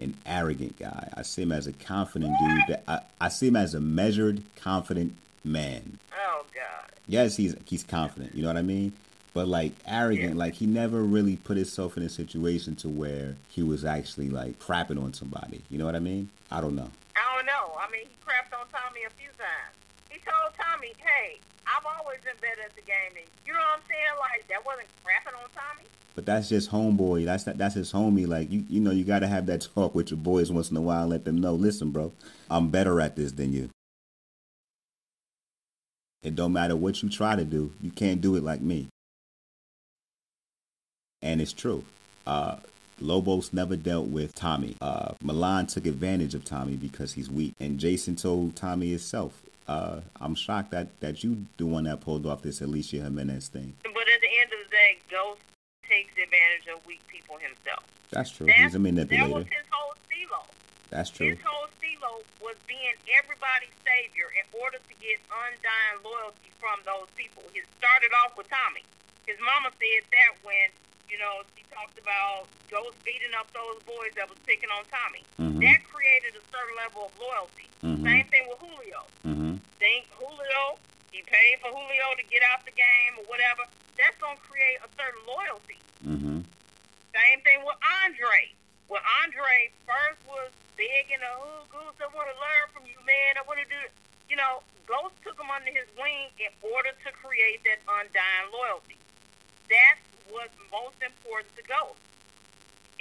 an 0.00 0.14
arrogant 0.24 0.78
guy. 0.78 1.08
I 1.16 1.22
see 1.22 1.42
him 1.42 1.52
as 1.52 1.66
a 1.66 1.72
confident 1.72 2.34
dude. 2.38 2.60
That 2.68 2.84
I, 2.88 3.00
I 3.20 3.28
see 3.28 3.48
him 3.48 3.56
as 3.56 3.74
a 3.74 3.80
measured, 3.80 4.42
confident 4.56 5.14
man. 5.44 5.98
oh 6.18 6.44
God. 6.54 6.90
Yes, 7.08 7.36
he's 7.36 7.54
he's 7.64 7.82
confident. 7.84 8.34
You 8.34 8.42
know 8.42 8.48
what 8.48 8.56
I 8.56 8.62
mean? 8.62 8.92
But 9.34 9.48
like 9.48 9.72
arrogant, 9.86 10.34
Yeah. 10.34 10.38
like 10.38 10.54
he 10.54 10.66
never 10.66 11.02
really 11.02 11.36
put 11.36 11.56
himself 11.56 11.96
in 11.96 12.02
a 12.02 12.08
situation 12.08 12.74
to 12.76 12.88
where 12.88 13.36
he 13.48 13.62
was 13.62 13.84
actually 13.84 14.30
like 14.30 14.58
crapping 14.58 15.02
on 15.02 15.12
somebody. 15.14 15.62
You 15.70 15.78
know 15.78 15.84
what 15.86 15.94
I 15.96 16.00
mean? 16.00 16.30
I 16.50 16.60
don't 16.60 16.74
know. 16.74 16.90
I 17.16 17.36
don't 17.36 17.46
know. 17.46 17.76
I 17.78 17.90
mean, 17.90 18.02
he 18.02 18.14
crapped 18.26 18.58
on 18.58 18.66
Tommy 18.72 19.00
a 19.06 19.10
few 19.10 19.28
times. 19.38 19.76
He 20.16 20.22
told 20.24 20.54
Tommy, 20.56 20.94
"Hey, 20.96 21.40
I've 21.66 21.84
always 21.84 22.20
been 22.24 22.36
better 22.40 22.62
at 22.64 22.74
the 22.74 22.80
game 22.80 23.12
than 23.12 23.24
you." 23.44 23.52
Know 23.52 23.58
what 23.58 23.80
I'm 23.80 23.84
saying? 23.86 24.16
Like 24.18 24.48
that 24.48 24.64
wasn't 24.64 24.88
crapping 25.04 25.36
on 25.36 25.50
Tommy. 25.52 25.88
But 26.14 26.24
that's 26.24 26.48
just 26.48 26.70
homeboy. 26.70 27.26
That's 27.26 27.44
that. 27.44 27.58
That's 27.58 27.74
his 27.74 27.92
homie. 27.92 28.26
Like 28.26 28.50
you, 28.50 28.64
you 28.70 28.80
know, 28.80 28.92
you 28.92 29.04
got 29.04 29.18
to 29.18 29.26
have 29.26 29.44
that 29.46 29.68
talk 29.74 29.94
with 29.94 30.10
your 30.10 30.18
boys 30.18 30.50
once 30.50 30.70
in 30.70 30.76
a 30.78 30.80
while. 30.80 31.02
And 31.02 31.10
let 31.10 31.26
them 31.26 31.38
know, 31.38 31.54
listen, 31.54 31.90
bro, 31.90 32.12
I'm 32.50 32.70
better 32.70 32.98
at 32.98 33.14
this 33.14 33.32
than 33.32 33.52
you. 33.52 33.68
It 36.22 36.34
don't 36.34 36.54
matter 36.54 36.74
what 36.74 37.02
you 37.02 37.10
try 37.10 37.36
to 37.36 37.44
do, 37.44 37.72
you 37.82 37.90
can't 37.90 38.22
do 38.22 38.36
it 38.36 38.42
like 38.42 38.62
me. 38.62 38.88
And 41.20 41.42
it's 41.42 41.52
true. 41.52 41.84
Uh, 42.26 42.56
Lobos 43.00 43.52
never 43.52 43.76
dealt 43.76 44.08
with 44.08 44.34
Tommy. 44.34 44.76
Uh, 44.80 45.12
Milan 45.22 45.66
took 45.66 45.84
advantage 45.84 46.34
of 46.34 46.44
Tommy 46.44 46.76
because 46.76 47.12
he's 47.12 47.30
weak. 47.30 47.54
And 47.60 47.78
Jason 47.78 48.16
told 48.16 48.56
Tommy 48.56 48.90
himself, 48.90 49.42
uh, 49.68 50.00
I'm 50.20 50.34
shocked 50.34 50.70
that, 50.70 50.98
that 51.00 51.22
you 51.24 51.46
the 51.56 51.66
one 51.66 51.84
that 51.84 52.00
pulled 52.00 52.26
off 52.26 52.42
this 52.42 52.60
Alicia 52.60 53.02
Jimenez 53.02 53.48
thing. 53.48 53.74
But 53.82 54.06
at 54.08 54.20
the 54.20 54.32
end 54.42 54.50
of 54.52 54.60
the 54.64 54.70
day, 54.70 54.98
Ghost 55.10 55.40
takes 55.88 56.12
advantage 56.12 56.66
of 56.72 56.84
weak 56.86 57.02
people 57.06 57.36
himself. 57.38 57.82
That's 58.10 58.30
true. 58.30 58.46
That, 58.46 58.56
He's 58.56 58.74
a 58.74 58.78
that 58.78 58.86
manipulator. 58.86 59.32
was 59.42 59.46
his 59.50 59.66
whole 59.70 59.94
stilo. 60.06 60.42
That's 60.90 61.10
true. 61.10 61.34
His 61.34 61.42
whole 61.42 61.66
stilo 61.78 62.22
was 62.38 62.54
being 62.70 62.94
everybody's 63.18 63.74
savior 63.82 64.30
in 64.38 64.46
order 64.54 64.78
to 64.78 64.92
get 65.02 65.18
undying 65.26 65.98
loyalty 66.06 66.50
from 66.62 66.78
those 66.86 67.10
people. 67.18 67.42
He 67.50 67.62
started 67.78 68.10
off 68.22 68.38
with 68.38 68.46
Tommy. 68.46 68.86
His 69.26 69.38
mama 69.42 69.74
said 69.74 70.02
that 70.14 70.32
when, 70.46 70.70
you 71.10 71.18
know, 71.18 71.42
she 71.58 71.66
talked 71.74 71.98
about 71.98 72.46
Ghost 72.70 72.94
beating 73.02 73.34
up 73.34 73.50
those 73.50 73.82
boys 73.82 74.14
that 74.14 74.30
was 74.30 74.38
picking 74.46 74.70
on 74.70 74.86
Tommy. 74.86 75.26
Mhm. 75.42 75.58
That 75.66 75.82
created 75.90 76.38
a 76.38 76.42
certain 76.54 76.76
level 76.78 77.10
of 77.10 77.12
loyalty. 77.18 77.65
Mhm. 77.82 78.02
Same 78.04 78.26
thing 78.28 78.44
with 78.48 78.58
Julio. 78.60 79.00
Mm-hmm. 79.26 79.54
Think 79.78 80.08
Julio, 80.16 80.62
he 81.12 81.20
paid 81.22 81.60
for 81.60 81.70
Julio 81.70 82.06
to 82.16 82.24
get 82.30 82.42
out 82.52 82.64
the 82.64 82.72
game 82.72 83.12
or 83.20 83.24
whatever. 83.28 83.68
That's 83.98 84.16
going 84.20 84.36
to 84.36 84.44
create 84.44 84.78
a 84.80 84.88
certain 84.96 85.22
loyalty. 85.28 85.80
Mm-hmm. 86.04 86.40
Same 87.12 87.38
thing 87.44 87.64
with 87.64 87.76
Andre. 88.04 88.52
When 88.88 89.02
Andre 89.24 89.72
first 89.88 90.20
was 90.28 90.52
begging, 90.76 91.20
a 91.20 91.32
oh, 91.40 91.64
Goose, 91.72 91.96
I 91.98 92.08
want 92.12 92.28
to 92.28 92.36
learn 92.36 92.66
from 92.72 92.84
you, 92.86 92.96
man. 93.02 93.40
I 93.40 93.42
want 93.48 93.58
to 93.58 93.68
do, 93.68 93.82
you 94.28 94.36
know, 94.36 94.62
Ghost 94.86 95.18
took 95.26 95.34
him 95.40 95.50
under 95.50 95.72
his 95.74 95.90
wing 95.98 96.30
in 96.38 96.52
order 96.62 96.94
to 96.94 97.08
create 97.18 97.64
that 97.66 97.82
undying 97.82 98.48
loyalty. 98.54 98.94
That's 99.66 100.04
what's 100.30 100.54
most 100.70 100.94
important 101.02 101.50
to 101.58 101.64
Ghost. 101.66 101.98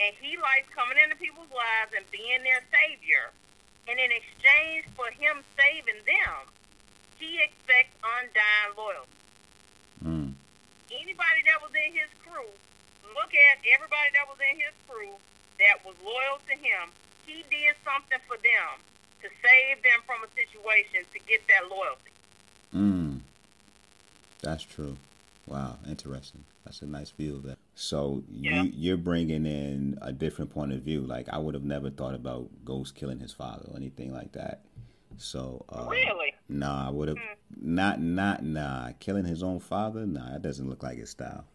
And 0.02 0.12
he 0.18 0.36
likes 0.42 0.68
coming 0.74 0.98
into 0.98 1.16
people's 1.16 1.52
lives 1.54 1.94
and 1.94 2.04
being 2.10 2.42
their 2.42 2.66
savior. 2.74 3.32
And 3.88 4.00
in 4.00 4.10
exchange 4.12 4.86
for 4.96 5.08
him 5.12 5.44
saving 5.58 6.02
them, 6.06 6.50
he 7.20 7.40
expects 7.42 7.94
undying 8.04 8.76
loyalty 8.78 9.12
Mm. 10.04 10.34
anybody 10.92 11.42
that 11.46 11.62
was 11.62 11.72
in 11.74 11.94
his 11.94 12.10
crew, 12.24 12.50
look 13.16 13.32
at 13.34 13.58
everybody 13.74 14.10
that 14.14 14.28
was 14.28 14.38
in 14.52 14.60
his 14.60 14.74
crew 14.88 15.16
that 15.60 15.84
was 15.86 15.96
loyal 16.04 16.40
to 16.48 16.54
him. 16.56 16.92
He 17.26 17.44
did 17.50 17.76
something 17.84 18.20
for 18.28 18.38
them 18.38 18.82
to 19.22 19.30
save 19.42 19.82
them 19.82 20.02
from 20.06 20.24
a 20.24 20.28
situation 20.36 21.06
to 21.14 21.20
get 21.20 21.48
that 21.48 21.70
loyalty. 21.70 22.12
Mm. 22.74 23.22
That's 24.42 24.64
true. 24.64 24.98
Wow, 25.48 25.78
interesting. 25.88 26.44
That's 26.66 26.82
a 26.82 26.86
nice 26.86 27.10
view 27.12 27.36
of 27.38 27.44
that. 27.44 27.58
So 27.76 28.24
Yeah. 28.30 28.64
you 28.64 28.72
you're 28.74 28.98
bringing 28.98 29.46
in 29.46 29.98
a 30.02 30.12
different 30.14 30.52
point 30.52 30.72
of 30.74 30.82
view. 30.82 31.02
Like 31.02 31.28
I 31.30 31.38
would 31.38 31.54
have 31.54 31.64
never 31.66 31.90
thought 31.90 32.16
about 32.16 32.50
Ghost 32.64 32.96
killing 32.96 33.20
his 33.20 33.34
father 33.34 33.66
or 33.70 33.76
anything 33.78 34.14
like 34.14 34.32
that. 34.32 34.64
So 35.18 35.66
uh, 35.70 35.88
Really? 35.90 36.34
Nah, 36.50 36.88
I 36.88 36.90
would 36.92 37.10
have 37.10 37.18
not 37.56 38.02
not 38.02 38.44
nah 38.44 38.92
killing 39.00 39.26
his 39.26 39.44
own 39.44 39.60
father. 39.60 40.06
Nah, 40.06 40.32
that 40.32 40.42
doesn't 40.42 40.70
look 40.70 40.84
like 40.84 40.98
his 40.98 41.10
style. 41.10 41.46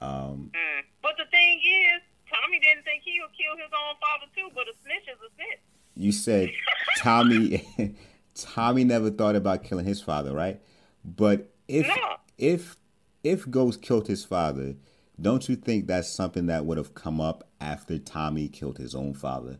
Um, 0.00 0.50
Mm. 0.54 0.82
But 1.02 1.16
the 1.18 1.24
thing 1.30 1.58
is, 1.58 2.02
Tommy 2.28 2.60
didn't 2.60 2.84
think 2.84 3.02
he 3.04 3.18
would 3.20 3.30
kill 3.36 3.56
his 3.56 3.72
own 3.72 3.94
father 4.00 4.26
too. 4.36 4.50
But 4.54 4.64
a 4.68 4.72
snitch 4.82 5.08
is 5.08 5.18
a 5.26 5.34
snitch. 5.34 5.60
you 5.96 6.12
said 6.12 6.50
Tommy 6.98 7.66
Tommy 8.34 8.84
never 8.84 9.10
thought 9.10 9.36
about 9.36 9.64
killing 9.64 9.86
his 9.86 10.00
father, 10.02 10.32
right? 10.32 10.60
But 11.04 11.48
if 11.66 11.86
No. 11.86 12.16
if 12.38 12.76
if 13.24 13.50
Ghost 13.50 13.82
killed 13.82 14.06
his 14.08 14.24
father, 14.24 14.74
don't 15.20 15.48
you 15.48 15.56
think 15.56 15.86
that's 15.86 16.08
something 16.08 16.46
that 16.46 16.64
would 16.64 16.78
have 16.78 16.94
come 16.94 17.20
up 17.20 17.48
after 17.60 17.98
Tommy 17.98 18.48
killed 18.48 18.78
his 18.78 18.94
own 18.94 19.14
father? 19.14 19.58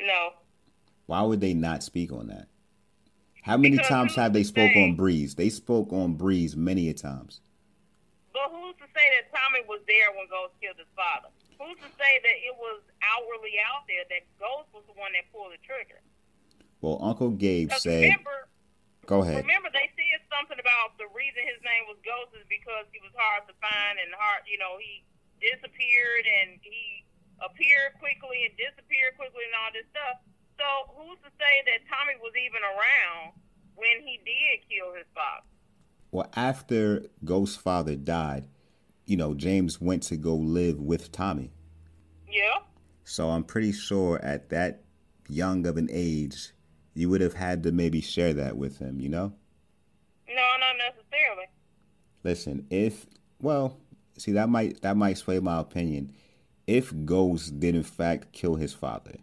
No. 0.00 0.30
Why 1.06 1.22
would 1.22 1.40
they 1.40 1.54
not 1.54 1.82
speak 1.82 2.12
on 2.12 2.28
that? 2.28 2.48
How 3.42 3.56
many 3.56 3.76
Because 3.76 3.88
times 3.88 4.14
have 4.14 4.32
they 4.32 4.44
spoke 4.44 4.72
say? 4.72 4.82
on 4.82 4.94
Breeze? 4.96 5.34
They 5.34 5.48
spoke 5.48 5.92
on 5.92 6.14
Breeze 6.14 6.56
many 6.56 6.88
a 6.88 6.94
times. 6.94 7.40
But 8.32 8.50
who's 8.50 8.76
to 8.76 8.86
say 8.94 9.06
that 9.18 9.36
Tommy 9.36 9.66
was 9.68 9.80
there 9.86 10.14
when 10.16 10.26
Ghost 10.30 10.54
killed 10.60 10.78
his 10.78 10.86
father? 10.94 11.28
Who's 11.58 11.76
to 11.78 11.90
say 11.98 12.12
that 12.22 12.36
it 12.46 12.54
was 12.56 12.82
outwardly 13.02 13.52
out 13.66 13.82
there 13.88 14.04
that 14.10 14.22
Ghost 14.38 14.68
was 14.72 14.84
the 14.86 14.98
one 14.98 15.10
that 15.12 15.30
pulled 15.32 15.52
the 15.52 15.58
trigger? 15.66 16.00
Well, 16.80 16.98
Uncle 17.02 17.30
Gabe 17.30 17.70
said, 17.72 18.02
remember, 18.02 18.48
"Go 19.06 19.22
ahead." 19.22 19.42
Remember, 19.42 19.68
they 19.72 19.90
said 19.94 20.22
something 20.30 20.58
about 20.58 20.98
the 20.98 21.08
reason 21.12 21.42
his 21.44 21.60
name 21.62 21.84
was 21.90 21.98
Ghost 22.06 22.34
is 22.38 22.46
because 22.48 22.86
he 22.94 23.00
was 23.02 23.12
hard 23.18 23.46
to 23.50 23.54
find 23.58 23.98
and 23.98 24.14
hard, 24.14 24.46
you 24.46 24.58
know, 24.58 24.78
he 24.78 25.04
disappeared 25.42 26.24
and 26.24 26.60
he 26.62 27.04
appeared 27.42 27.98
quickly 27.98 28.46
and 28.46 28.54
disappeared 28.54 29.18
quickly 29.18 29.42
and 29.44 29.54
all 29.58 29.72
this 29.74 29.88
stuff. 29.90 30.22
So 30.58 30.66
who's 30.94 31.18
to 31.26 31.30
say 31.38 31.54
that 31.66 31.82
Tommy 31.90 32.14
was 32.22 32.32
even 32.38 32.62
around 32.62 33.34
when 33.74 34.06
he 34.06 34.22
did 34.22 34.62
kill 34.70 34.94
his 34.94 35.08
father? 35.14 35.46
Well, 36.12 36.30
after 36.36 37.06
Ghost's 37.24 37.56
father 37.56 37.96
died, 37.96 38.44
you 39.06 39.16
know, 39.16 39.34
James 39.34 39.80
went 39.80 40.04
to 40.04 40.16
go 40.16 40.34
live 40.34 40.78
with 40.78 41.10
Tommy. 41.10 41.50
Yeah. 42.30 42.60
So 43.04 43.30
I'm 43.30 43.44
pretty 43.44 43.72
sure 43.72 44.22
at 44.22 44.50
that 44.50 44.84
young 45.28 45.66
of 45.66 45.76
an 45.76 45.88
age, 45.90 46.51
you 46.94 47.08
would 47.08 47.20
have 47.20 47.34
had 47.34 47.62
to 47.62 47.72
maybe 47.72 48.00
share 48.00 48.32
that 48.34 48.56
with 48.56 48.78
him, 48.78 49.00
you 49.00 49.08
know? 49.08 49.32
No, 50.28 50.34
not 50.60 50.76
necessarily. 50.78 51.46
Listen, 52.24 52.66
if 52.70 53.06
well, 53.40 53.76
see 54.16 54.32
that 54.32 54.48
might 54.48 54.80
that 54.82 54.96
might 54.96 55.18
sway 55.18 55.38
my 55.40 55.58
opinion. 55.60 56.12
If 56.66 56.92
Ghost 57.04 57.58
did 57.58 57.74
in 57.74 57.82
fact 57.82 58.32
kill 58.32 58.54
his 58.54 58.72
father, 58.72 59.16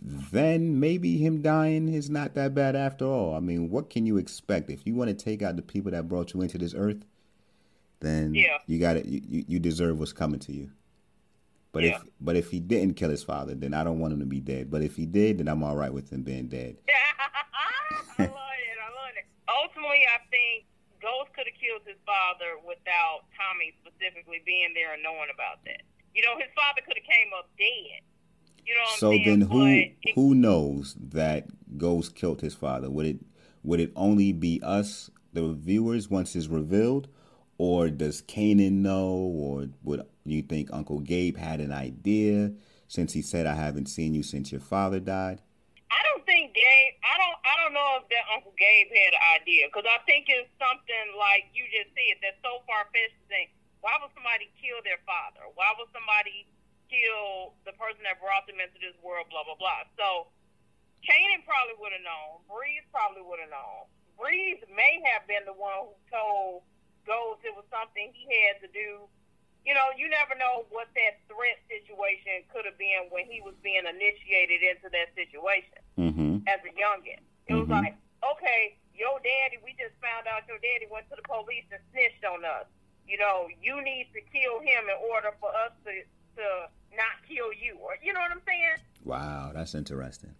then 0.00 0.78
maybe 0.80 1.18
him 1.18 1.42
dying 1.42 1.88
is 1.92 2.08
not 2.08 2.34
that 2.34 2.54
bad 2.54 2.76
after 2.76 3.04
all. 3.04 3.34
I 3.34 3.40
mean, 3.40 3.70
what 3.70 3.90
can 3.90 4.06
you 4.06 4.16
expect 4.16 4.70
if 4.70 4.86
you 4.86 4.94
want 4.94 5.08
to 5.10 5.24
take 5.24 5.42
out 5.42 5.56
the 5.56 5.62
people 5.62 5.90
that 5.90 6.08
brought 6.08 6.32
you 6.32 6.40
into 6.42 6.58
this 6.58 6.74
earth? 6.74 7.04
Then 8.00 8.34
Yeah. 8.34 8.58
you 8.66 8.78
got 8.78 8.96
it. 8.96 9.06
You, 9.06 9.20
you 9.28 9.44
you 9.48 9.58
deserve 9.58 9.98
what's 9.98 10.12
coming 10.12 10.40
to 10.40 10.52
you. 10.52 10.70
But 11.72 11.84
Yeah. 11.84 11.96
if 11.96 12.02
but 12.20 12.36
if 12.36 12.50
he 12.50 12.58
didn't 12.60 12.94
kill 12.94 13.10
his 13.10 13.22
father, 13.22 13.54
then 13.54 13.74
I 13.74 13.84
don't 13.84 14.00
want 14.00 14.12
him 14.12 14.20
to 14.20 14.26
be 14.26 14.40
dead. 14.40 14.70
But 14.70 14.82
if 14.82 14.96
he 14.96 15.06
did, 15.06 15.38
then 15.38 15.48
I'm 15.48 15.62
all 15.62 15.76
right 15.76 15.92
with 15.92 16.10
him 16.10 16.22
being 16.22 16.48
dead. 16.48 16.76
I 16.88 18.24
love 18.24 18.28
it. 18.28 18.78
I 18.78 18.88
love 18.90 19.14
it. 19.16 19.24
Ultimately, 19.48 20.02
I 20.06 20.18
think 20.30 20.64
Ghost 21.00 21.30
could 21.34 21.46
have 21.46 21.58
killed 21.60 21.82
his 21.86 21.96
father 22.04 22.58
without 22.66 23.24
Tommy 23.36 23.72
specifically 23.80 24.42
being 24.44 24.72
there 24.74 24.92
and 24.94 25.02
knowing 25.02 25.30
about 25.32 25.64
that. 25.64 25.82
You 26.14 26.22
know, 26.22 26.36
his 26.36 26.50
father 26.54 26.82
could 26.86 26.96
have 26.98 27.06
came 27.06 27.30
up 27.38 27.48
dead. 27.56 28.02
You 28.66 28.74
know 28.74 28.80
what 28.82 28.98
So 28.98 29.12
I'm 29.12 29.18
saying? 29.24 29.38
then, 29.40 29.48
who 29.48 29.66
it- 29.66 30.14
who 30.14 30.34
knows 30.34 30.94
that 31.00 31.46
Ghost 31.78 32.14
killed 32.14 32.40
his 32.40 32.54
father? 32.54 32.90
Would 32.90 33.06
it 33.06 33.18
would 33.62 33.78
it 33.80 33.92
only 33.94 34.32
be 34.32 34.58
us, 34.62 35.10
the 35.32 35.52
viewers, 35.52 36.08
once 36.10 36.34
it's 36.34 36.46
revealed, 36.48 37.08
or 37.58 37.90
does 37.90 38.22
Kanan 38.22 38.80
know, 38.82 39.08
or 39.12 39.68
would 39.82 40.02
You 40.30 40.42
think 40.42 40.70
Uncle 40.72 41.00
Gabe 41.00 41.36
had 41.36 41.58
an 41.58 41.74
idea 41.74 42.54
since 42.86 43.12
he 43.12 43.22
said, 43.22 43.46
"I 43.46 43.54
haven't 43.54 43.86
seen 43.86 44.14
you 44.14 44.22
since 44.22 44.52
your 44.52 44.60
father 44.62 45.00
died"? 45.00 45.42
I 45.90 46.00
don't 46.06 46.24
think 46.24 46.54
Gabe. 46.54 46.94
I 47.02 47.18
don't. 47.18 47.38
I 47.42 47.54
don't 47.58 47.74
know 47.74 47.98
if 47.98 48.06
that 48.08 48.24
Uncle 48.30 48.54
Gabe 48.54 48.88
had 48.94 49.12
an 49.14 49.24
idea 49.42 49.66
because 49.66 49.86
I 49.90 49.98
think 50.06 50.30
it's 50.30 50.48
something 50.54 51.06
like 51.18 51.50
you 51.50 51.66
just 51.74 51.90
said 51.98 52.22
that's 52.22 52.38
so 52.46 52.62
far 52.66 52.86
fetched 52.94 53.18
to 53.18 53.26
think. 53.26 53.50
Why 53.82 53.98
would 53.98 54.14
somebody 54.14 54.50
kill 54.60 54.78
their 54.86 55.02
father? 55.02 55.50
Why 55.58 55.74
would 55.74 55.90
somebody 55.90 56.46
kill 56.86 57.58
the 57.66 57.74
person 57.74 58.06
that 58.06 58.22
brought 58.22 58.46
them 58.46 58.62
into 58.62 58.78
this 58.78 58.94
world? 59.02 59.26
Blah 59.34 59.42
blah 59.44 59.58
blah. 59.58 59.82
So 59.98 60.30
Kanan 61.02 61.42
probably 61.42 61.74
would 61.82 61.90
have 61.90 62.06
known. 62.06 62.44
Breeze 62.46 62.86
probably 62.94 63.26
would 63.26 63.42
have 63.42 63.50
known. 63.50 63.90
Breeze 64.14 64.60
may 64.70 65.02
have 65.10 65.26
been 65.26 65.42
the 65.48 65.56
one 65.56 65.90
who 65.90 65.96
told 66.12 66.62
Ghost 67.08 67.42
it 67.42 67.56
was 67.56 67.64
something 67.72 68.12
he 68.12 68.28
had 68.46 68.60
to 68.60 68.68
do. 68.70 69.08
You 69.64 69.74
know, 69.76 69.92
you 69.96 70.08
never 70.08 70.34
know 70.40 70.64
what 70.72 70.88
that 70.96 71.20
threat 71.28 71.60
situation 71.68 72.42
could 72.48 72.64
have 72.64 72.78
been 72.80 73.12
when 73.12 73.28
he 73.28 73.40
was 73.44 73.54
being 73.62 73.84
initiated 73.84 74.64
into 74.64 74.88
that 74.90 75.12
situation 75.14 75.78
Mm-hmm. 76.00 76.48
as 76.48 76.60
a 76.64 76.72
youngin. 76.72 77.20
It 77.46 77.54
was 77.54 77.68
Mhm. 77.68 77.76
like, 77.84 77.94
okay, 78.24 78.76
your 78.94 79.20
daddy, 79.20 79.58
we 79.62 79.72
just 79.76 79.94
found 80.00 80.26
out 80.26 80.48
your 80.48 80.58
daddy 80.58 80.86
went 80.90 81.08
to 81.10 81.16
the 81.16 81.22
police 81.28 81.64
and 81.70 81.80
snitched 81.92 82.24
on 82.24 82.44
us. 82.44 82.66
You 83.06 83.18
know, 83.18 83.48
you 83.60 83.82
need 83.82 84.08
to 84.14 84.20
kill 84.32 84.60
him 84.60 84.88
in 84.88 84.96
order 85.10 85.32
for 85.40 85.54
us 85.54 85.72
to 85.84 86.04
to 86.36 86.70
not 86.96 87.20
kill 87.28 87.52
you, 87.52 87.76
or 87.82 87.98
you 88.02 88.12
know 88.14 88.20
what 88.20 88.30
I'm 88.30 88.40
saying? 88.46 88.76
Wow, 89.04 89.50
that's 89.52 89.74
interesting. 89.74 90.34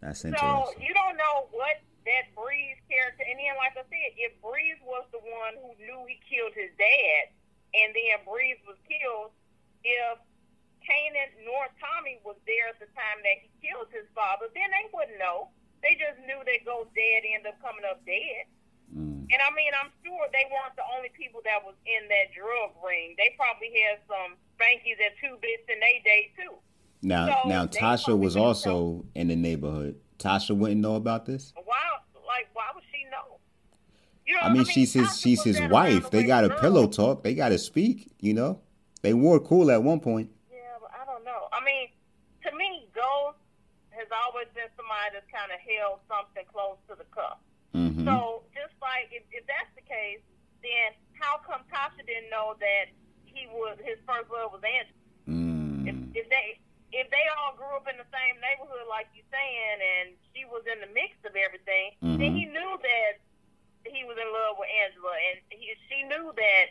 That's 0.00 0.24
interesting. 0.24 0.48
So 0.48 0.80
you 0.80 0.94
don't 0.94 1.16
know 1.18 1.48
what 1.50 1.82
that 2.06 2.32
Breeze 2.34 2.78
character, 2.88 3.24
and 3.28 3.36
then 3.38 3.56
like 3.58 3.76
I 3.76 3.82
said, 3.82 4.08
if 4.16 4.40
Breeze 4.40 4.78
was 4.86 5.04
the 5.12 5.18
one 5.18 5.54
who 5.60 5.74
knew 5.84 6.06
he 6.06 6.16
killed 6.24 6.54
his 6.54 6.70
dad, 6.78 7.28
and 7.74 7.92
then 7.92 8.24
Breeze 8.24 8.60
was 8.64 8.78
killed, 8.88 9.32
if 9.84 10.16
Kanan 10.84 11.30
nor 11.44 11.68
Tommy 11.76 12.20
was 12.24 12.40
there 12.48 12.72
at 12.72 12.80
the 12.80 12.88
time 12.96 13.20
that 13.20 13.36
he 13.44 13.48
killed 13.60 13.92
his 13.92 14.08
father, 14.16 14.48
then 14.56 14.68
they 14.72 14.88
wouldn't 14.92 15.20
know. 15.20 15.52
They 15.84 15.94
just 15.94 16.18
knew 16.24 16.40
that 16.40 16.58
Ghost 16.64 16.90
dad 16.96 17.22
ended 17.22 17.54
up 17.54 17.60
coming 17.62 17.84
up 17.86 18.02
dead. 18.08 18.48
Mm. 18.90 19.28
And 19.28 19.40
I 19.44 19.50
mean, 19.52 19.70
I'm 19.76 19.92
sure 20.02 20.26
they 20.32 20.48
weren't 20.50 20.74
the 20.74 20.86
only 20.96 21.12
people 21.14 21.44
that 21.44 21.60
was 21.62 21.76
in 21.86 22.08
that 22.08 22.34
drug 22.34 22.74
ring. 22.80 23.14
They 23.20 23.36
probably 23.36 23.70
had 23.84 24.02
some 24.08 24.34
spankies 24.56 24.98
at 24.98 25.14
two 25.20 25.36
bits 25.38 25.68
in 25.68 25.78
their 25.78 26.00
day 26.02 26.32
too. 26.34 26.56
Now, 27.02 27.44
So 27.44 27.48
now 27.48 27.66
Tasha 27.66 28.18
was 28.18 28.34
also 28.34 29.04
in 29.14 29.28
the 29.28 29.36
neighborhood. 29.36 30.00
Tasha 30.18 30.56
wouldn't 30.56 30.80
know 30.80 30.96
about 30.96 31.26
this. 31.26 31.52
Why, 31.54 31.78
like, 32.26 32.48
why 32.54 32.74
would 32.74 32.82
she 32.90 33.04
know? 33.10 33.38
You 34.28 34.34
know, 34.36 34.40
I 34.44 34.52
mean, 34.52 34.66
she's 34.68 34.92
his 34.92 35.08
she's 35.18 35.40
his 35.42 35.56
wife. 35.72 36.10
They 36.10 36.22
got 36.24 36.44
a 36.44 36.50
pillow 36.60 36.86
talk. 36.86 37.24
They 37.24 37.32
got 37.32 37.48
to 37.48 37.56
speak. 37.58 38.12
You 38.20 38.34
know, 38.34 38.60
they 39.00 39.14
were 39.16 39.40
cool 39.40 39.70
at 39.72 39.80
one 39.82 40.00
point. 40.04 40.28
Yeah, 40.52 40.76
but 40.84 40.92
I 40.92 41.08
don't 41.08 41.24
know. 41.24 41.48
I 41.48 41.64
mean, 41.64 41.88
to 42.44 42.50
me, 42.52 42.84
Ghost 42.92 43.40
has 43.96 44.04
always 44.12 44.46
been 44.52 44.68
somebody 44.76 45.16
that's 45.16 45.24
kind 45.32 45.48
of 45.48 45.56
held 45.64 46.04
something 46.12 46.44
close 46.52 46.76
to 46.92 46.94
the 47.00 47.08
cuff. 47.08 47.40
hmm 47.72 48.04
So 48.04 48.44
just 48.52 48.76
like 48.84 49.08
if, 49.16 49.24
if 49.32 49.48
that's 49.48 49.72
the 49.80 49.84
case, 49.88 50.20
then 50.60 50.92
how 51.16 51.40
come 51.40 51.64
Tasha 51.72 52.04
didn't 52.04 52.28
know 52.28 52.52
that 52.60 52.92
he 53.24 53.48
was 53.48 53.80
his 53.80 53.96
first 54.04 54.28
love 54.28 54.52
was 54.52 54.60
Angela? 54.60 54.92
If, 55.88 55.96
Mm. 55.96 56.12
if 56.12 56.28
they 56.28 56.60
if 56.92 57.08
they 57.08 57.24
all 57.40 57.56
grew 57.56 57.72
up 57.80 57.88
in 57.88 57.96
the 57.96 58.08
same 58.12 58.36
neighborhood, 58.44 58.84
like 58.92 59.08
you're 59.16 59.24
saying, 59.32 59.76
and 59.80 60.06
she 60.36 60.44
was 60.52 60.64
in 60.68 60.84
the 60.84 60.90
mix 60.92 61.16
of 61.24 61.32
everything, 61.32 61.96
then 62.00 62.32
Mhm. 62.32 62.36
he 62.36 62.44
knew 62.44 62.72
that 62.84 63.24
he 63.86 64.02
was 64.06 64.18
in 64.18 64.28
love 64.30 64.58
with 64.58 64.70
Angela, 64.86 65.14
and 65.14 65.36
he, 65.52 65.74
she 65.86 66.02
knew 66.06 66.32
that 66.34 66.66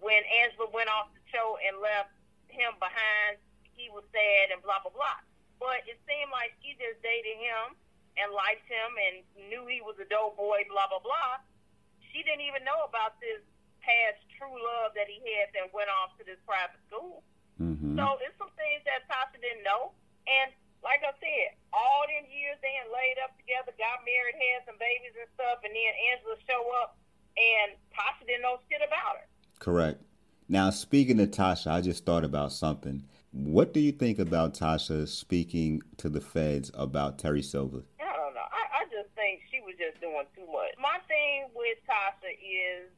when 0.00 0.20
Angela 0.44 0.68
went 0.72 0.88
off 0.92 1.12
the 1.12 1.22
show 1.32 1.56
and 1.60 1.80
left 1.80 2.12
him 2.48 2.76
behind, 2.80 3.40
he 3.76 3.92
was 3.92 4.04
sad 4.12 4.52
and 4.52 4.60
blah 4.64 4.80
blah 4.80 4.92
blah. 4.92 5.20
But 5.60 5.84
it 5.88 5.96
seemed 6.04 6.32
like 6.32 6.52
she 6.60 6.76
just 6.76 7.00
dated 7.00 7.36
him 7.40 7.76
and 8.16 8.32
liked 8.32 8.64
him 8.68 8.90
and 8.96 9.14
knew 9.48 9.68
he 9.68 9.84
was 9.84 9.96
a 10.00 10.08
dope 10.08 10.36
boy, 10.36 10.64
blah 10.68 10.88
blah 10.88 11.04
blah. 11.04 11.40
She 12.12 12.24
didn't 12.24 12.44
even 12.48 12.64
know 12.64 12.84
about 12.88 13.20
this 13.20 13.44
past 13.84 14.20
true 14.36 14.56
love 14.56 14.96
that 14.96 15.06
he 15.06 15.20
had 15.36 15.52
that 15.54 15.70
went 15.70 15.92
off 15.92 16.16
to 16.18 16.24
this 16.24 16.40
private 16.48 16.80
school. 16.88 17.22
hmm 17.60 17.96
So 17.96 18.04
it's 18.24 18.36
some 18.40 18.52
things 18.56 18.82
that 18.88 19.04
Tasha 19.06 19.36
didn't 19.40 19.64
know. 19.64 19.92
And 20.26 20.50
like 20.86 21.02
I 21.02 21.10
said, 21.18 21.58
all 21.74 22.06
them 22.06 22.30
years 22.30 22.54
they 22.62 22.70
had 22.78 22.86
laid 22.94 23.18
up 23.26 23.34
together, 23.42 23.74
got 23.74 24.06
married, 24.06 24.38
had 24.38 24.62
some 24.70 24.78
babies 24.78 25.18
and 25.18 25.26
stuff, 25.34 25.66
and 25.66 25.74
then 25.74 25.92
Angela 26.14 26.38
show 26.46 26.62
up 26.78 26.94
and 27.34 27.74
Tasha 27.90 28.22
didn't 28.22 28.46
know 28.46 28.62
shit 28.70 28.80
about 28.86 29.18
her. 29.18 29.26
Correct. 29.58 29.98
Now, 30.48 30.70
speaking 30.70 31.18
to 31.18 31.26
Tasha, 31.26 31.74
I 31.74 31.80
just 31.82 32.06
thought 32.06 32.22
about 32.22 32.54
something. 32.54 33.02
What 33.34 33.74
do 33.74 33.80
you 33.82 33.90
think 33.90 34.22
about 34.22 34.54
Tasha 34.54 35.08
speaking 35.10 35.82
to 35.98 36.08
the 36.08 36.22
feds 36.22 36.70
about 36.72 37.18
Terry 37.18 37.42
Silver? 37.42 37.82
I 38.00 38.14
don't 38.14 38.32
know. 38.32 38.46
I, 38.48 38.62
I 38.80 38.82
just 38.88 39.10
think 39.18 39.42
she 39.50 39.58
was 39.60 39.74
just 39.76 40.00
doing 40.00 40.24
too 40.38 40.46
much. 40.46 40.70
My 40.78 41.02
thing 41.10 41.50
with 41.52 41.76
Tasha 41.84 42.30
is 42.38 42.88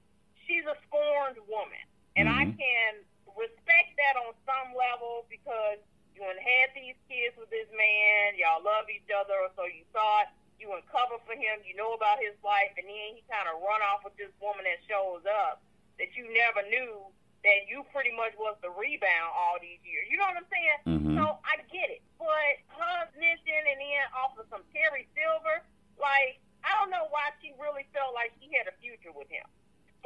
she's 0.47 0.62
a 0.68 0.76
scorned 0.86 1.41
woman. 1.49 1.80
And 2.20 2.28
I 2.28 2.45
Mhm. 2.53 2.59
can 2.59 2.93
respect 3.34 3.95
that 3.97 4.18
on 4.20 4.34
some 4.45 4.74
level 4.76 5.24
because 5.30 5.78
you 6.18 6.26
had 6.26 6.74
these 6.74 6.98
kids 7.06 7.38
with 7.38 7.50
this 7.50 7.70
man, 7.70 8.34
y'all 8.34 8.62
love 8.62 8.90
each 8.90 9.06
other, 9.14 9.38
or 9.38 9.50
so 9.54 9.64
you 9.64 9.86
thought 9.94 10.34
you 10.58 10.66
would 10.74 10.82
cover 10.90 11.22
for 11.22 11.38
him, 11.38 11.62
you 11.62 11.78
know 11.78 11.94
about 11.94 12.18
his 12.18 12.34
life, 12.42 12.74
and 12.74 12.86
then 12.90 13.14
he 13.14 13.22
kind 13.30 13.46
of 13.46 13.62
run 13.62 13.78
off 13.86 14.02
with 14.02 14.18
this 14.18 14.34
woman 14.42 14.66
that 14.66 14.82
shows 14.90 15.22
up 15.46 15.62
that 16.02 16.10
you 16.18 16.26
never 16.34 16.66
knew 16.66 17.06
that 17.46 17.70
you 17.70 17.86
pretty 17.94 18.10
much 18.18 18.34
was 18.34 18.58
the 18.66 18.70
rebound 18.74 19.30
all 19.30 19.54
these 19.62 19.78
years. 19.86 20.10
You 20.10 20.18
know 20.18 20.26
what 20.26 20.42
I'm 20.42 20.50
saying? 20.50 20.78
Mhm. 20.90 21.14
So 21.14 21.38
I 21.46 21.62
get 21.70 21.90
it. 21.90 22.02
But 22.18 22.58
her 22.74 23.06
snitching 23.14 23.64
and 23.70 23.78
then 23.78 24.02
off 24.18 24.34
of 24.38 24.50
some 24.50 24.66
Terry 24.74 25.06
Silver, 25.14 25.62
like, 25.98 26.42
I 26.66 26.74
don't 26.82 26.90
know 26.90 27.06
why 27.14 27.30
she 27.40 27.54
really 27.54 27.86
felt 27.94 28.14
like 28.14 28.34
she 28.42 28.50
had 28.58 28.66
a 28.66 28.74
future 28.82 29.14
with 29.14 29.30
him. 29.30 29.46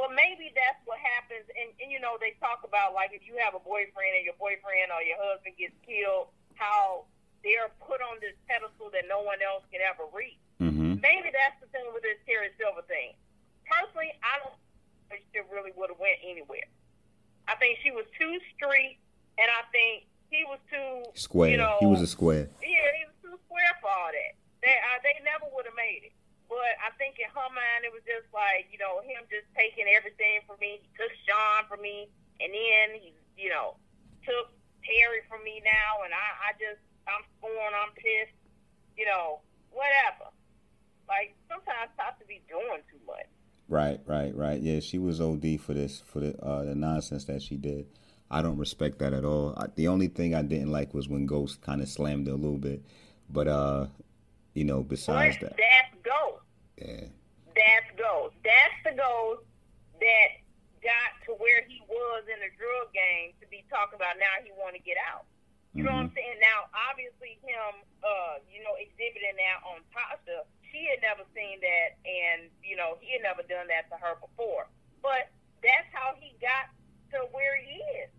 But 0.03 0.19
maybe 0.19 0.51
that's 0.51 0.83
what 0.83 0.99
happens. 0.99 1.47
And, 1.55 1.71
and 1.79 1.87
you 1.87 2.03
know, 2.03 2.19
they 2.19 2.35
talk 2.43 2.67
about, 2.67 2.91
like, 2.91 3.15
if 3.15 3.23
you 3.23 3.39
have 3.39 3.55
a 3.55 3.63
boyfriend 3.63 4.19
and 4.19 4.27
your 4.27 4.35
boyfriend 4.35 4.91
or 4.91 4.99
your 5.07 5.15
husband 5.23 5.55
gets 5.55 5.79
killed, 5.87 6.35
how 6.59 7.07
they're 7.47 7.71
put 7.79 8.03
on 8.03 8.19
this 8.19 8.35
pedestal 8.51 8.91
that 8.91 9.07
no 9.07 9.23
one 9.23 9.39
else 9.47 9.63
can 9.71 9.79
ever 9.79 10.03
reach. 10.11 10.43
hmm 10.59 10.99
Maybe 10.99 11.31
that's 11.31 11.55
the 11.63 11.71
thing 11.71 11.87
with 11.95 12.03
this 12.03 12.19
Terry 12.27 12.51
Silver 12.59 12.83
thing. 12.91 13.15
Personally, 13.63 14.11
I 14.27 14.43
don't 14.43 14.59
think 15.07 15.23
she 15.31 15.39
really 15.55 15.71
would 15.79 15.95
have 15.95 16.03
went 16.03 16.19
anywhere. 16.27 16.67
I 17.47 17.55
think 17.63 17.79
she 17.87 17.95
was 17.95 18.03
too 18.19 18.43
street, 18.59 18.99
and 19.39 19.47
I 19.55 19.63
think 19.71 20.11
he 20.35 20.43
was 20.51 20.59
too 20.67 21.07
Square. 21.15 21.55
You 21.55 21.63
know, 21.63 21.79
he 21.79 21.87
was 21.87 22.03
a 22.03 22.11
square. 22.11 22.51
yeah, 22.59 22.91
he 22.99 23.07
was 23.07 23.15
too 23.23 23.39
square 23.47 23.75
for 23.79 23.87
all 23.91 24.11
that. 24.11 24.35
They 24.67 24.75
uh, 24.75 24.99
they 25.07 25.15
never 25.23 25.47
would 25.55 25.67
have 25.67 25.79
made 25.79 26.11
it. 26.11 26.15
But 26.53 26.77
I 26.85 26.93
think 27.01 27.17
in 27.17 27.33
her 27.33 27.49
mind, 27.49 27.89
it 27.89 27.93
was 27.97 28.05
just 28.05 28.29
like 28.37 28.69
you 28.69 28.77
know 28.77 29.01
him 29.01 29.25
just 29.33 29.49
taking 29.57 29.89
everything 29.89 30.45
from 30.45 30.61
me. 30.61 30.85
He 30.85 30.89
took 31.01 31.09
Sean 31.25 31.65
from 31.65 31.81
me, 31.81 32.13
and 32.45 32.53
then 32.53 33.01
he 33.01 33.17
you 33.41 33.49
know 33.49 33.81
took 34.21 34.53
Terry 34.85 35.25
from 35.33 35.41
me 35.49 35.65
now, 35.65 36.05
and 36.05 36.13
I 36.13 36.29
I 36.45 36.51
just 36.61 36.85
I'm 37.09 37.25
scorned. 37.41 37.73
I'm 37.73 37.97
pissed. 37.97 38.37
You 39.01 39.09
know 39.09 39.41
whatever. 39.73 40.29
Like 41.09 41.33
sometimes 41.49 41.89
Tasha 41.97 42.29
be 42.29 42.45
doing 42.45 42.85
too 42.93 43.01
much. 43.09 43.33
Right, 43.73 44.01
right, 44.05 44.37
right. 44.37 44.61
Yeah, 44.61 44.81
she 44.81 44.99
was 45.01 45.25
OD 45.25 45.57
for 45.57 45.73
this 45.73 46.05
for 46.05 46.21
the 46.21 46.37
uh, 46.45 46.69
the 46.69 46.77
nonsense 46.77 47.25
that 47.33 47.41
she 47.41 47.57
did. 47.57 47.89
I 48.31 48.43
don't 48.43 48.61
respect 48.61 48.99
that 49.01 49.13
at 49.13 49.25
all. 49.25 49.55
I, 49.57 49.73
the 49.75 49.89
only 49.89 50.09
thing 50.09 50.35
I 50.35 50.43
didn't 50.43 50.71
like 50.71 50.93
was 50.93 51.09
when 51.09 51.25
Ghost 51.25 51.63
kind 51.63 51.81
of 51.81 51.89
slammed 51.89 52.27
her 52.29 52.33
a 52.33 52.37
little 52.37 52.59
bit, 52.61 52.85
but 53.29 53.49
uh, 53.49 53.87
you 54.55 54.65
know, 54.65 54.83
besides 54.83 55.37
but 55.41 55.57
that, 55.57 55.59
that's 55.59 55.95
ghost. 56.05 56.45
yeah, 56.77 57.09
That's 57.57 57.89
ghost. 57.97 58.37
That's 58.45 58.79
the 58.85 58.95
ghost 58.97 59.45
that 60.01 60.29
got 60.83 61.11
to 61.27 61.39
where 61.39 61.63
he 61.69 61.81
was 61.87 62.23
in 62.27 62.39
the 62.43 62.51
drug 62.59 62.91
game 62.93 63.33
to 63.41 63.47
be 63.49 63.65
talking 63.71 63.97
about 63.97 64.19
now 64.19 64.43
he 64.43 64.51
want 64.59 64.75
to 64.75 64.83
get 64.83 64.99
out. 64.99 65.25
You 65.73 65.89
know 65.89 65.97
what 65.97 66.05
I'm 66.05 66.13
saying? 66.13 66.37
Now, 66.37 66.69
obviously, 66.93 67.41
him, 67.41 67.81
uh, 68.05 68.45
you 68.45 68.61
know, 68.61 68.77
exhibiting 68.77 69.33
that 69.41 69.65
on 69.65 69.81
Tasha, 69.89 70.45
she 70.69 70.85
had 70.85 71.01
never 71.01 71.25
seen 71.33 71.65
that, 71.65 71.97
and 72.05 72.53
you 72.61 72.77
know, 72.77 73.01
he 73.01 73.17
had 73.17 73.25
never 73.25 73.41
done 73.49 73.73
that 73.73 73.89
to 73.89 73.97
her 73.97 74.21
before. 74.21 74.69
But 75.01 75.33
that's 75.65 75.89
how 75.97 76.13
he 76.21 76.37
got 76.45 76.69
to 77.17 77.25
where 77.33 77.57
he 77.57 77.81
is. 78.05 78.13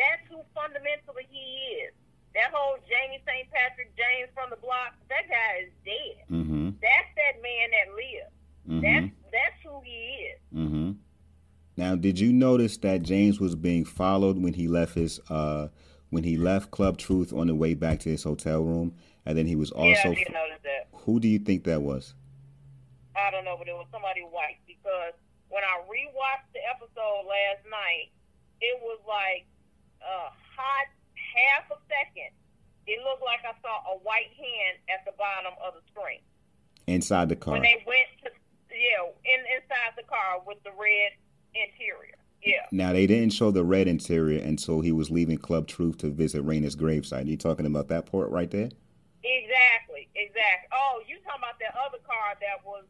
That's 0.00 0.24
who 0.32 0.40
fundamentally 0.56 1.28
he 1.28 1.84
is. 1.84 1.92
That 2.34 2.50
whole 2.52 2.76
Jamie 2.88 3.22
St. 3.26 3.48
Patrick 3.52 3.94
James 3.96 4.30
from 4.34 4.50
the 4.50 4.56
block, 4.56 4.94
that 5.08 5.28
guy 5.28 5.62
is 5.66 5.70
dead. 5.84 6.24
mm-hmm, 6.30 6.70
That's 6.82 7.10
that 7.16 7.42
man 7.42 7.70
that 7.70 7.94
lives. 7.94 8.32
mm-hmm, 8.68 8.80
That's 8.82 9.14
that's 9.30 9.58
who 9.64 9.80
he 9.84 10.26
is. 10.34 10.40
mm-hmm. 10.54 10.92
Now, 11.76 11.96
did 11.96 12.18
you 12.20 12.32
notice 12.32 12.76
that 12.78 13.02
James 13.02 13.40
was 13.40 13.54
being 13.56 13.84
followed 13.84 14.38
when 14.38 14.54
he 14.54 14.68
left 14.68 14.94
his 14.94 15.20
uh 15.30 15.68
when 16.10 16.22
he 16.24 16.36
left 16.36 16.70
Club 16.70 16.98
Truth 16.98 17.32
on 17.32 17.48
the 17.48 17.54
way 17.54 17.74
back 17.74 17.98
to 18.00 18.10
his 18.10 18.22
hotel 18.22 18.62
room, 18.62 18.94
and 19.26 19.36
then 19.38 19.46
he 19.46 19.56
was 19.56 19.70
also. 19.72 19.88
yeah. 19.90 20.10
I 20.10 20.14
did 20.14 20.32
notice 20.32 20.62
that. 20.62 20.86
who 21.04 21.18
do 21.20 21.26
you 21.28 21.38
think 21.38 21.64
that 21.64 21.82
was? 21.82 22.14
I 23.16 23.30
don't 23.30 23.44
know, 23.44 23.56
but 23.58 23.66
it 23.68 23.74
was 23.74 23.86
somebody 23.92 24.20
white 24.22 24.58
because 24.66 25.14
when 25.48 25.62
I 25.62 25.82
rewatched 25.86 26.50
the 26.52 26.60
episode 26.70 27.26
last 27.26 27.62
night, 27.70 28.10
it 28.60 28.78
was 28.82 28.98
like 29.06 29.46
a 30.02 30.30
hot 30.54 30.86
half 31.34 31.66
a 31.70 31.78
second, 31.90 32.30
it 32.86 33.02
looked 33.02 33.22
like 33.22 33.42
I 33.42 33.58
saw 33.60 33.82
a 33.90 33.98
white 34.06 34.30
hand 34.38 34.78
at 34.88 35.04
the 35.04 35.12
bottom 35.18 35.52
of 35.58 35.74
the 35.74 35.82
screen. 35.90 36.22
Inside 36.86 37.28
the 37.28 37.36
car. 37.36 37.54
When 37.54 37.62
they 37.62 37.82
went 37.86 38.08
to, 38.24 38.30
yeah, 38.70 39.08
in, 39.24 39.40
inside 39.58 39.96
the 39.96 40.04
car 40.04 40.42
with 40.46 40.62
the 40.62 40.72
red 40.78 41.12
interior. 41.54 42.16
Yeah. 42.44 42.66
Now 42.70 42.92
they 42.92 43.06
didn't 43.06 43.32
show 43.32 43.50
the 43.50 43.64
red 43.64 43.88
interior 43.88 44.42
until 44.42 44.82
he 44.82 44.92
was 44.92 45.10
leaving 45.10 45.38
Club 45.38 45.66
Truth 45.66 45.98
to 45.98 46.10
visit 46.10 46.44
Raina's 46.44 46.76
gravesite. 46.76 47.26
You 47.26 47.38
talking 47.38 47.64
about 47.64 47.88
that 47.88 48.04
part 48.04 48.28
right 48.30 48.50
there? 48.50 48.68
Exactly, 49.24 50.08
exactly. 50.14 50.68
Oh, 50.72 51.00
you 51.08 51.16
talking 51.24 51.40
about 51.40 51.58
that 51.60 51.72
other 51.72 51.98
car 52.04 52.36
that 52.40 52.60
was 52.64 52.84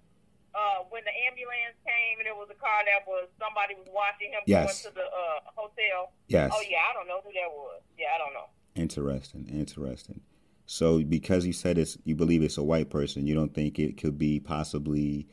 uh, 0.55 0.87
when 0.91 1.03
the 1.03 1.15
ambulance 1.27 1.77
came 1.83 2.23
and 2.23 2.27
it 2.31 2.37
was 2.37 2.49
a 2.51 2.59
car 2.59 2.87
that 2.87 3.03
was 3.07 3.27
somebody 3.43 3.75
was 3.75 3.91
watching 3.91 4.31
him 4.31 4.41
yes. 4.47 4.83
going 4.83 4.95
to 4.95 5.01
the 5.03 5.07
uh, 5.07 5.39
hotel. 5.55 6.15
Yes. 6.31 6.51
Oh 6.55 6.63
yeah, 6.71 6.87
I 6.91 6.95
don't 6.95 7.11
know 7.11 7.21
who 7.27 7.35
that 7.35 7.51
was. 7.51 7.83
Yeah, 7.99 8.15
I 8.15 8.19
don't 8.19 8.35
know. 8.35 8.49
Interesting, 8.75 9.51
interesting. 9.51 10.21
So 10.67 11.03
because 11.03 11.45
you 11.45 11.53
said 11.53 11.77
it's 11.77 11.99
you 12.05 12.15
believe 12.15 12.43
it's 12.43 12.59
a 12.59 12.63
white 12.63 12.89
person, 12.89 13.27
you 13.27 13.35
don't 13.35 13.53
think 13.53 13.79
it 13.79 13.99
could 13.99 14.19
be 14.19 14.41
possibly 14.41 15.29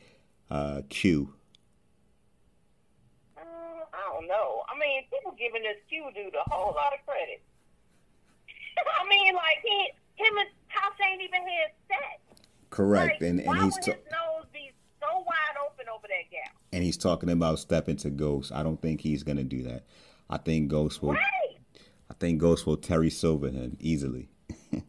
uh, 0.50 0.82
Q? 0.90 1.32
Uh, 3.36 3.40
I 3.40 4.02
don't 4.12 4.28
know. 4.28 4.62
I 4.68 4.78
mean, 4.78 5.04
people 5.10 5.34
giving 5.38 5.62
this 5.62 5.78
Q 5.88 6.10
dude 6.14 6.34
a 6.34 6.48
whole 6.50 6.74
lot 6.74 6.92
of 6.92 7.00
credit. 7.06 7.40
I 9.00 9.08
mean, 9.08 9.34
like 9.34 9.62
he, 9.64 9.92
him 10.16 10.36
and 10.36 10.48
House 10.68 10.98
ain't 11.00 11.22
even 11.22 11.40
had 11.40 11.70
sex. 11.88 12.42
Correct, 12.70 13.20
like, 13.20 13.30
and 13.30 13.40
and 13.40 13.62
he's 13.64 13.76
his 13.76 13.96
nose 14.10 14.46
be 14.52 14.72
so 15.02 15.18
wide 15.26 15.56
open 15.66 15.86
over 15.92 16.06
that 16.06 16.30
gap? 16.30 16.54
And 16.72 16.82
he's 16.82 16.96
talking 16.96 17.30
about 17.30 17.58
stepping 17.58 17.96
to 17.98 18.10
Ghost. 18.10 18.52
I 18.52 18.62
don't 18.62 18.80
think 18.80 19.00
he's 19.00 19.22
gonna 19.22 19.44
do 19.44 19.62
that. 19.64 19.84
I 20.30 20.38
think 20.38 20.68
Ghost 20.68 21.02
will. 21.02 21.14
Right. 21.14 21.58
I 22.10 22.14
think 22.14 22.38
Ghost 22.38 22.66
will 22.66 22.76
Terry 22.76 23.10
Silver 23.10 23.48
him 23.48 23.76
easily. 23.80 24.28
yes, 24.48 24.84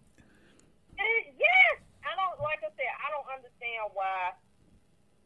I 2.03 2.13
don't. 2.13 2.37
Like 2.39 2.61
I 2.61 2.69
said, 2.77 2.93
I 3.01 3.09
don't 3.09 3.27
understand 3.27 3.89
why 3.93 4.31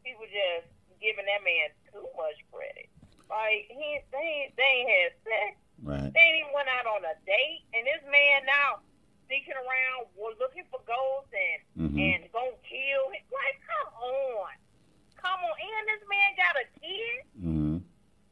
people 0.04 0.24
just 0.26 0.72
giving 1.00 1.26
that 1.26 1.44
man 1.44 1.68
too 1.92 2.06
much 2.16 2.38
credit. 2.50 2.88
Like 3.28 3.68
he, 3.68 4.00
they, 4.10 4.52
they 4.56 4.70
ain't 4.82 4.88
had 4.88 5.10
sex. 5.22 5.52
Right. 5.78 6.10
They 6.10 6.20
ain't 6.20 6.38
even 6.42 6.54
went 6.56 6.66
out 6.72 6.88
on 6.90 7.04
a 7.04 7.14
date, 7.28 7.62
and 7.76 7.84
this 7.86 8.02
man 8.10 8.42
now 8.48 8.82
sneaking 9.28 9.54
around, 9.54 10.08
was 10.16 10.34
looking 10.40 10.64
for 10.72 10.80
ghosts 10.88 11.30
and 11.30 11.60
mm-hmm. 11.76 12.00
and 12.00 12.20
gonna 12.32 12.56
kill 12.64 13.04
him. 13.12 13.22
Like, 13.28 13.60
come 13.62 13.92
on, 14.00 14.56
come 15.20 15.38
on, 15.42 15.54
and 15.58 15.84
this 15.90 16.02
man 16.06 16.30
got 16.38 16.54
a 16.56 16.66
kid. 16.78 17.18
Mm-hmm. 17.38 17.76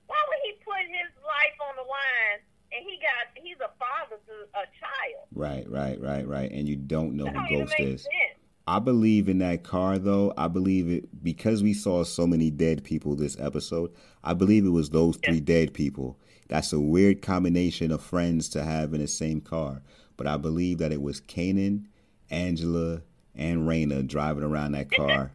Why 0.06 0.20
would 0.22 0.42
he 0.46 0.52
put 0.62 0.82
his 0.86 1.10
life 1.22 1.56
on 1.66 1.74
the 1.76 1.86
line? 1.86 2.40
and 2.72 2.84
he 2.84 2.98
got 2.98 3.42
he's 3.42 3.56
a 3.60 3.70
father 3.78 4.20
to 4.26 4.58
a 4.58 4.64
child. 4.78 5.26
Right, 5.32 5.68
right, 5.70 6.00
right, 6.00 6.26
right. 6.26 6.50
And 6.50 6.68
you 6.68 6.76
don't 6.76 7.14
know 7.14 7.24
that 7.24 7.36
who 7.48 7.58
Ghost 7.60 7.74
is. 7.78 8.02
Sense. 8.02 8.40
I 8.66 8.80
believe 8.80 9.28
in 9.28 9.38
that 9.38 9.62
car 9.62 9.98
though. 9.98 10.32
I 10.36 10.48
believe 10.48 10.90
it 10.90 11.22
because 11.22 11.62
we 11.62 11.72
saw 11.72 12.04
so 12.04 12.26
many 12.26 12.50
dead 12.50 12.84
people 12.84 13.14
this 13.14 13.38
episode. 13.38 13.92
I 14.24 14.34
believe 14.34 14.64
it 14.64 14.70
was 14.70 14.90
those 14.90 15.16
three 15.24 15.40
dead 15.40 15.72
people. 15.72 16.18
That's 16.48 16.72
a 16.72 16.80
weird 16.80 17.22
combination 17.22 17.90
of 17.90 18.02
friends 18.02 18.48
to 18.50 18.64
have 18.64 18.94
in 18.94 19.00
the 19.00 19.08
same 19.08 19.40
car. 19.40 19.82
But 20.16 20.26
I 20.26 20.36
believe 20.36 20.78
that 20.78 20.92
it 20.92 21.02
was 21.02 21.20
Kanan, 21.20 21.86
Angela, 22.30 23.02
and 23.34 23.68
Raina 23.68 24.06
driving 24.06 24.44
around 24.44 24.72
that 24.72 24.90
car. 24.90 25.32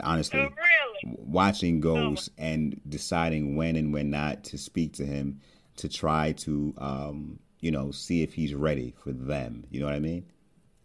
honestly, 0.00 0.40
oh, 0.40 0.42
really? 0.42 0.67
Watching 1.04 1.80
Ghost 1.80 2.30
oh. 2.32 2.42
and 2.42 2.80
deciding 2.88 3.56
when 3.56 3.76
and 3.76 3.92
when 3.92 4.10
not 4.10 4.44
to 4.44 4.58
speak 4.58 4.94
to 4.94 5.06
him 5.06 5.40
to 5.76 5.88
try 5.88 6.32
to 6.32 6.74
um, 6.78 7.38
you 7.60 7.70
know 7.70 7.90
see 7.90 8.22
if 8.22 8.34
he's 8.34 8.54
ready 8.54 8.94
for 9.02 9.12
them. 9.12 9.64
You 9.70 9.80
know 9.80 9.86
what 9.86 9.94
I 9.94 10.00
mean? 10.00 10.26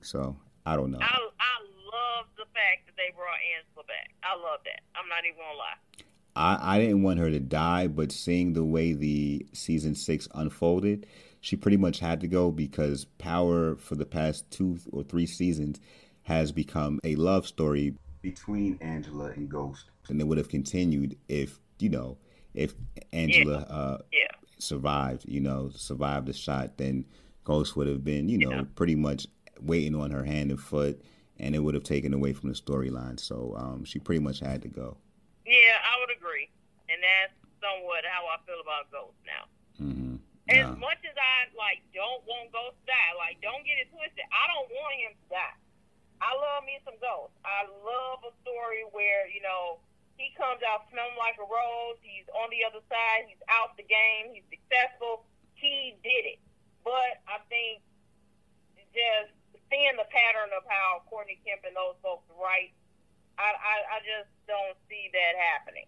So 0.01 0.35
I 0.65 0.75
don't 0.75 0.91
know. 0.91 0.99
I, 1.01 1.05
I 1.05 1.55
love 1.91 2.25
the 2.37 2.45
fact 2.53 2.85
that 2.85 2.95
they 2.97 3.13
brought 3.15 3.39
Angela 3.57 3.85
back. 3.87 4.11
I 4.23 4.35
love 4.35 4.59
that. 4.65 4.81
I'm 4.95 5.07
not 5.09 5.25
even 5.25 5.37
gonna 5.37 5.57
lie. 5.57 6.03
I, 6.35 6.75
I 6.75 6.79
didn't 6.79 7.03
want 7.03 7.19
her 7.19 7.29
to 7.29 7.39
die, 7.39 7.87
but 7.87 8.11
seeing 8.11 8.53
the 8.53 8.63
way 8.63 8.93
the 8.93 9.45
season 9.53 9.95
six 9.95 10.27
unfolded, 10.33 11.05
she 11.41 11.55
pretty 11.55 11.77
much 11.77 11.99
had 11.99 12.21
to 12.21 12.27
go 12.27 12.51
because 12.51 13.05
Power 13.17 13.75
for 13.75 13.95
the 13.95 14.05
past 14.05 14.49
two 14.49 14.79
or 14.91 15.03
three 15.03 15.27
seasons 15.27 15.79
has 16.23 16.51
become 16.51 16.99
a 17.03 17.15
love 17.15 17.45
story 17.45 17.95
between 18.23 18.79
Angela 18.81 19.25
and 19.25 19.47
Ghost, 19.47 19.91
and 20.09 20.19
it 20.19 20.23
would 20.23 20.39
have 20.39 20.49
continued 20.49 21.15
if 21.27 21.59
you 21.77 21.89
know 21.89 22.17
if 22.55 22.73
Angela 23.11 23.67
yeah. 23.69 23.75
Uh, 23.75 23.97
yeah 24.11 24.27
survived, 24.63 25.25
you 25.27 25.39
know, 25.39 25.69
survived 25.75 26.27
the 26.27 26.33
shot, 26.33 26.77
then 26.77 27.05
Ghost 27.43 27.75
would 27.75 27.87
have 27.87 28.03
been, 28.03 28.29
you 28.29 28.37
know, 28.37 28.51
yeah. 28.51 28.63
pretty 28.75 28.95
much 28.95 29.27
waiting 29.59 29.95
on 29.95 30.11
her 30.11 30.23
hand 30.23 30.49
and 30.49 30.59
foot, 30.59 31.03
and 31.37 31.55
it 31.55 31.59
would 31.59 31.75
have 31.75 31.83
taken 31.83 32.13
away 32.13 32.33
from 32.33 32.49
the 32.49 32.55
storyline. 32.55 33.19
So 33.19 33.53
um, 33.57 33.83
she 33.83 33.99
pretty 33.99 34.21
much 34.23 34.39
had 34.39 34.61
to 34.63 34.69
go. 34.69 34.97
Yeah, 35.45 35.77
I 35.83 35.99
would 35.99 36.15
agree, 36.15 36.49
and 36.89 36.97
that's 37.03 37.35
somewhat 37.59 38.07
how 38.07 38.23
I 38.25 38.39
feel 38.47 38.61
about 38.63 38.89
Ghost 38.91 39.19
now. 39.27 39.43
Mm-hmm. 39.83 40.15
As 40.49 40.67
much 40.75 40.99
as 41.07 41.15
I 41.15 41.47
like, 41.55 41.79
don't 41.95 42.23
want 42.27 42.51
Ghost 42.51 42.75
to 42.83 42.91
die. 42.91 43.13
Like, 43.15 43.39
don't 43.39 43.63
get 43.63 43.79
it 43.79 43.87
twisted. 43.91 44.27
I 44.27 44.43
don't 44.51 44.67
want 44.71 44.95
him 44.99 45.11
to 45.15 45.25
die. 45.31 45.55
I 46.23 46.31
love 46.39 46.63
me 46.63 46.79
some 46.87 46.95
Ghost. 47.03 47.35
I 47.43 47.67
love 47.67 48.23
a 48.23 48.31
story 48.47 48.87
where 48.95 49.27
you 49.27 49.43
know 49.43 49.83
he 50.15 50.31
comes 50.39 50.63
out 50.63 50.87
smelling 50.87 51.19
like 51.19 51.35
a 51.35 51.43
rose. 51.43 51.99
He's 51.99 52.27
on 52.31 52.47
the 52.47 52.63
other 52.63 52.79
side. 52.87 53.27
He's 53.27 53.43
out 53.51 53.75
the 53.75 53.83
game. 53.83 54.31
He's 54.31 54.47
successful. 54.47 55.27
He 55.59 55.99
did 55.99 56.37
it. 56.37 56.39
But 56.87 57.19
I 57.27 57.43
think 57.51 57.83
just 58.95 59.35
seeing 59.67 59.95
the 59.97 60.07
pattern 60.07 60.53
of 60.55 60.63
how 60.67 61.01
Courtney 61.09 61.39
Kemp 61.45 61.67
and 61.67 61.75
those 61.75 61.97
folks 61.99 62.29
write, 62.39 62.71
I, 63.37 63.51
I, 63.51 63.75
I 63.95 63.99
just 64.05 64.29
don't 64.47 64.77
see 64.87 65.09
that 65.11 65.33
happening. 65.35 65.85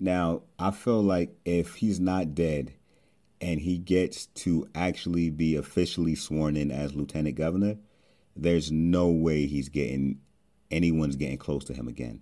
Now, 0.00 0.42
I 0.58 0.70
feel 0.70 1.02
like 1.02 1.36
if 1.44 1.76
he's 1.76 2.00
not 2.00 2.34
dead 2.34 2.72
and 3.40 3.60
he 3.60 3.78
gets 3.78 4.26
to 4.26 4.66
actually 4.74 5.30
be 5.30 5.56
officially 5.56 6.14
sworn 6.14 6.56
in 6.56 6.70
as 6.70 6.94
lieutenant 6.94 7.36
governor, 7.36 7.76
there's 8.36 8.72
no 8.72 9.08
way 9.08 9.46
he's 9.46 9.68
getting 9.68 10.18
anyone's 10.70 11.16
getting 11.16 11.38
close 11.38 11.64
to 11.64 11.74
him 11.74 11.88
again. 11.88 12.20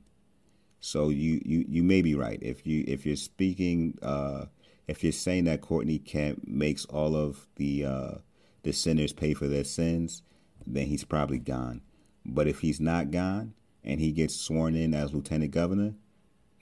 So 0.80 1.10
you, 1.10 1.40
you, 1.44 1.64
you 1.68 1.82
may 1.82 2.02
be 2.02 2.14
right. 2.14 2.38
If 2.42 2.66
you 2.66 2.84
if 2.88 3.06
you're 3.06 3.16
speaking 3.16 3.98
uh, 4.02 4.46
if 4.88 5.04
you're 5.04 5.12
saying 5.12 5.44
that 5.44 5.60
Courtney 5.60 5.98
Kemp 5.98 6.46
makes 6.46 6.84
all 6.86 7.14
of 7.14 7.46
the 7.56 7.84
uh, 7.84 8.14
the 8.62 8.72
sinners 8.72 9.12
pay 9.12 9.34
for 9.34 9.46
their 9.46 9.64
sins, 9.64 10.22
then 10.66 10.86
he's 10.86 11.04
probably 11.04 11.38
gone. 11.38 11.82
But 12.24 12.48
if 12.48 12.60
he's 12.60 12.80
not 12.80 13.10
gone 13.10 13.54
and 13.84 14.00
he 14.00 14.10
gets 14.12 14.34
sworn 14.34 14.74
in 14.74 14.94
as 14.94 15.14
lieutenant 15.14 15.52
governor, 15.52 15.94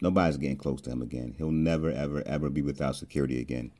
nobody's 0.01 0.37
getting 0.37 0.57
close 0.57 0.81
to 0.83 0.91
him 0.91 1.03
again. 1.03 1.35
He'll 1.39 1.51
never 1.51 1.91
ever 1.91 2.23
ever 2.27 2.51
be 2.51 2.63
without 2.63 2.97
security 2.97 3.41
again. 3.41 3.73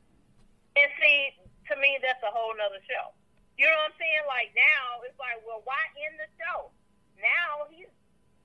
And 0.75 0.91
see, 1.01 1.29
to 1.69 1.79
me, 1.79 1.99
that's 2.01 2.23
a 2.23 2.31
whole 2.31 2.53
nother 2.57 2.81
show. 2.87 3.18
You 3.59 3.67
know 3.67 3.75
what 3.75 3.91
I'm 3.91 3.99
saying? 3.99 4.23
Like 4.23 4.55
now, 4.55 5.03
it's 5.03 5.19
like, 5.19 5.43
well, 5.43 5.59
why 5.67 5.83
end 6.07 6.15
the 6.15 6.31
show? 6.39 6.71
Now 7.19 7.67
he's 7.67 7.91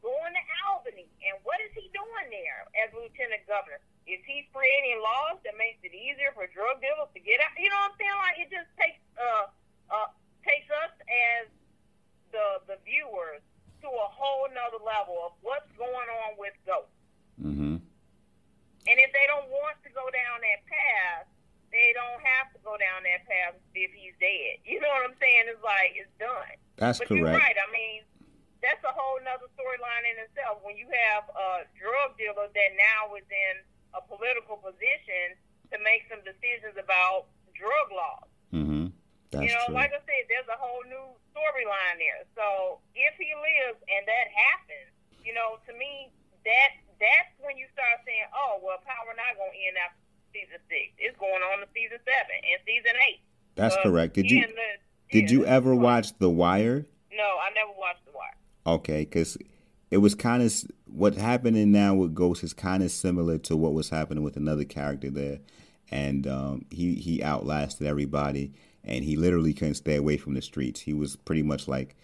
going 0.02 0.34
to 0.34 0.42
Albany. 0.66 1.06
And 1.22 1.38
what 1.46 1.62
is 1.62 1.70
he 1.70 1.86
doing 1.94 2.34
there 2.34 2.66
as 2.82 2.90
lieutenant 2.90 3.46
governor? 3.46 3.78
Is 4.10 4.18
he 4.26 4.50
creating 4.50 4.98
laws 4.98 5.38
that 5.46 5.54
makes 5.54 5.78
it 5.86 5.94
easier 5.94 6.34
for 6.34 6.50
drug 6.50 6.82
dealers 6.82 7.14
to 7.14 7.22
get 7.22 7.38
out? 7.38 7.54
You 7.54 7.70
know 7.70 7.78
what 7.86 7.94
I'm 7.94 7.98
saying? 8.02 8.18
Like 8.18 8.36
it 8.42 8.50
just 8.50 8.70
takes 8.74 8.98
uh 9.14 9.46
uh 9.94 10.10
takes 10.42 10.66
us 10.82 10.92
as 10.98 11.46
the 12.34 12.74
the 12.74 12.76
viewers 12.82 13.40
to 13.80 13.88
a 13.88 14.08
whole 14.10 14.50
nother 14.50 14.82
level 14.82 15.30
of 15.30 15.38
what's 15.46 15.70
going 15.78 16.10
on 16.26 16.34
with 16.42 16.58
Ghost. 16.66 16.90
Mm-hmm. 17.38 17.78
And 17.80 18.96
if 18.98 19.10
they 19.14 19.26
don't 19.30 19.46
want 19.46 19.78
to 19.86 19.90
go 19.94 20.10
down 20.10 20.42
that 20.42 20.60
path, 20.66 21.30
they 21.74 21.90
don't 21.90 22.22
have 22.22 22.54
to 22.54 22.58
go 22.62 22.78
down 22.78 23.02
that 23.02 23.26
path 23.26 23.58
if 23.74 23.90
he's 23.90 24.14
dead. 24.22 24.62
You 24.62 24.78
know 24.78 24.86
what 24.94 25.10
I'm 25.10 25.18
saying? 25.18 25.50
It's 25.50 25.58
like 25.58 25.98
it's 25.98 26.14
done. 26.22 26.54
That's 26.78 27.02
but 27.02 27.10
correct. 27.10 27.18
You're 27.18 27.34
right. 27.34 27.58
I 27.58 27.68
mean, 27.74 28.06
that's 28.62 28.78
a 28.86 28.94
whole 28.94 29.18
nother 29.26 29.50
storyline 29.58 30.06
in 30.06 30.22
itself. 30.22 30.62
When 30.62 30.78
you 30.78 30.86
have 31.10 31.26
a 31.34 31.66
drug 31.74 32.14
dealer 32.14 32.46
that 32.46 32.70
now 32.78 33.18
is 33.18 33.26
in 33.26 33.66
a 33.90 34.00
political 34.06 34.62
position 34.62 35.34
to 35.74 35.76
make 35.82 36.06
some 36.06 36.22
decisions 36.22 36.78
about 36.78 37.26
drug 37.58 37.90
laws. 37.90 38.30
Mm-hmm. 38.54 38.94
That's 39.34 39.42
you 39.42 39.50
know, 39.50 39.66
true. 39.66 39.74
like 39.74 39.90
I 39.90 39.98
said, 40.06 40.22
there's 40.30 40.46
a 40.46 40.58
whole 40.58 40.86
new 40.86 41.10
storyline 41.34 41.98
there. 41.98 42.22
So 42.38 42.78
if 42.94 43.18
he 43.18 43.34
lives 43.34 43.82
and 43.90 44.06
that 44.06 44.30
happens, 44.30 44.94
you 45.26 45.34
know, 45.34 45.58
to 45.66 45.72
me, 45.74 46.14
that 46.46 46.78
that's 47.02 47.34
when 47.42 47.58
you 47.58 47.66
start 47.74 47.98
saying, 48.06 48.30
oh, 48.30 48.62
well, 48.62 48.78
Power 48.86 49.10
not 49.18 49.34
going 49.34 49.50
to 49.50 49.60
end 49.66 49.74
after 49.82 50.03
season 50.34 50.58
six. 50.68 50.92
It's 50.98 51.16
going 51.18 51.40
on 51.54 51.60
to 51.62 51.66
season 51.72 51.98
seven 52.02 52.36
and 52.42 52.60
season 52.66 52.92
eight. 53.08 53.20
That's 53.54 53.76
correct. 53.82 54.14
Did 54.14 54.30
you 54.30 54.42
the, 54.42 55.20
did 55.20 55.30
yeah, 55.30 55.38
you 55.38 55.46
ever 55.46 55.74
watch 55.74 56.18
The 56.18 56.28
Wire? 56.28 56.86
No, 57.12 57.22
I 57.22 57.54
never 57.54 57.70
watched 57.78 58.04
The 58.04 58.12
Wire. 58.12 58.76
Okay, 58.76 59.00
because 59.04 59.38
it 59.90 59.98
was 59.98 60.14
kind 60.14 60.42
of 60.42 60.52
what 60.86 61.14
happening 61.14 61.70
now 61.70 61.94
with 61.94 62.14
Ghost 62.14 62.42
is 62.42 62.52
kind 62.52 62.82
of 62.82 62.90
similar 62.90 63.38
to 63.38 63.56
what 63.56 63.74
was 63.74 63.90
happening 63.90 64.24
with 64.24 64.36
another 64.36 64.64
character 64.64 65.10
there, 65.10 65.38
and 65.90 66.26
um, 66.26 66.64
he 66.70 66.96
he 66.96 67.22
outlasted 67.22 67.86
everybody, 67.86 68.52
and 68.82 69.04
he 69.04 69.16
literally 69.16 69.54
couldn't 69.54 69.74
stay 69.74 69.96
away 69.96 70.16
from 70.16 70.34
the 70.34 70.42
streets. 70.42 70.80
He 70.80 70.92
was 70.92 71.14
pretty 71.14 71.42
much 71.42 71.68
like 71.68 71.96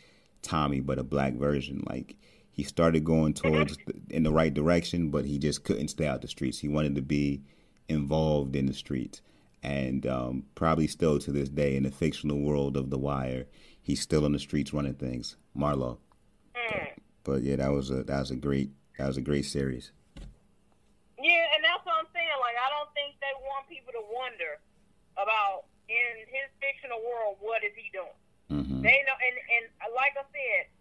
Tommy, 0.43 0.81
but 0.81 0.99
a 0.99 1.03
black 1.03 1.35
version. 1.35 1.83
Like 1.89 2.17
he 2.53 2.63
started 2.63 3.05
going 3.05 3.35
towards 3.35 3.77
the, 3.87 3.95
in 4.11 4.23
the 4.23 4.33
right 4.33 4.53
direction, 4.53 5.11
but 5.11 5.25
he 5.25 5.39
just 5.39 5.65
couldn't 5.65 5.89
stay 5.89 6.07
out 6.07 6.23
the 6.23 6.29
streets. 6.29 6.59
He 6.59 6.69
wanted 6.69 6.95
to 6.95 7.03
be 7.03 7.43
involved 7.91 8.57
in 8.57 8.67
the 8.67 8.73
streets, 8.73 9.21
and 9.63 10.07
um, 10.07 10.45
probably 10.55 10.87
still 10.87 11.19
to 11.19 11.33
this 11.33 11.49
day 11.49 11.77
in 11.77 11.83
the 11.83 11.91
fictional 11.91 12.39
world 12.39 12.77
of 12.77 12.89
The 12.89 12.99
Wire, 12.99 13.47
he's 13.83 14.01
still 14.01 14.25
on 14.25 14.33
the 14.33 14.39
streets 14.39 14.73
running 14.73 14.95
things. 14.95 15.37
Marlo. 15.57 15.99
Mm. 16.57 16.89
But 17.25 17.43
yeah, 17.43 17.57
that 17.57 17.73
was 17.73 17.91
a 17.91 18.05
that 18.05 18.21
was 18.21 18.31
a 18.31 18.37
great 18.37 18.71
that 18.97 19.07
was 19.07 19.17
a 19.17 19.21
great 19.21 19.45
series. 19.45 19.93
Yeah, 21.21 21.45
and 21.53 21.61
that's 21.61 21.85
what 21.85 22.01
I'm 22.01 22.09
saying. 22.17 22.41
Like, 22.41 22.57
I 22.57 22.73
don't 22.73 22.89
think 22.97 23.21
they 23.21 23.35
want 23.45 23.69
people 23.69 23.93
to 23.93 24.05
wonder 24.09 24.57
about 25.21 25.69
in 25.91 26.25
his 26.31 26.49
fictional 26.63 27.03
world 27.05 27.37
what 27.45 27.61
is 27.61 27.77
he 27.77 27.93
doing. 27.93 28.17
Mm-hmm. 28.49 28.81
They 28.81 29.05
know, 29.05 29.17
and 29.21 29.37
and 29.37 29.65
like 29.93 30.17
I 30.17 30.25
said, 30.33 30.73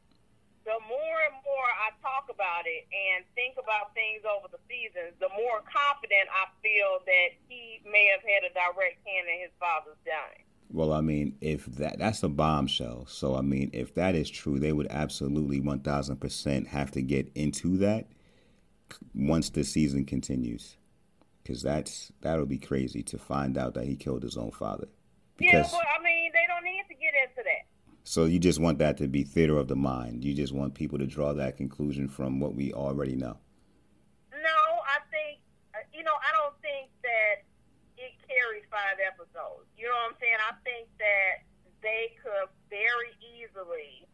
the 0.66 0.78
more 0.88 1.18
and 1.28 1.36
more 1.46 1.70
I 1.82 1.92
talk 2.02 2.30
about 2.30 2.66
it 2.66 2.86
and 2.92 3.26
think 3.36 3.56
about 3.58 3.94
things 3.94 4.22
over 4.28 4.48
the 4.52 4.60
seasons, 4.68 5.16
the 5.20 5.30
more 5.36 5.64
confident 5.66 6.30
I 6.30 6.48
feel 6.62 7.00
that 7.06 7.30
he 7.48 7.82
may 7.86 8.08
have 8.14 8.22
had 8.22 8.44
a 8.46 8.52
direct 8.54 9.00
hand 9.06 9.26
in 9.28 9.40
his 9.42 9.56
father's 9.60 10.00
dying. 10.06 10.46
Well, 10.72 10.94
I 10.94 11.02
mean, 11.02 11.36
if 11.42 11.66
that 11.78 11.98
that's 11.98 12.22
a 12.22 12.30
bombshell. 12.30 13.06
So 13.08 13.36
I 13.36 13.42
mean, 13.42 13.72
if 13.74 13.96
that 13.96 14.14
is 14.16 14.30
true, 14.30 14.60
they 14.60 14.72
would 14.72 14.88
absolutely 14.92 15.60
one 15.60 15.80
thousand 15.80 16.18
percent 16.18 16.68
have 16.68 16.92
to 16.92 17.02
get 17.02 17.32
into 17.34 17.78
that 17.78 18.08
once 19.16 19.50
the 19.50 19.64
season 19.64 20.06
continues, 20.06 20.78
because 21.42 21.62
that's 21.64 22.12
that'll 22.22 22.46
be 22.46 22.60
crazy 22.60 23.02
to 23.04 23.18
find 23.18 23.58
out 23.58 23.74
that 23.74 23.86
he 23.86 23.96
killed 23.96 24.22
his 24.24 24.38
own 24.38 24.52
father. 24.52 24.88
Yeah, 25.40 25.62
Because 25.62 25.72
but 25.72 25.86
I 26.00 26.04
mean, 26.04 26.32
they 26.34 26.46
don't 26.48 26.64
need 26.64 26.84
to 26.90 26.96
get 26.96 27.14
into 27.24 27.42
that. 27.44 27.66
So 28.10 28.26
you 28.26 28.42
just 28.42 28.58
want 28.58 28.82
that 28.82 28.98
to 28.98 29.06
be 29.06 29.22
theater 29.22 29.62
of 29.62 29.70
the 29.70 29.78
mind. 29.78 30.26
You 30.26 30.34
just 30.34 30.50
want 30.50 30.74
people 30.74 30.98
to 30.98 31.06
draw 31.06 31.30
that 31.38 31.62
conclusion 31.62 32.10
from 32.10 32.42
what 32.42 32.58
we 32.58 32.74
already 32.74 33.14
know. 33.14 33.38
No, 34.34 34.62
I 34.82 34.98
think 35.14 35.46
uh, 35.78 35.86
you 35.94 36.02
know. 36.02 36.18
I 36.18 36.34
don't 36.34 36.58
think 36.58 36.90
that 37.06 37.46
it 38.02 38.18
carries 38.26 38.66
five 38.74 38.98
episodes. 38.98 39.70
You 39.78 39.86
know 39.86 39.94
what 39.94 40.18
I'm 40.18 40.18
saying? 40.18 40.42
I 40.42 40.58
think 40.66 40.90
that 40.98 41.46
they 41.86 42.18
could 42.18 42.50
very 42.74 43.14
easily, 43.22 44.10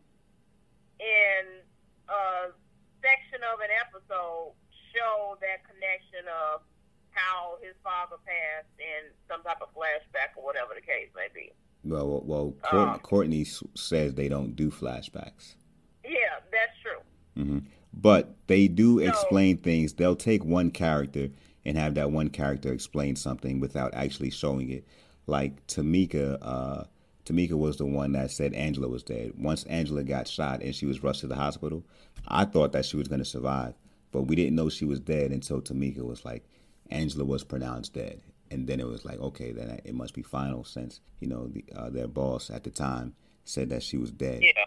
in 0.99 1.63
a 2.11 2.51
section 2.99 3.47
of 3.47 3.63
an 3.63 3.71
episode, 3.79 4.59
show 4.91 5.39
that 5.39 5.63
connection 5.71 6.27
of 6.51 6.67
how 7.15 7.63
his 7.63 7.79
father 7.79 8.19
passed 8.27 8.75
in 8.75 9.15
some 9.31 9.39
type 9.47 9.63
of 9.63 9.71
flashback 9.71 10.35
or 10.35 10.43
whatever 10.43 10.75
the 10.75 10.83
case 10.83 11.07
may 11.15 11.31
be. 11.31 11.55
Well, 11.85 12.21
well, 12.25 12.53
Courtney, 12.63 12.93
Um, 12.93 12.99
Courtney 12.99 13.45
says 13.75 14.15
they 14.15 14.27
don't 14.27 14.55
do 14.55 14.71
flashbacks. 14.71 15.55
Yeah, 16.03 16.39
that's 16.51 16.71
true. 16.81 17.43
hmm 17.43 17.59
But 17.93 18.35
they 18.47 18.67
do 18.67 18.99
So- 18.99 19.05
explain 19.07 19.57
things. 19.57 19.93
They'll 19.93 20.15
take 20.15 20.43
one 20.43 20.71
character 20.71 21.29
and 21.63 21.77
have 21.77 21.95
that 21.95 22.11
one 22.11 22.29
character 22.29 22.73
explain 22.73 23.15
something 23.15 23.59
without 23.59 23.93
actually 23.93 24.31
showing 24.31 24.69
it. 24.69 24.83
Like 25.27 25.65
Tamika, 25.67 26.37
uh, 26.41 26.83
Tamika 27.25 27.53
was 27.53 27.77
the 27.77 27.85
one 27.85 28.11
that 28.11 28.31
said 28.31 28.53
Angela 28.53 28.87
was 28.87 29.01
dead. 29.03 29.33
Once 29.37 29.63
Angela 29.65 30.03
got 30.03 30.27
shot 30.27 30.61
and 30.61 30.75
she 30.75 30.85
was 30.85 31.01
rushed 31.03 31.21
to 31.21 31.27
the 31.27 31.35
hospital, 31.35 31.83
I 32.27 32.45
thought 32.45 32.71
that 32.73 32.85
she 32.85 32.97
was 32.97 33.07
going 33.07 33.19
to 33.19 33.25
survive, 33.25 33.73
but 34.11 34.23
we 34.23 34.35
didn't 34.35 34.55
know 34.55 34.69
she 34.69 34.85
was 34.85 34.99
dead 34.99 35.31
until 35.31 35.61
Tamika 35.61 35.99
was 36.03 36.23
like, 36.25 36.43
Angela 36.91 37.25
was 37.25 37.43
pronounced 37.43 37.93
dead. 37.93 38.21
And 38.51 38.67
then 38.67 38.79
it 38.79 38.87
was 38.87 39.05
like, 39.05 39.19
okay, 39.19 39.51
then 39.51 39.79
it 39.83 39.95
must 39.95 40.13
be 40.13 40.21
final 40.21 40.63
since 40.63 41.01
you 41.19 41.27
know 41.27 41.47
the, 41.47 41.63
uh, 41.75 41.89
their 41.89 42.07
boss 42.07 42.49
at 42.49 42.63
the 42.63 42.69
time 42.71 43.15
said 43.43 43.69
that 43.69 43.83
she 43.83 43.97
was 43.97 44.11
dead. 44.11 44.41
Yeah. 44.43 44.65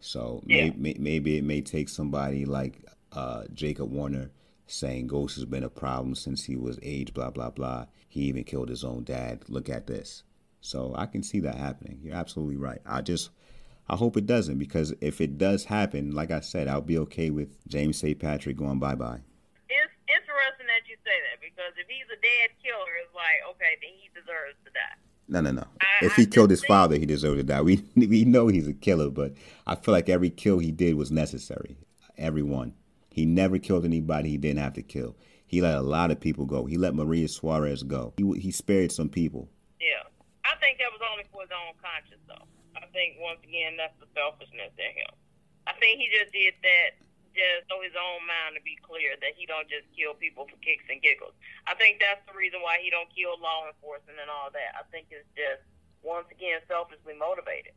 So 0.00 0.42
Yeah. 0.46 0.64
may, 0.64 0.70
may, 0.76 0.94
maybe 0.98 1.36
it 1.38 1.44
may 1.44 1.60
take 1.60 1.88
somebody 1.88 2.44
like 2.44 2.84
uh, 3.12 3.44
Jacob 3.54 3.90
Warner 3.92 4.30
saying 4.66 5.06
Ghost 5.06 5.36
has 5.36 5.44
been 5.44 5.62
a 5.64 5.68
problem 5.68 6.14
since 6.14 6.44
he 6.44 6.56
was 6.56 6.78
age, 6.82 7.12
blah, 7.14 7.30
blah, 7.30 7.50
blah. 7.50 7.86
He 8.08 8.22
even 8.22 8.44
killed 8.44 8.68
his 8.68 8.84
own 8.84 9.04
dad. 9.04 9.44
Look 9.48 9.68
at 9.68 9.86
this. 9.86 10.22
So 10.60 10.94
I 10.96 11.06
can 11.06 11.22
see 11.22 11.40
that 11.40 11.56
happening. 11.56 12.00
You're 12.02 12.16
absolutely 12.16 12.56
right. 12.56 12.80
I 12.86 13.00
just, 13.02 13.30
I 13.88 13.96
hope 13.96 14.16
it 14.16 14.26
doesn't 14.26 14.58
because 14.58 14.94
if 15.00 15.20
it 15.20 15.36
does 15.38 15.64
happen, 15.64 16.12
like 16.12 16.30
I 16.30 16.40
said, 16.40 16.68
I'll 16.68 16.80
be 16.80 16.98
okay 16.98 17.30
with 17.30 17.56
James 17.68 17.98
St. 17.98 18.18
Patrick 18.18 18.56
going 18.56 18.78
bye 18.78 18.94
bye. 18.94 19.20
It's 19.68 19.92
interesting 20.08 20.66
that 20.66 20.88
you 20.88 20.96
say 21.04 21.16
that 21.30 21.40
because 21.62 21.78
if 21.78 21.86
he's 21.88 22.06
a 22.10 22.18
dead 22.18 22.50
killer, 22.62 22.90
it's 23.02 23.14
like 23.14 23.38
okay, 23.54 23.78
then 23.80 23.90
he 23.94 24.10
deserves 24.14 24.58
to 24.66 24.70
die. 24.72 24.98
No, 25.28 25.40
no, 25.40 25.52
no. 25.52 25.66
I- 25.80 26.04
If 26.04 26.12
I 26.18 26.22
he 26.22 26.26
killed 26.26 26.50
his 26.50 26.64
father, 26.64 26.96
he 26.96 27.06
deserved 27.06 27.38
to 27.38 27.44
die. 27.44 27.62
We 27.62 27.84
we 27.96 28.24
know 28.24 28.48
he's 28.48 28.66
a 28.68 28.72
killer, 28.74 29.10
but 29.10 29.34
I 29.66 29.74
feel 29.76 29.92
like 29.92 30.08
every 30.08 30.30
kill 30.30 30.58
he 30.58 30.72
did 30.72 30.96
was 30.96 31.10
necessary. 31.12 31.76
Everyone. 32.18 32.74
He 33.10 33.24
never 33.26 33.58
killed 33.58 33.84
anybody 33.84 34.30
he 34.30 34.38
didn't 34.38 34.60
have 34.60 34.72
to 34.74 34.82
kill. 34.82 35.16
He 35.46 35.60
let 35.60 35.76
a 35.76 35.82
lot 35.82 36.10
of 36.10 36.18
people 36.18 36.46
go. 36.46 36.64
He 36.64 36.78
let 36.78 36.94
Maria 36.94 37.28
Suarez 37.28 37.82
go. 37.82 38.14
He 38.16 38.24
he 38.40 38.50
spared 38.50 38.90
some 38.90 39.08
people. 39.08 39.48
Yeah, 39.80 40.02
I 40.44 40.56
think 40.58 40.78
that 40.78 40.90
was 40.90 41.00
only 41.12 41.24
for 41.30 41.42
his 41.42 41.50
own 41.52 41.74
conscience, 41.78 42.22
though. 42.26 42.46
I 42.74 42.86
think 42.92 43.16
once 43.20 43.40
again 43.44 43.76
that's 43.76 43.94
the 44.00 44.06
selfishness 44.16 44.72
in 44.80 44.92
him. 44.96 45.12
I 45.66 45.72
think 45.78 46.00
he 46.00 46.08
just 46.10 46.32
did 46.32 46.54
that 46.62 46.90
just 47.32 47.68
so 47.68 47.80
his 47.80 47.96
own 47.96 48.22
mind 48.24 48.54
to 48.56 48.62
be 48.62 48.76
clear 48.80 49.16
that 49.20 49.32
he 49.36 49.48
don't 49.48 49.68
just 49.68 49.88
kill 49.92 50.14
people 50.16 50.48
for 50.48 50.58
kicks 50.60 50.86
and 50.88 51.00
giggles. 51.00 51.34
I 51.66 51.74
think 51.74 51.98
that's 51.98 52.22
the 52.28 52.36
reason 52.36 52.60
why 52.60 52.78
he 52.80 52.88
don't 52.92 53.08
kill 53.12 53.36
law 53.40 53.68
enforcement 53.68 54.20
and 54.20 54.30
all 54.30 54.52
that. 54.52 54.76
I 54.78 54.84
think 54.92 55.08
it's 55.10 55.28
just 55.34 55.64
once 56.04 56.28
again 56.30 56.60
selfishly 56.68 57.16
motivated. 57.16 57.74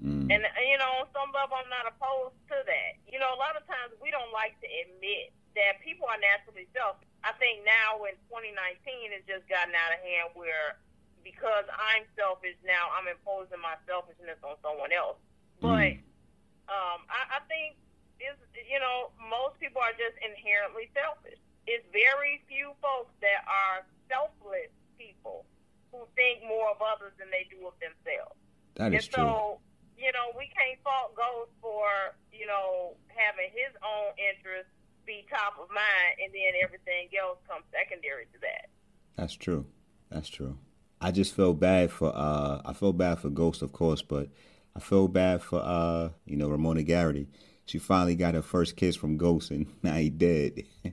Mm. 0.00 0.32
And 0.32 0.42
uh, 0.44 0.64
you 0.64 0.80
know, 0.80 1.04
on 1.04 1.08
some 1.12 1.32
level, 1.32 1.60
I'm 1.60 1.68
not 1.68 1.84
opposed 1.84 2.38
to 2.52 2.56
that. 2.56 2.92
You 3.08 3.20
know, 3.20 3.32
a 3.32 3.40
lot 3.40 3.56
of 3.56 3.64
times 3.68 3.92
we 4.00 4.08
don't 4.08 4.32
like 4.32 4.56
to 4.64 4.68
admit 4.86 5.32
that 5.58 5.82
people 5.84 6.08
are 6.08 6.20
naturally 6.20 6.70
selfish. 6.72 7.08
I 7.20 7.36
think 7.36 7.66
now 7.68 8.00
in 8.08 8.16
2019, 8.32 9.12
it's 9.12 9.26
just 9.28 9.44
gotten 9.50 9.76
out 9.76 9.92
of 9.92 10.00
hand 10.00 10.32
where 10.32 10.80
because 11.20 11.68
I'm 11.68 12.08
selfish 12.16 12.56
now, 12.64 12.88
I'm 12.96 13.04
imposing 13.04 13.60
my 13.60 13.76
selfishness 13.84 14.40
on 14.40 14.56
someone 14.64 14.88
else. 14.88 15.20
But 15.60 16.00
um, 16.72 17.04
I, 17.12 17.36
I 17.36 17.40
think 17.44 17.76
is 18.20 18.36
you 18.68 18.78
know 18.78 19.10
most 19.18 19.58
people 19.58 19.80
are 19.80 19.96
just 19.96 20.16
inherently 20.20 20.92
selfish. 20.92 21.40
It's 21.66 21.84
very 21.92 22.42
few 22.48 22.72
folks 22.80 23.12
that 23.20 23.44
are 23.48 23.84
selfless 24.08 24.72
people 24.98 25.46
who 25.92 26.06
think 26.14 26.42
more 26.46 26.70
of 26.70 26.78
others 26.82 27.12
than 27.18 27.28
they 27.30 27.46
do 27.50 27.66
of 27.66 27.74
themselves. 27.78 28.36
That 28.76 28.94
is 28.94 29.06
and 29.06 29.14
true. 29.14 29.24
so, 29.24 29.60
you 29.98 30.10
know, 30.12 30.32
we 30.36 30.50
can't 30.54 30.78
fault 30.82 31.14
Ghost 31.14 31.50
for, 31.60 32.14
you 32.32 32.46
know, 32.46 32.96
having 33.08 33.50
his 33.52 33.74
own 33.82 34.14
interests 34.18 34.72
be 35.06 35.26
top 35.30 35.58
of 35.58 35.68
mind 35.70 36.14
and 36.22 36.30
then 36.32 36.54
everything 36.62 37.08
else 37.18 37.38
comes 37.48 37.64
secondary 37.72 38.26
to 38.32 38.38
that. 38.40 38.70
That's 39.16 39.34
true. 39.34 39.66
That's 40.10 40.28
true. 40.28 40.58
I 41.00 41.10
just 41.10 41.34
feel 41.34 41.54
bad 41.54 41.90
for 41.90 42.12
uh 42.14 42.60
I 42.64 42.72
feel 42.74 42.92
bad 42.92 43.18
for 43.18 43.30
Ghost 43.30 43.62
of 43.62 43.72
course, 43.72 44.02
but 44.02 44.28
I 44.76 44.80
feel 44.80 45.08
bad 45.08 45.42
for 45.42 45.60
uh 45.62 46.10
you 46.26 46.36
know 46.36 46.48
Ramona 46.48 46.82
Garrity. 46.82 47.28
She 47.70 47.78
finally 47.78 48.16
got 48.16 48.34
her 48.34 48.42
first 48.42 48.74
kiss 48.74 48.96
from 48.96 49.16
Ghost 49.16 49.52
and 49.52 49.66
now 49.82 49.94
he 49.94 50.10
dead. 50.10 50.64
Yeah. 50.82 50.90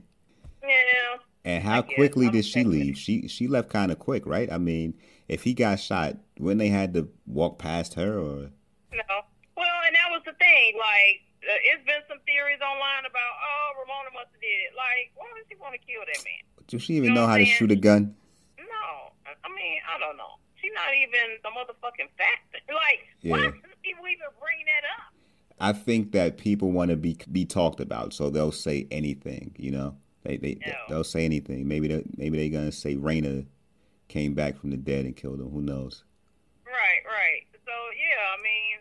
And 1.44 1.64
how 1.64 1.82
quickly 1.82 2.26
I'm 2.26 2.32
did 2.32 2.44
she 2.44 2.62
leave? 2.62 2.96
She 2.96 3.26
she 3.26 3.48
left 3.48 3.68
kind 3.68 3.90
of 3.90 3.98
quick, 3.98 4.26
right? 4.26 4.46
I 4.52 4.58
mean, 4.58 4.94
if 5.26 5.42
he 5.42 5.54
got 5.54 5.80
shot, 5.80 6.16
when 6.36 6.58
they 6.58 6.68
had 6.68 6.94
to 6.94 7.08
walk 7.26 7.58
past 7.58 7.94
her, 7.94 8.14
or 8.18 8.50
No. 8.94 9.14
Well, 9.56 9.78
and 9.86 9.94
that 9.96 10.06
was 10.14 10.22
the 10.24 10.34
thing. 10.38 10.78
Like, 10.78 11.26
uh, 11.42 11.58
it's 11.72 11.82
been 11.82 11.98
some 12.06 12.18
theories 12.26 12.60
online 12.62 13.02
about, 13.10 13.32
oh, 13.42 13.66
Ramona 13.82 14.14
must 14.14 14.30
have 14.30 14.40
did 14.44 14.70
it. 14.70 14.72
Like, 14.78 15.10
why 15.18 15.26
would 15.34 15.42
she 15.50 15.56
want 15.58 15.74
to 15.74 15.82
kill 15.82 16.02
that 16.06 16.22
man? 16.22 16.42
does 16.68 16.82
she 16.82 16.94
even 16.94 17.10
You 17.10 17.14
know 17.16 17.24
know 17.26 17.32
how 17.32 17.38
to 17.38 17.48
shoot 17.48 17.72
a 17.72 17.76
gun? 17.80 18.14
No. 18.60 18.86
I 19.26 19.48
mean, 19.50 19.80
I 19.88 19.98
don't 19.98 20.14
know. 20.20 20.36
She's 20.60 20.70
not 20.78 20.94
even 20.94 21.42
the 21.42 21.50
motherfucking 21.50 22.12
fact. 22.14 22.54
Like, 22.68 23.02
why 23.24 23.40
Yeah. 23.40 23.50
does 23.50 23.80
people 23.82 24.04
even 24.06 24.28
bring 24.38 24.60
that 24.68 24.84
up? 25.00 25.10
I 25.60 25.72
think 25.72 26.12
that 26.12 26.38
people 26.38 26.70
want 26.70 26.90
to 26.90 26.96
be 26.96 27.18
be 27.30 27.44
talked 27.44 27.80
about, 27.80 28.12
so 28.12 28.30
they'll 28.30 28.52
say 28.52 28.86
anything. 28.90 29.54
You 29.58 29.70
know, 29.72 29.96
they 30.22 30.36
they 30.36 30.58
No. 30.66 30.72
they'll 30.88 31.04
say 31.04 31.24
anything. 31.24 31.66
Maybe 31.66 31.88
they 31.88 32.04
maybe 32.16 32.38
they're 32.38 32.60
gonna 32.60 32.72
say 32.72 32.96
Raina 32.96 33.46
came 34.08 34.34
back 34.34 34.56
from 34.56 34.70
the 34.70 34.76
dead 34.76 35.04
and 35.04 35.16
killed 35.16 35.40
him. 35.40 35.50
Who 35.50 35.60
knows? 35.60 36.04
Right, 36.64 37.02
right. 37.04 37.42
So 37.66 37.74
yeah, 37.98 38.22
I 38.32 38.38
mean, 38.42 38.78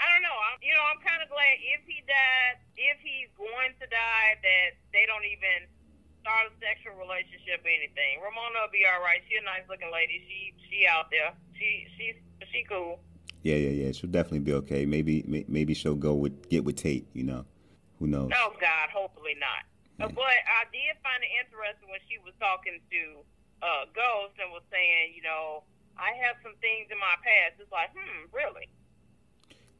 I 0.00 0.06
don't 0.12 0.22
know. 0.22 0.36
I'm, 0.52 0.58
you 0.60 0.74
know, 0.74 0.84
I'm 0.92 1.00
kind 1.00 1.22
of 1.24 1.28
glad 1.32 1.56
if 1.64 1.82
he 1.88 2.04
died, 2.06 2.60
if 2.76 3.00
he's 3.00 3.32
going 3.34 3.72
to 3.80 3.86
die, 3.88 4.30
that 4.42 4.76
they 4.92 5.08
don't 5.08 5.24
even 5.24 5.66
start 6.20 6.50
a 6.50 6.52
sexual 6.60 6.98
relationship 6.98 7.64
or 7.64 7.70
anything. 7.72 8.18
Ramona 8.20 8.66
will 8.66 8.74
be 8.74 8.84
all 8.84 9.00
right. 9.00 9.22
She 9.30 9.38
a 9.38 9.42
nice 9.42 9.64
looking 9.70 9.88
lady. 9.94 10.20
She 10.28 10.52
she 10.68 10.78
out 10.86 11.08
there. 11.10 11.32
She 11.56 11.88
she's 11.96 12.18
she 12.52 12.66
cool. 12.68 13.00
Yeah, 13.46 13.54
yeah, 13.54 13.86
yeah. 13.86 13.92
She'll 13.92 14.10
definitely 14.10 14.40
be 14.40 14.54
okay. 14.54 14.84
Maybe 14.86 15.22
may- 15.28 15.44
maybe 15.46 15.72
she'll 15.72 15.94
go 15.94 16.14
with 16.14 16.48
get 16.50 16.64
with 16.64 16.74
Tate. 16.74 17.06
You 17.14 17.22
know, 17.22 17.44
who 18.00 18.08
knows? 18.08 18.32
Oh 18.34 18.52
God, 18.60 18.90
hopefully 18.90 19.36
not. 19.38 19.62
Uh, 20.02 20.10
But 20.10 20.24
I 20.26 20.66
did 20.72 20.98
find 21.06 21.22
it 21.22 21.30
interesting 21.46 21.88
when 21.88 22.00
she 22.10 22.18
was 22.18 22.34
talking 22.40 22.80
to 22.90 23.02
uh, 23.62 23.84
Ghost 23.94 24.34
and 24.42 24.50
was 24.50 24.62
saying, 24.68 25.14
you 25.14 25.22
know, 25.22 25.62
I 25.96 26.10
have 26.26 26.36
some 26.42 26.54
things 26.60 26.88
in 26.90 26.98
my 26.98 27.14
past. 27.22 27.60
It's 27.60 27.70
like, 27.70 27.90
hmm, 27.94 28.26
really? 28.34 28.66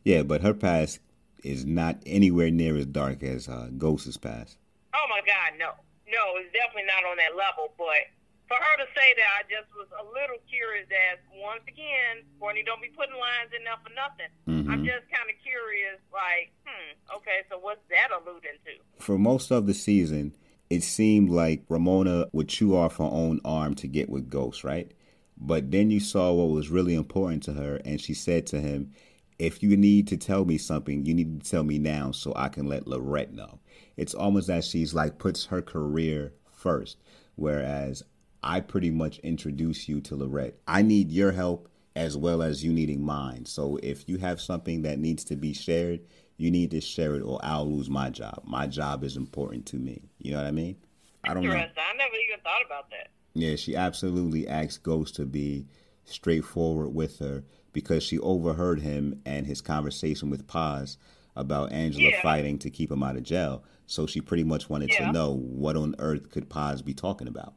Yeah, 0.04 0.22
but 0.22 0.42
her 0.42 0.54
past 0.54 1.00
is 1.42 1.66
not 1.66 1.98
anywhere 2.06 2.52
near 2.52 2.76
as 2.76 2.86
dark 2.86 3.24
as 3.24 3.48
uh, 3.48 3.68
Ghost's 3.76 4.16
past. 4.16 4.58
Oh 4.94 5.06
my 5.10 5.20
God, 5.26 5.58
no, 5.58 5.74
no, 6.06 6.38
it's 6.38 6.52
definitely 6.54 6.86
not 6.86 7.02
on 7.04 7.16
that 7.16 7.34
level. 7.34 7.74
But 7.76 8.06
for 8.48 8.56
her 8.56 8.74
to 8.78 8.86
say 8.94 9.08
that, 9.18 9.30
I 9.38 9.42
just 9.50 9.68
was 9.74 9.90
a 9.90 10.04
little 10.06 10.38
curious. 10.48 10.86
As 10.90 11.18
once 11.34 11.62
again, 11.66 12.22
Courtney, 12.38 12.62
don't 12.62 12.80
be 12.80 12.88
putting 12.94 13.18
lines 13.18 13.50
in 13.56 13.64
there 13.64 13.78
for 13.82 13.92
nothing. 13.94 14.30
Mm-hmm. 14.46 14.70
I'm 14.70 14.84
just 14.84 15.10
kind 15.10 15.26
of 15.26 15.36
curious, 15.42 15.98
like, 16.12 16.54
hmm, 16.64 16.94
okay, 17.18 17.42
so 17.50 17.58
what's 17.58 17.82
that 17.90 18.14
alluding 18.14 18.58
to? 18.64 19.02
For 19.02 19.18
most 19.18 19.50
of 19.50 19.66
the 19.66 19.74
season, 19.74 20.34
it 20.70 20.82
seemed 20.82 21.30
like 21.30 21.64
Ramona 21.68 22.26
would 22.32 22.48
chew 22.48 22.76
off 22.76 22.96
her 22.96 23.04
own 23.04 23.40
arm 23.44 23.74
to 23.76 23.86
get 23.86 24.08
with 24.08 24.30
Ghost, 24.30 24.64
right? 24.64 24.90
But 25.36 25.70
then 25.70 25.90
you 25.90 26.00
saw 26.00 26.32
what 26.32 26.54
was 26.54 26.70
really 26.70 26.94
important 26.94 27.42
to 27.44 27.52
her, 27.54 27.80
and 27.84 28.00
she 28.00 28.14
said 28.14 28.46
to 28.48 28.60
him, 28.60 28.92
If 29.38 29.62
you 29.62 29.76
need 29.76 30.08
to 30.08 30.16
tell 30.16 30.44
me 30.44 30.56
something, 30.56 31.04
you 31.04 31.14
need 31.14 31.42
to 31.42 31.50
tell 31.50 31.64
me 31.64 31.78
now 31.78 32.12
so 32.12 32.32
I 32.34 32.48
can 32.48 32.66
let 32.66 32.86
Lorette 32.86 33.32
know. 33.32 33.58
It's 33.96 34.14
almost 34.14 34.48
as 34.48 34.66
she's 34.66 34.94
like 34.94 35.18
puts 35.18 35.46
her 35.46 35.62
career 35.62 36.32
first, 36.50 36.98
whereas 37.34 38.02
I 38.42 38.60
pretty 38.60 38.90
much 38.90 39.18
introduce 39.18 39.88
you 39.88 40.00
to 40.02 40.16
Lorette. 40.16 40.58
I 40.66 40.82
need 40.82 41.10
your 41.10 41.32
help 41.32 41.68
as 41.94 42.16
well 42.16 42.42
as 42.42 42.62
you 42.62 42.72
needing 42.72 43.02
mine. 43.02 43.46
So 43.46 43.78
if 43.82 44.08
you 44.08 44.18
have 44.18 44.40
something 44.40 44.82
that 44.82 44.98
needs 44.98 45.24
to 45.24 45.36
be 45.36 45.52
shared, 45.52 46.00
you 46.36 46.50
need 46.50 46.70
to 46.72 46.80
share 46.80 47.14
it 47.14 47.22
or 47.22 47.40
I'll 47.42 47.68
lose 47.68 47.88
my 47.88 48.10
job. 48.10 48.42
My 48.44 48.66
job 48.66 49.02
is 49.02 49.16
important 49.16 49.66
to 49.66 49.76
me. 49.76 50.02
You 50.18 50.32
know 50.32 50.38
what 50.38 50.46
I 50.46 50.50
mean? 50.50 50.76
I 51.24 51.34
don't 51.34 51.42
know. 51.44 51.50
I 51.50 51.54
never 51.54 52.14
even 52.28 52.40
thought 52.44 52.64
about 52.64 52.90
that. 52.90 53.08
Yeah, 53.34 53.56
she 53.56 53.74
absolutely 53.74 54.46
asked 54.46 54.82
Ghost 54.82 55.16
to 55.16 55.26
be 55.26 55.66
straightforward 56.04 56.94
with 56.94 57.18
her 57.18 57.44
because 57.72 58.02
she 58.02 58.18
overheard 58.18 58.80
him 58.80 59.20
and 59.26 59.46
his 59.46 59.60
conversation 59.60 60.30
with 60.30 60.46
Paz 60.46 60.98
about 61.34 61.72
Angela 61.72 62.10
yeah. 62.10 62.22
fighting 62.22 62.58
to 62.60 62.70
keep 62.70 62.90
him 62.90 63.02
out 63.02 63.16
of 63.16 63.22
jail. 63.22 63.64
So 63.86 64.06
she 64.06 64.20
pretty 64.20 64.44
much 64.44 64.70
wanted 64.70 64.90
yeah. 64.90 65.06
to 65.06 65.12
know 65.12 65.32
what 65.32 65.76
on 65.76 65.94
earth 65.98 66.30
could 66.30 66.48
Paz 66.48 66.82
be 66.82 66.94
talking 66.94 67.28
about. 67.28 67.54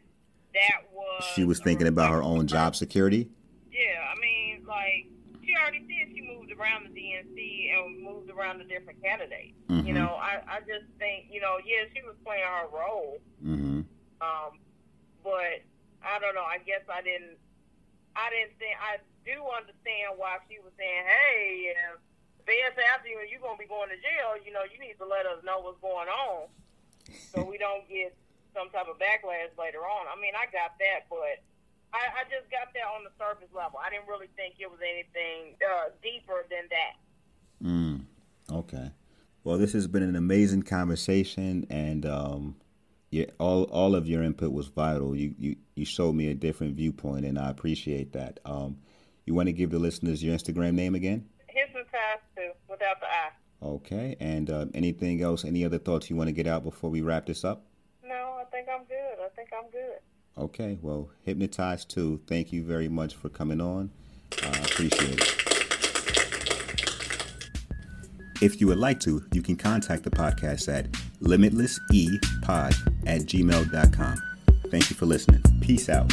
that 0.54 0.92
was. 0.92 1.24
She 1.34 1.44
was 1.44 1.60
thinking 1.60 1.86
about 1.86 2.12
her 2.12 2.22
own 2.22 2.46
job 2.46 2.76
security. 2.76 3.28
Yeah, 3.72 4.04
I 4.14 4.18
mean, 4.20 4.64
like 4.66 5.06
she 5.44 5.54
already 5.56 5.84
said 5.86 6.14
she 6.14 6.22
moved 6.22 6.52
around 6.52 6.86
the 6.86 7.00
DNC 7.00 7.74
and 7.74 8.02
moved 8.02 8.30
around 8.30 8.58
the 8.58 8.64
different 8.64 9.02
candidates. 9.02 9.54
Mm-hmm. 9.68 9.86
You 9.86 9.94
know, 9.94 10.16
I, 10.16 10.40
I 10.48 10.60
just 10.60 10.86
think, 10.98 11.26
you 11.30 11.40
know, 11.40 11.58
yeah, 11.64 11.84
she 11.94 12.02
was 12.02 12.14
playing 12.24 12.44
her 12.44 12.68
role. 12.72 13.18
Mm-hmm. 13.44 13.82
Um, 14.22 14.52
but 15.22 15.60
I 16.04 16.18
don't 16.20 16.34
know. 16.34 16.44
I 16.44 16.58
guess 16.58 16.82
I 16.88 17.02
didn't. 17.02 17.36
I 18.16 18.30
didn't 18.30 18.54
think. 18.62 18.76
I 18.78 19.02
do 19.26 19.42
understand 19.50 20.14
why 20.16 20.38
she 20.48 20.60
was 20.62 20.72
saying, 20.78 21.02
"Hey, 21.02 21.74
if 21.74 21.98
feds 22.46 22.78
after 22.94 23.08
you 23.08 23.18
and 23.20 23.28
you're 23.28 23.42
gonna 23.42 23.58
be 23.58 23.68
going 23.68 23.90
to 23.90 23.98
jail, 23.98 24.36
you 24.44 24.52
know, 24.52 24.64
you 24.68 24.78
need 24.78 24.96
to 25.00 25.06
let 25.08 25.26
us 25.26 25.42
know 25.44 25.60
what's 25.60 25.80
going 25.80 26.08
on, 26.08 26.48
so 27.32 27.44
we 27.44 27.58
don't 27.58 27.88
get 27.88 28.14
some 28.54 28.70
type 28.70 28.86
of 28.86 28.96
backlash 28.96 29.52
later 29.58 29.82
on." 29.82 30.06
I 30.06 30.16
mean, 30.20 30.32
I 30.36 30.46
got 30.52 30.78
that, 30.78 31.08
but 31.10 31.42
I, 31.92 32.20
I 32.20 32.22
just 32.30 32.50
got 32.50 32.72
that 32.74 32.86
on 32.96 33.04
the 33.04 33.12
surface 33.18 33.52
level. 33.54 33.78
I 33.78 33.90
didn't 33.90 34.08
really 34.08 34.28
think 34.36 34.56
it 34.58 34.70
was 34.70 34.80
anything 34.82 35.56
uh, 35.62 35.90
deeper 36.02 36.46
than 36.50 36.68
that. 36.70 36.94
Mm, 37.62 38.04
okay. 38.50 38.90
Well, 39.44 39.58
this 39.58 39.72
has 39.74 39.86
been 39.86 40.02
an 40.02 40.16
amazing 40.16 40.62
conversation, 40.62 41.66
and 41.70 42.04
um, 42.06 42.56
yeah, 43.10 43.26
all 43.38 43.64
all 43.64 43.94
of 43.94 44.08
your 44.08 44.22
input 44.22 44.52
was 44.52 44.68
vital. 44.68 45.14
You 45.14 45.34
you 45.38 45.56
you 45.76 45.84
showed 45.84 46.14
me 46.14 46.30
a 46.30 46.34
different 46.34 46.74
viewpoint, 46.74 47.24
and 47.24 47.38
I 47.38 47.50
appreciate 47.50 48.12
that. 48.12 48.40
Um, 48.44 48.78
you 49.24 49.34
want 49.34 49.46
to 49.46 49.52
give 49.52 49.70
the 49.70 49.78
listeners 49.78 50.22
your 50.22 50.36
Instagram 50.36 50.74
name 50.74 50.94
again? 50.94 51.28
Without 52.68 53.00
the 53.00 53.06
I. 53.06 53.30
Okay, 53.62 54.16
and 54.20 54.50
uh, 54.50 54.66
anything 54.74 55.22
else? 55.22 55.44
Any 55.44 55.64
other 55.64 55.78
thoughts 55.78 56.10
you 56.10 56.16
want 56.16 56.28
to 56.28 56.32
get 56.32 56.46
out 56.46 56.64
before 56.64 56.90
we 56.90 57.00
wrap 57.00 57.26
this 57.26 57.44
up? 57.44 57.64
No, 58.04 58.36
I 58.40 58.44
think 58.50 58.68
I'm 58.68 58.84
good. 58.84 59.24
I 59.24 59.28
think 59.34 59.50
I'm 59.56 59.70
good. 59.70 59.98
Okay, 60.36 60.78
well, 60.82 61.10
Hypnotized 61.22 61.88
too. 61.90 62.20
Thank 62.26 62.52
you 62.52 62.64
very 62.64 62.88
much 62.88 63.14
for 63.14 63.28
coming 63.28 63.60
on. 63.60 63.90
I 64.42 64.48
uh, 64.48 64.64
appreciate 64.64 65.20
it. 65.20 65.44
If 68.42 68.60
you 68.60 68.66
would 68.66 68.78
like 68.78 69.00
to, 69.00 69.24
you 69.32 69.42
can 69.42 69.56
contact 69.56 70.02
the 70.02 70.10
podcast 70.10 70.72
at 70.72 70.90
limitlessepod 71.22 72.74
at 73.06 73.20
gmail.com. 73.22 74.22
Thank 74.70 74.90
you 74.90 74.96
for 74.96 75.06
listening. 75.06 75.42
Peace 75.60 75.88
out. 75.88 76.12